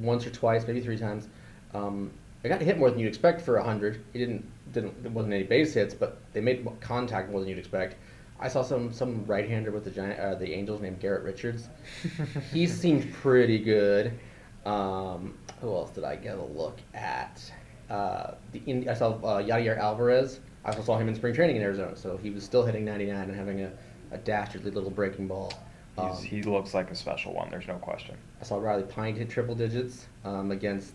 once 0.00 0.26
or 0.26 0.30
twice, 0.30 0.66
maybe 0.66 0.80
three 0.80 0.98
times. 0.98 1.28
Um, 1.74 2.10
I 2.44 2.48
got 2.48 2.60
hit 2.60 2.78
more 2.78 2.90
than 2.90 2.98
you'd 2.98 3.08
expect 3.08 3.40
for 3.40 3.56
100. 3.56 4.02
He 4.12 4.18
didn't, 4.18 4.44
didn't, 4.72 5.02
there 5.02 5.12
wasn't 5.12 5.34
any 5.34 5.44
base 5.44 5.74
hits, 5.74 5.94
but 5.94 6.18
they 6.32 6.40
made 6.40 6.66
contact 6.80 7.30
more 7.30 7.40
than 7.40 7.48
you'd 7.48 7.58
expect. 7.58 7.96
I 8.40 8.48
saw 8.48 8.62
some 8.62 8.92
some 8.92 9.24
right-hander 9.26 9.70
with 9.70 9.84
the 9.84 9.90
Giant, 9.90 10.18
uh, 10.18 10.34
the 10.34 10.52
Angels 10.52 10.80
named 10.80 10.98
Garrett 10.98 11.22
Richards. 11.22 11.68
he 12.52 12.66
seemed 12.66 13.12
pretty 13.14 13.58
good. 13.58 14.12
Um, 14.66 15.38
who 15.60 15.72
else 15.72 15.90
did 15.90 16.02
I 16.02 16.16
get 16.16 16.38
a 16.38 16.42
look 16.42 16.78
at? 16.92 17.40
Uh, 17.92 18.34
the 18.52 18.88
I 18.88 18.94
saw 18.94 19.10
uh, 19.10 19.42
Yadier 19.42 19.76
Alvarez. 19.76 20.40
I 20.64 20.68
also 20.68 20.82
saw 20.82 20.96
him 20.96 21.08
in 21.08 21.14
spring 21.14 21.34
training 21.34 21.56
in 21.56 21.62
Arizona, 21.62 21.94
so 21.94 22.16
he 22.16 22.30
was 22.30 22.42
still 22.42 22.64
hitting 22.64 22.86
99 22.86 23.28
and 23.28 23.36
having 23.36 23.60
a, 23.60 23.72
a 24.12 24.18
dastardly 24.18 24.70
little 24.70 24.90
breaking 24.90 25.28
ball. 25.28 25.52
Um, 25.98 26.16
he 26.16 26.42
looks 26.42 26.72
like 26.72 26.90
a 26.90 26.94
special 26.94 27.34
one. 27.34 27.50
There's 27.50 27.66
no 27.66 27.74
question. 27.74 28.16
I 28.40 28.44
saw 28.44 28.56
Riley 28.56 28.84
Pint 28.84 29.18
hit 29.18 29.28
triple 29.28 29.54
digits 29.54 30.06
um, 30.24 30.52
against 30.52 30.94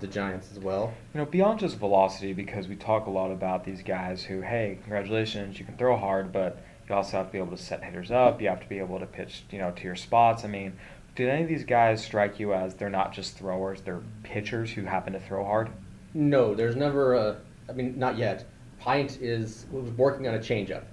the 0.00 0.06
Giants 0.06 0.48
as 0.50 0.58
well. 0.58 0.94
You 1.12 1.18
know, 1.18 1.26
beyond 1.26 1.60
just 1.60 1.76
velocity, 1.76 2.32
because 2.32 2.68
we 2.68 2.76
talk 2.76 3.06
a 3.06 3.10
lot 3.10 3.30
about 3.30 3.64
these 3.64 3.82
guys 3.82 4.22
who, 4.22 4.40
hey, 4.40 4.78
congratulations, 4.80 5.58
you 5.58 5.66
can 5.66 5.76
throw 5.76 5.94
hard, 5.94 6.32
but 6.32 6.62
you 6.88 6.94
also 6.94 7.18
have 7.18 7.26
to 7.26 7.32
be 7.32 7.38
able 7.38 7.54
to 7.54 7.62
set 7.62 7.84
hitters 7.84 8.10
up. 8.10 8.40
You 8.40 8.48
have 8.48 8.62
to 8.62 8.68
be 8.68 8.78
able 8.78 8.98
to 8.98 9.06
pitch, 9.06 9.44
you 9.50 9.58
know, 9.58 9.72
to 9.72 9.82
your 9.82 9.96
spots. 9.96 10.42
I 10.42 10.48
mean, 10.48 10.72
did 11.16 11.28
any 11.28 11.42
of 11.42 11.48
these 11.48 11.64
guys 11.64 12.02
strike 12.02 12.40
you 12.40 12.54
as 12.54 12.76
they're 12.76 12.88
not 12.88 13.12
just 13.12 13.36
throwers, 13.36 13.82
they're 13.82 14.00
pitchers 14.22 14.70
who 14.70 14.84
happen 14.84 15.12
to 15.12 15.20
throw 15.20 15.44
hard? 15.44 15.70
No, 16.14 16.54
there's 16.54 16.76
never 16.76 17.14
a. 17.14 17.36
I 17.68 17.72
mean, 17.72 17.98
not 17.98 18.18
yet. 18.18 18.44
Pint 18.78 19.18
is 19.20 19.66
was 19.70 19.90
working 19.92 20.26
on 20.26 20.34
a 20.34 20.38
changeup 20.38 20.84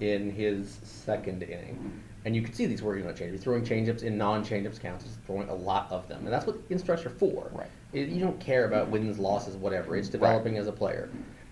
in 0.00 0.30
his 0.30 0.78
second 0.82 1.42
inning, 1.42 2.02
and 2.24 2.34
you 2.36 2.42
can 2.42 2.52
see 2.52 2.66
these 2.66 2.82
working 2.82 3.04
on 3.04 3.10
a 3.10 3.14
changeup. 3.14 3.32
He's 3.32 3.42
throwing 3.44 3.64
changeups 3.64 4.02
in 4.02 4.18
non-changeups 4.18 4.80
counts. 4.80 5.04
He's 5.04 5.16
throwing 5.26 5.48
a 5.48 5.54
lot 5.54 5.90
of 5.90 6.08
them, 6.08 6.24
and 6.24 6.32
that's 6.32 6.46
what 6.46 6.56
instructs 6.70 7.06
are 7.06 7.10
for. 7.10 7.50
Right. 7.54 7.70
It- 7.92 8.08
you 8.08 8.20
don't 8.20 8.38
care 8.40 8.66
about 8.66 8.88
wins, 8.90 9.18
losses, 9.18 9.56
whatever. 9.56 9.96
It's 9.96 10.08
developing 10.08 10.58
as 10.58 10.66
a 10.66 10.72
player. 10.72 11.08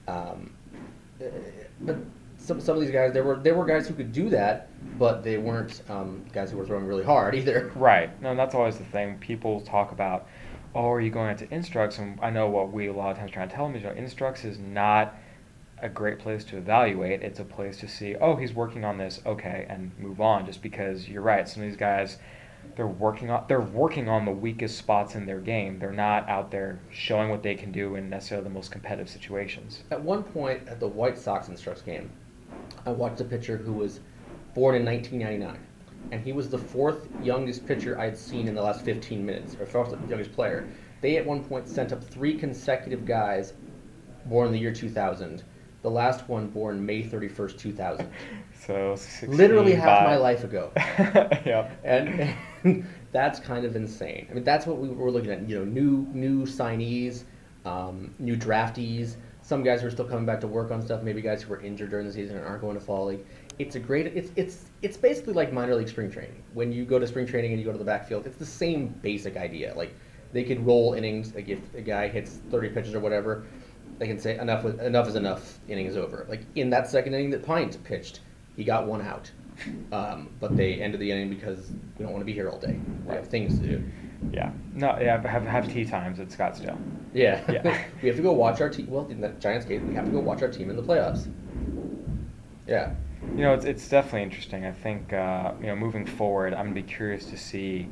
Um, 0.08 0.52
but 1.80 1.96
some 2.36 2.60
some 2.60 2.74
of 2.76 2.82
these 2.82 2.90
guys, 2.90 3.12
there 3.12 3.24
were 3.24 3.36
there 3.36 3.54
were 3.54 3.64
guys 3.64 3.86
who 3.88 3.94
could 3.94 4.12
do 4.12 4.28
that, 4.30 4.68
but 4.98 5.22
they 5.22 5.38
weren't 5.38 5.80
um, 5.88 6.24
guys 6.32 6.50
who 6.50 6.58
were 6.58 6.66
throwing 6.66 6.84
really 6.86 7.04
hard 7.04 7.34
either. 7.36 7.72
Right. 7.76 8.20
No, 8.20 8.30
and 8.30 8.38
that's 8.38 8.54
always 8.54 8.76
the 8.76 8.84
thing. 8.84 9.16
People 9.18 9.60
talk 9.60 9.92
about, 9.92 10.26
oh, 10.74 10.90
are 10.90 11.00
you 11.00 11.10
going 11.10 11.30
into 11.30 11.52
Instructs? 11.52 11.98
And 11.98 12.18
I 12.20 12.30
know 12.30 12.48
what 12.48 12.72
we 12.72 12.88
a 12.88 12.92
lot 12.92 13.12
of 13.12 13.18
times 13.18 13.30
try 13.30 13.42
and 13.42 13.50
tell 13.50 13.66
them 13.66 13.76
is, 13.76 13.82
you 13.82 13.88
know, 13.88 13.94
Instructs 13.94 14.44
is 14.44 14.58
not 14.58 15.14
a 15.78 15.88
great 15.88 16.18
place 16.18 16.44
to 16.44 16.56
evaluate. 16.56 17.22
It's 17.22 17.40
a 17.40 17.44
place 17.44 17.78
to 17.78 17.88
see, 17.88 18.16
oh, 18.16 18.36
he's 18.36 18.54
working 18.54 18.84
on 18.84 18.98
this, 18.98 19.20
okay, 19.26 19.66
and 19.68 19.92
move 19.98 20.20
on. 20.20 20.46
Just 20.46 20.62
because 20.62 21.08
you're 21.08 21.22
right, 21.22 21.48
some 21.48 21.62
of 21.62 21.68
these 21.68 21.76
guys, 21.76 22.18
they're 22.76 22.86
working 22.86 23.30
on 23.30 23.44
they're 23.46 23.60
working 23.60 24.08
on 24.08 24.24
the 24.24 24.32
weakest 24.32 24.78
spots 24.78 25.14
in 25.14 25.26
their 25.26 25.40
game. 25.40 25.78
They're 25.78 25.92
not 25.92 26.28
out 26.28 26.50
there 26.50 26.80
showing 26.90 27.28
what 27.28 27.42
they 27.42 27.54
can 27.54 27.70
do 27.70 27.96
in 27.96 28.08
necessarily 28.08 28.44
the 28.44 28.54
most 28.54 28.70
competitive 28.72 29.08
situations. 29.08 29.82
At 29.90 30.02
one 30.02 30.22
point 30.22 30.66
at 30.68 30.80
the 30.80 30.88
White 30.88 31.18
Sox 31.18 31.48
instructs 31.48 31.82
game, 31.82 32.10
I 32.86 32.90
watched 32.90 33.20
a 33.20 33.24
pitcher 33.24 33.56
who 33.56 33.72
was 33.72 34.00
born 34.54 34.74
in 34.74 34.84
1999, 34.84 35.58
and 36.10 36.22
he 36.22 36.32
was 36.32 36.48
the 36.48 36.58
fourth 36.58 37.08
youngest 37.22 37.66
pitcher 37.66 37.98
I'd 37.98 38.16
seen 38.16 38.48
in 38.48 38.54
the 38.54 38.62
last 38.62 38.84
15 38.84 39.24
minutes, 39.24 39.56
or 39.58 39.66
fourth 39.66 39.92
youngest 40.08 40.32
player. 40.32 40.66
They 41.00 41.16
at 41.16 41.26
one 41.26 41.44
point 41.44 41.68
sent 41.68 41.92
up 41.92 42.02
three 42.02 42.38
consecutive 42.38 43.04
guys 43.04 43.52
born 44.26 44.46
in 44.46 44.52
the 44.52 44.58
year 44.58 44.72
2000 44.72 45.42
The 45.82 45.90
last 45.90 46.28
one 46.28 46.48
born 46.48 46.84
May 46.84 47.02
31st, 47.02 47.58
2000. 47.58 48.10
So 48.66 48.96
16 48.96 49.36
Literally 49.36 49.74
half 49.74 50.04
by- 50.06 50.12
my 50.12 50.16
life 50.16 50.42
ago. 50.44 50.72
yep. 50.76 51.78
and, 51.84 52.34
and 52.62 52.86
that's 53.12 53.38
kind 53.38 53.66
of 53.66 53.76
insane. 53.76 54.26
I 54.30 54.32
mean, 54.32 54.44
that's 54.44 54.66
what 54.66 54.78
we 54.78 54.88
were 54.88 55.10
looking 55.10 55.30
at. 55.30 55.46
You 55.46 55.58
know, 55.58 55.64
new 55.66 56.06
new 56.14 56.46
signees, 56.46 57.24
um, 57.66 58.14
new 58.18 58.36
draftees. 58.36 59.16
Some 59.42 59.62
guys 59.62 59.82
who 59.82 59.88
are 59.88 59.90
still 59.90 60.06
coming 60.06 60.24
back 60.24 60.40
to 60.40 60.46
work 60.46 60.70
on 60.70 60.80
stuff. 60.80 61.02
Maybe 61.02 61.20
guys 61.20 61.42
who 61.42 61.50
were 61.50 61.60
injured 61.60 61.90
during 61.90 62.06
the 62.06 62.12
season 62.14 62.38
and 62.38 62.46
aren't 62.46 62.62
going 62.62 62.78
to 62.78 62.80
fall 62.82 63.04
league. 63.04 63.26
It's 63.58 63.76
a 63.76 63.80
great. 63.80 64.06
It's 64.06 64.30
it's 64.36 64.66
it's 64.82 64.96
basically 64.96 65.32
like 65.32 65.52
minor 65.52 65.74
league 65.74 65.88
spring 65.88 66.10
training. 66.10 66.42
When 66.54 66.72
you 66.72 66.84
go 66.84 66.98
to 66.98 67.06
spring 67.06 67.26
training 67.26 67.52
and 67.52 67.60
you 67.60 67.66
go 67.66 67.72
to 67.72 67.78
the 67.78 67.84
backfield, 67.84 68.26
it's 68.26 68.36
the 68.36 68.46
same 68.46 68.88
basic 68.88 69.36
idea. 69.36 69.74
Like 69.76 69.94
they 70.32 70.44
could 70.44 70.64
roll 70.66 70.94
innings. 70.94 71.34
Like 71.34 71.48
if 71.48 71.58
a 71.74 71.80
guy 71.80 72.08
hits 72.08 72.40
30 72.50 72.70
pitches 72.70 72.94
or 72.94 73.00
whatever, 73.00 73.46
they 73.98 74.06
can 74.06 74.18
say 74.18 74.38
enough. 74.38 74.64
Enough 74.64 75.08
is 75.08 75.14
enough. 75.14 75.60
Inning 75.68 75.86
is 75.86 75.96
over. 75.96 76.26
Like 76.28 76.42
in 76.56 76.70
that 76.70 76.88
second 76.88 77.14
inning 77.14 77.30
that 77.30 77.44
Pines 77.44 77.76
pitched, 77.76 78.20
he 78.56 78.64
got 78.64 78.86
one 78.86 79.02
out. 79.02 79.30
Um, 79.92 80.30
but 80.40 80.56
they 80.56 80.74
ended 80.80 81.00
the 81.00 81.10
inning 81.10 81.30
because 81.30 81.70
we 81.96 82.02
don't 82.04 82.12
want 82.12 82.22
to 82.22 82.26
be 82.26 82.32
here 82.32 82.48
all 82.48 82.58
day. 82.58 82.78
We 83.06 83.14
have 83.14 83.28
things 83.28 83.58
to 83.60 83.66
do. 83.66 83.84
Yeah. 84.32 84.50
No. 84.72 84.98
Yeah. 85.00 85.20
Have 85.28 85.44
have 85.44 85.72
tee 85.72 85.84
times 85.84 86.18
at 86.18 86.28
Scottsdale. 86.28 86.78
Yeah. 87.12 87.40
Yeah. 87.50 87.84
we 88.02 88.08
have 88.08 88.16
to 88.16 88.22
go 88.22 88.32
watch 88.32 88.60
our 88.60 88.68
team. 88.68 88.88
Well, 88.88 89.06
in 89.06 89.20
the 89.20 89.28
Giants 89.28 89.66
case, 89.66 89.80
we 89.82 89.94
have 89.94 90.06
to 90.06 90.10
go 90.10 90.18
watch 90.18 90.42
our 90.42 90.48
team 90.48 90.70
in 90.70 90.76
the 90.76 90.82
playoffs. 90.82 91.28
Yeah. 92.66 92.94
You 93.32 93.42
know, 93.42 93.54
it's 93.54 93.64
it's 93.64 93.88
definitely 93.88 94.22
interesting. 94.22 94.64
I 94.64 94.72
think 94.72 95.12
uh, 95.12 95.52
you 95.60 95.66
know, 95.66 95.76
moving 95.76 96.06
forward, 96.06 96.54
I'm 96.54 96.66
gonna 96.66 96.74
be 96.74 96.82
curious 96.82 97.26
to 97.26 97.36
see, 97.36 97.88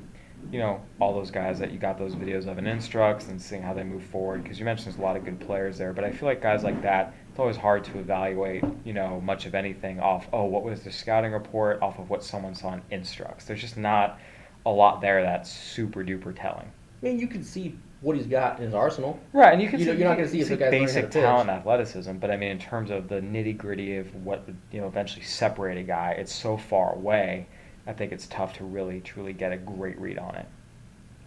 you 0.52 0.58
know, 0.60 0.80
all 1.00 1.12
those 1.14 1.32
guys 1.32 1.58
that 1.58 1.72
you 1.72 1.78
got 1.78 1.98
those 1.98 2.14
videos 2.14 2.46
of 2.46 2.58
in 2.58 2.66
Instructs 2.66 3.28
and 3.28 3.40
seeing 3.40 3.62
how 3.62 3.74
they 3.74 3.82
move 3.82 4.04
forward. 4.04 4.44
Because 4.44 4.60
you 4.60 4.64
mentioned 4.64 4.86
there's 4.86 4.98
a 4.98 5.02
lot 5.02 5.16
of 5.16 5.24
good 5.24 5.40
players 5.40 5.78
there, 5.78 5.92
but 5.92 6.04
I 6.04 6.12
feel 6.12 6.28
like 6.28 6.40
guys 6.42 6.62
like 6.62 6.80
that, 6.82 7.14
it's 7.30 7.40
always 7.40 7.56
hard 7.56 7.82
to 7.84 7.98
evaluate, 7.98 8.62
you 8.84 8.92
know, 8.92 9.20
much 9.20 9.46
of 9.46 9.54
anything 9.56 9.98
off. 9.98 10.28
Oh, 10.32 10.44
what 10.44 10.62
was 10.62 10.82
the 10.84 10.92
scouting 10.92 11.32
report 11.32 11.82
off 11.82 11.98
of 11.98 12.08
what 12.08 12.22
someone 12.22 12.54
saw 12.54 12.74
in 12.74 12.82
Instructs? 12.92 13.44
There's 13.44 13.60
just 13.60 13.76
not 13.76 14.20
a 14.64 14.70
lot 14.70 15.00
there 15.00 15.22
that's 15.22 15.50
super 15.50 16.04
duper 16.04 16.34
telling. 16.36 16.70
I 17.02 17.06
mean, 17.06 17.18
you 17.18 17.26
can 17.26 17.42
see 17.42 17.76
what 18.02 18.16
he's 18.16 18.26
got 18.26 18.58
in 18.58 18.66
his 18.66 18.74
arsenal. 18.74 19.18
Right, 19.32 19.52
and 19.52 19.62
you 19.62 19.68
can 19.68 19.78
You 19.78 19.86
know, 19.86 19.92
see, 19.92 19.98
you're 19.98 20.08
not 20.08 20.16
gonna 20.16 20.28
see 20.28 20.42
can 20.42 20.52
if 20.52 20.58
the 20.58 20.64
guy's 20.64 20.70
basic 20.70 21.10
to 21.12 21.20
talent 21.20 21.48
athleticism, 21.48 22.12
but 22.14 22.30
I 22.30 22.36
mean, 22.36 22.50
in 22.50 22.58
terms 22.58 22.90
of 22.90 23.08
the 23.08 23.20
nitty 23.20 23.56
gritty 23.56 23.96
of 23.96 24.14
what 24.24 24.44
would 24.46 24.56
you 24.72 24.80
know 24.80 24.88
eventually 24.88 25.24
separate 25.24 25.78
a 25.78 25.82
guy, 25.82 26.16
it's 26.18 26.34
so 26.34 26.56
far 26.56 26.94
away. 26.94 27.46
I 27.86 27.92
think 27.92 28.12
it's 28.12 28.26
tough 28.26 28.54
to 28.58 28.64
really 28.64 29.00
truly 29.00 29.32
get 29.32 29.52
a 29.52 29.56
great 29.56 29.98
read 29.98 30.18
on 30.18 30.34
it. 30.34 30.46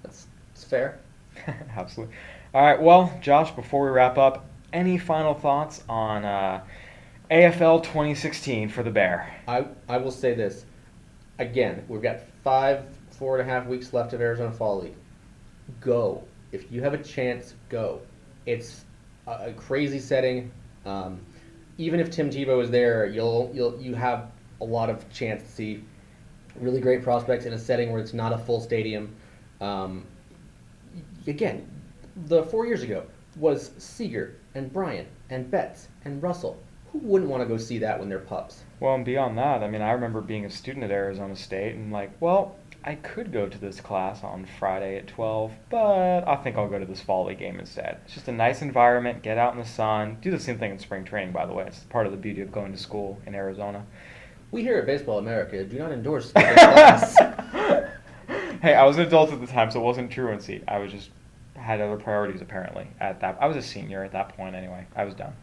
That's, 0.04 0.28
that's 0.54 0.64
fair. 0.64 1.00
Absolutely. 1.76 2.16
All 2.54 2.62
right, 2.62 2.82
well, 2.82 3.18
Josh, 3.22 3.52
before 3.52 3.86
we 3.86 3.92
wrap 3.92 4.18
up, 4.18 4.46
any 4.72 4.98
final 4.98 5.34
thoughts 5.34 5.84
on 5.90 6.24
uh, 6.24 6.62
AFL 7.30 7.84
2016 7.84 8.70
for 8.70 8.84
the 8.84 8.90
Bear? 8.90 9.36
I, 9.48 9.66
I 9.90 9.98
will 9.98 10.12
say 10.12 10.34
this. 10.34 10.66
Again, 11.40 11.84
we've 11.90 12.02
got 12.02 12.20
five, 12.44 12.86
four 13.12 13.38
and 13.38 13.50
a 13.50 13.52
half 13.52 13.68
weeks 13.68 13.92
left 13.92 14.14
of 14.14 14.22
Arizona 14.22 14.52
Fall 14.52 14.82
League. 14.82 14.96
Go. 15.82 16.24
If 16.52 16.72
you 16.72 16.82
have 16.82 16.94
a 16.94 16.98
chance, 16.98 17.54
go. 17.70 18.02
It's 18.46 18.86
a, 19.28 19.50
a 19.50 19.54
crazy 19.54 20.00
setting. 20.00 20.52
Um, 20.86 21.20
even 21.78 22.00
if 22.00 22.10
Tim 22.10 22.30
Tebow 22.30 22.62
is 22.64 22.70
there, 22.70 23.06
you'll 23.06 23.52
you'll 23.54 23.80
you 23.82 23.96
have 23.96 24.32
a 24.62 24.66
lot 24.66 24.90
of 24.90 25.12
chance 25.12 25.44
to 25.44 25.50
see 25.50 25.84
really 26.60 26.80
great 26.80 27.04
prospects 27.04 27.46
in 27.46 27.54
a 27.54 27.60
setting 27.60 27.92
where 27.92 28.00
it's 28.00 28.14
not 28.14 28.32
a 28.32 28.38
full 28.38 28.62
stadium. 28.62 29.14
Um, 29.60 30.06
again, 31.28 31.70
the 32.28 32.44
four 32.44 32.66
years 32.66 32.84
ago 32.84 33.04
was 33.38 33.72
Seager 33.78 34.36
and 34.54 34.72
Bryant 34.72 35.08
and 35.30 35.50
Betts 35.50 35.90
and 36.06 36.22
Russell. 36.24 36.58
Who 36.92 37.00
wouldn't 37.00 37.30
want 37.30 37.44
to 37.44 37.48
go 37.48 37.58
see 37.58 37.78
that 37.80 38.00
when 38.00 38.08
they're 38.08 38.20
pups? 38.20 38.64
Well, 38.80 38.96
and 38.96 39.04
beyond 39.04 39.38
that, 39.38 39.64
I 39.64 39.70
mean, 39.70 39.82
I 39.82 39.92
remember 39.92 40.22
being 40.22 40.46
a 40.46 40.50
student 40.50 40.86
at 40.86 40.92
Arizona 40.92 41.36
State 41.36 41.76
and 41.76 41.92
like, 41.92 42.12
well, 42.22 42.56
I 42.88 42.94
could 42.94 43.34
go 43.34 43.50
to 43.50 43.58
this 43.58 43.82
class 43.82 44.24
on 44.24 44.46
Friday 44.60 44.98
at 44.98 45.08
12, 45.08 45.52
but 45.72 46.28
I 46.28 46.36
think 46.36 46.56
I'll 46.56 46.70
go 46.70 46.78
to 46.78 46.86
this 46.86 47.02
fall 47.02 47.26
league 47.26 47.40
game 47.40 47.60
instead. 47.60 47.98
It's 48.06 48.14
just 48.14 48.28
a 48.28 48.32
nice 48.32 48.62
environment, 48.62 49.24
get 49.24 49.40
out 49.40 49.54
in 49.54 49.60
the 49.60 49.66
sun. 49.66 50.20
Do 50.22 50.30
the 50.30 50.40
same 50.40 50.60
thing 50.60 50.70
in 50.70 50.78
spring 50.78 51.04
training, 51.04 51.34
by 51.34 51.48
the 51.48 51.54
way. 51.54 51.66
It's 51.66 51.80
part 51.80 52.06
of 52.06 52.12
the 52.12 52.18
beauty 52.18 52.42
of 52.42 52.52
going 52.52 52.72
to 52.72 52.78
school 52.78 53.20
in 53.26 53.34
Arizona. 53.34 53.84
We 54.52 54.62
here 54.62 54.78
at 54.78 54.86
Baseball 54.86 55.18
America 55.18 55.64
do 55.64 55.80
not 55.80 55.92
endorse 55.92 56.32
class. 56.32 57.18
hey, 58.62 58.76
I 58.76 58.84
was 58.84 58.98
an 58.98 59.08
adult 59.08 59.34
at 59.34 59.42
the 59.42 59.48
time, 59.48 59.72
so 59.72 59.80
it 59.80 59.84
wasn't 59.84 60.12
truancy. 60.12 60.64
I 60.68 60.78
was 60.78 60.92
just 60.92 61.10
had 61.56 61.82
other 61.82 61.98
priorities 61.98 62.42
apparently 62.42 62.88
at 63.00 63.20
that. 63.22 63.40
I 63.42 63.48
was 63.48 63.58
a 63.58 63.64
senior 63.64 64.04
at 64.04 64.12
that 64.12 64.38
point 64.38 64.54
anyway. 64.54 64.86
I 64.96 65.06
was 65.06 65.16
done. 65.16 65.34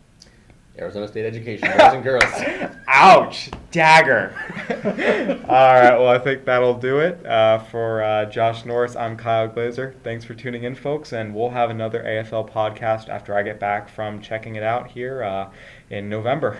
Arizona 0.79 1.07
State 1.07 1.27
education, 1.27 1.69
boys 1.69 1.93
and 1.93 2.03
girls. 2.03 2.25
Ouch! 2.89 3.51
Dagger! 3.71 4.35
All 5.49 5.75
right, 5.75 5.99
well, 5.99 6.09
I 6.09 6.19
think 6.19 6.47
that'll 6.47 6.79
do 6.79 7.01
it. 7.01 7.25
Uh, 7.27 7.59
for 7.59 8.03
uh, 8.03 8.25
Josh 8.27 8.65
Norris, 8.65 8.97
I'm 8.97 9.17
Kyle 9.17 9.49
Glaser. 9.49 9.95
Thanks 10.03 10.25
for 10.25 10.35
tuning 10.35 10.65
in, 10.65 10.75
folks, 10.75 11.13
and 11.13 11.35
we'll 11.35 11.51
have 11.51 11.69
another 11.69 12.03
AFL 12.03 12.51
podcast 12.51 13.11
after 13.11 13.37
I 13.37 13.43
get 13.43 13.61
back 13.61 13.89
from 13.89 14.23
checking 14.23 14.57
it 14.57 14.63
out 14.63 14.91
here 14.91 15.23
uh, 15.23 15.51
in 15.91 16.09
November. 16.09 16.59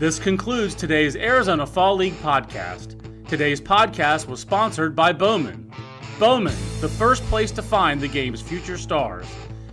This 0.00 0.18
concludes 0.18 0.74
today's 0.74 1.14
Arizona 1.14 1.64
Fall 1.64 1.94
League 1.94 2.14
podcast. 2.14 2.98
Today's 3.28 3.60
podcast 3.60 4.26
was 4.26 4.40
sponsored 4.40 4.96
by 4.96 5.12
Bowman. 5.12 5.70
Bowman, 6.18 6.56
the 6.80 6.88
first 6.88 7.22
place 7.24 7.52
to 7.52 7.62
find 7.62 8.00
the 8.00 8.08
game's 8.08 8.42
future 8.42 8.76
stars. 8.76 9.26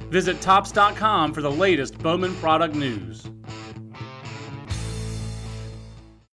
Visit 0.09 0.41
topps.com 0.41 1.33
for 1.33 1.41
the 1.41 1.51
latest 1.51 1.97
Bowman 1.99 2.35
product 2.35 2.75
news. 2.75 3.23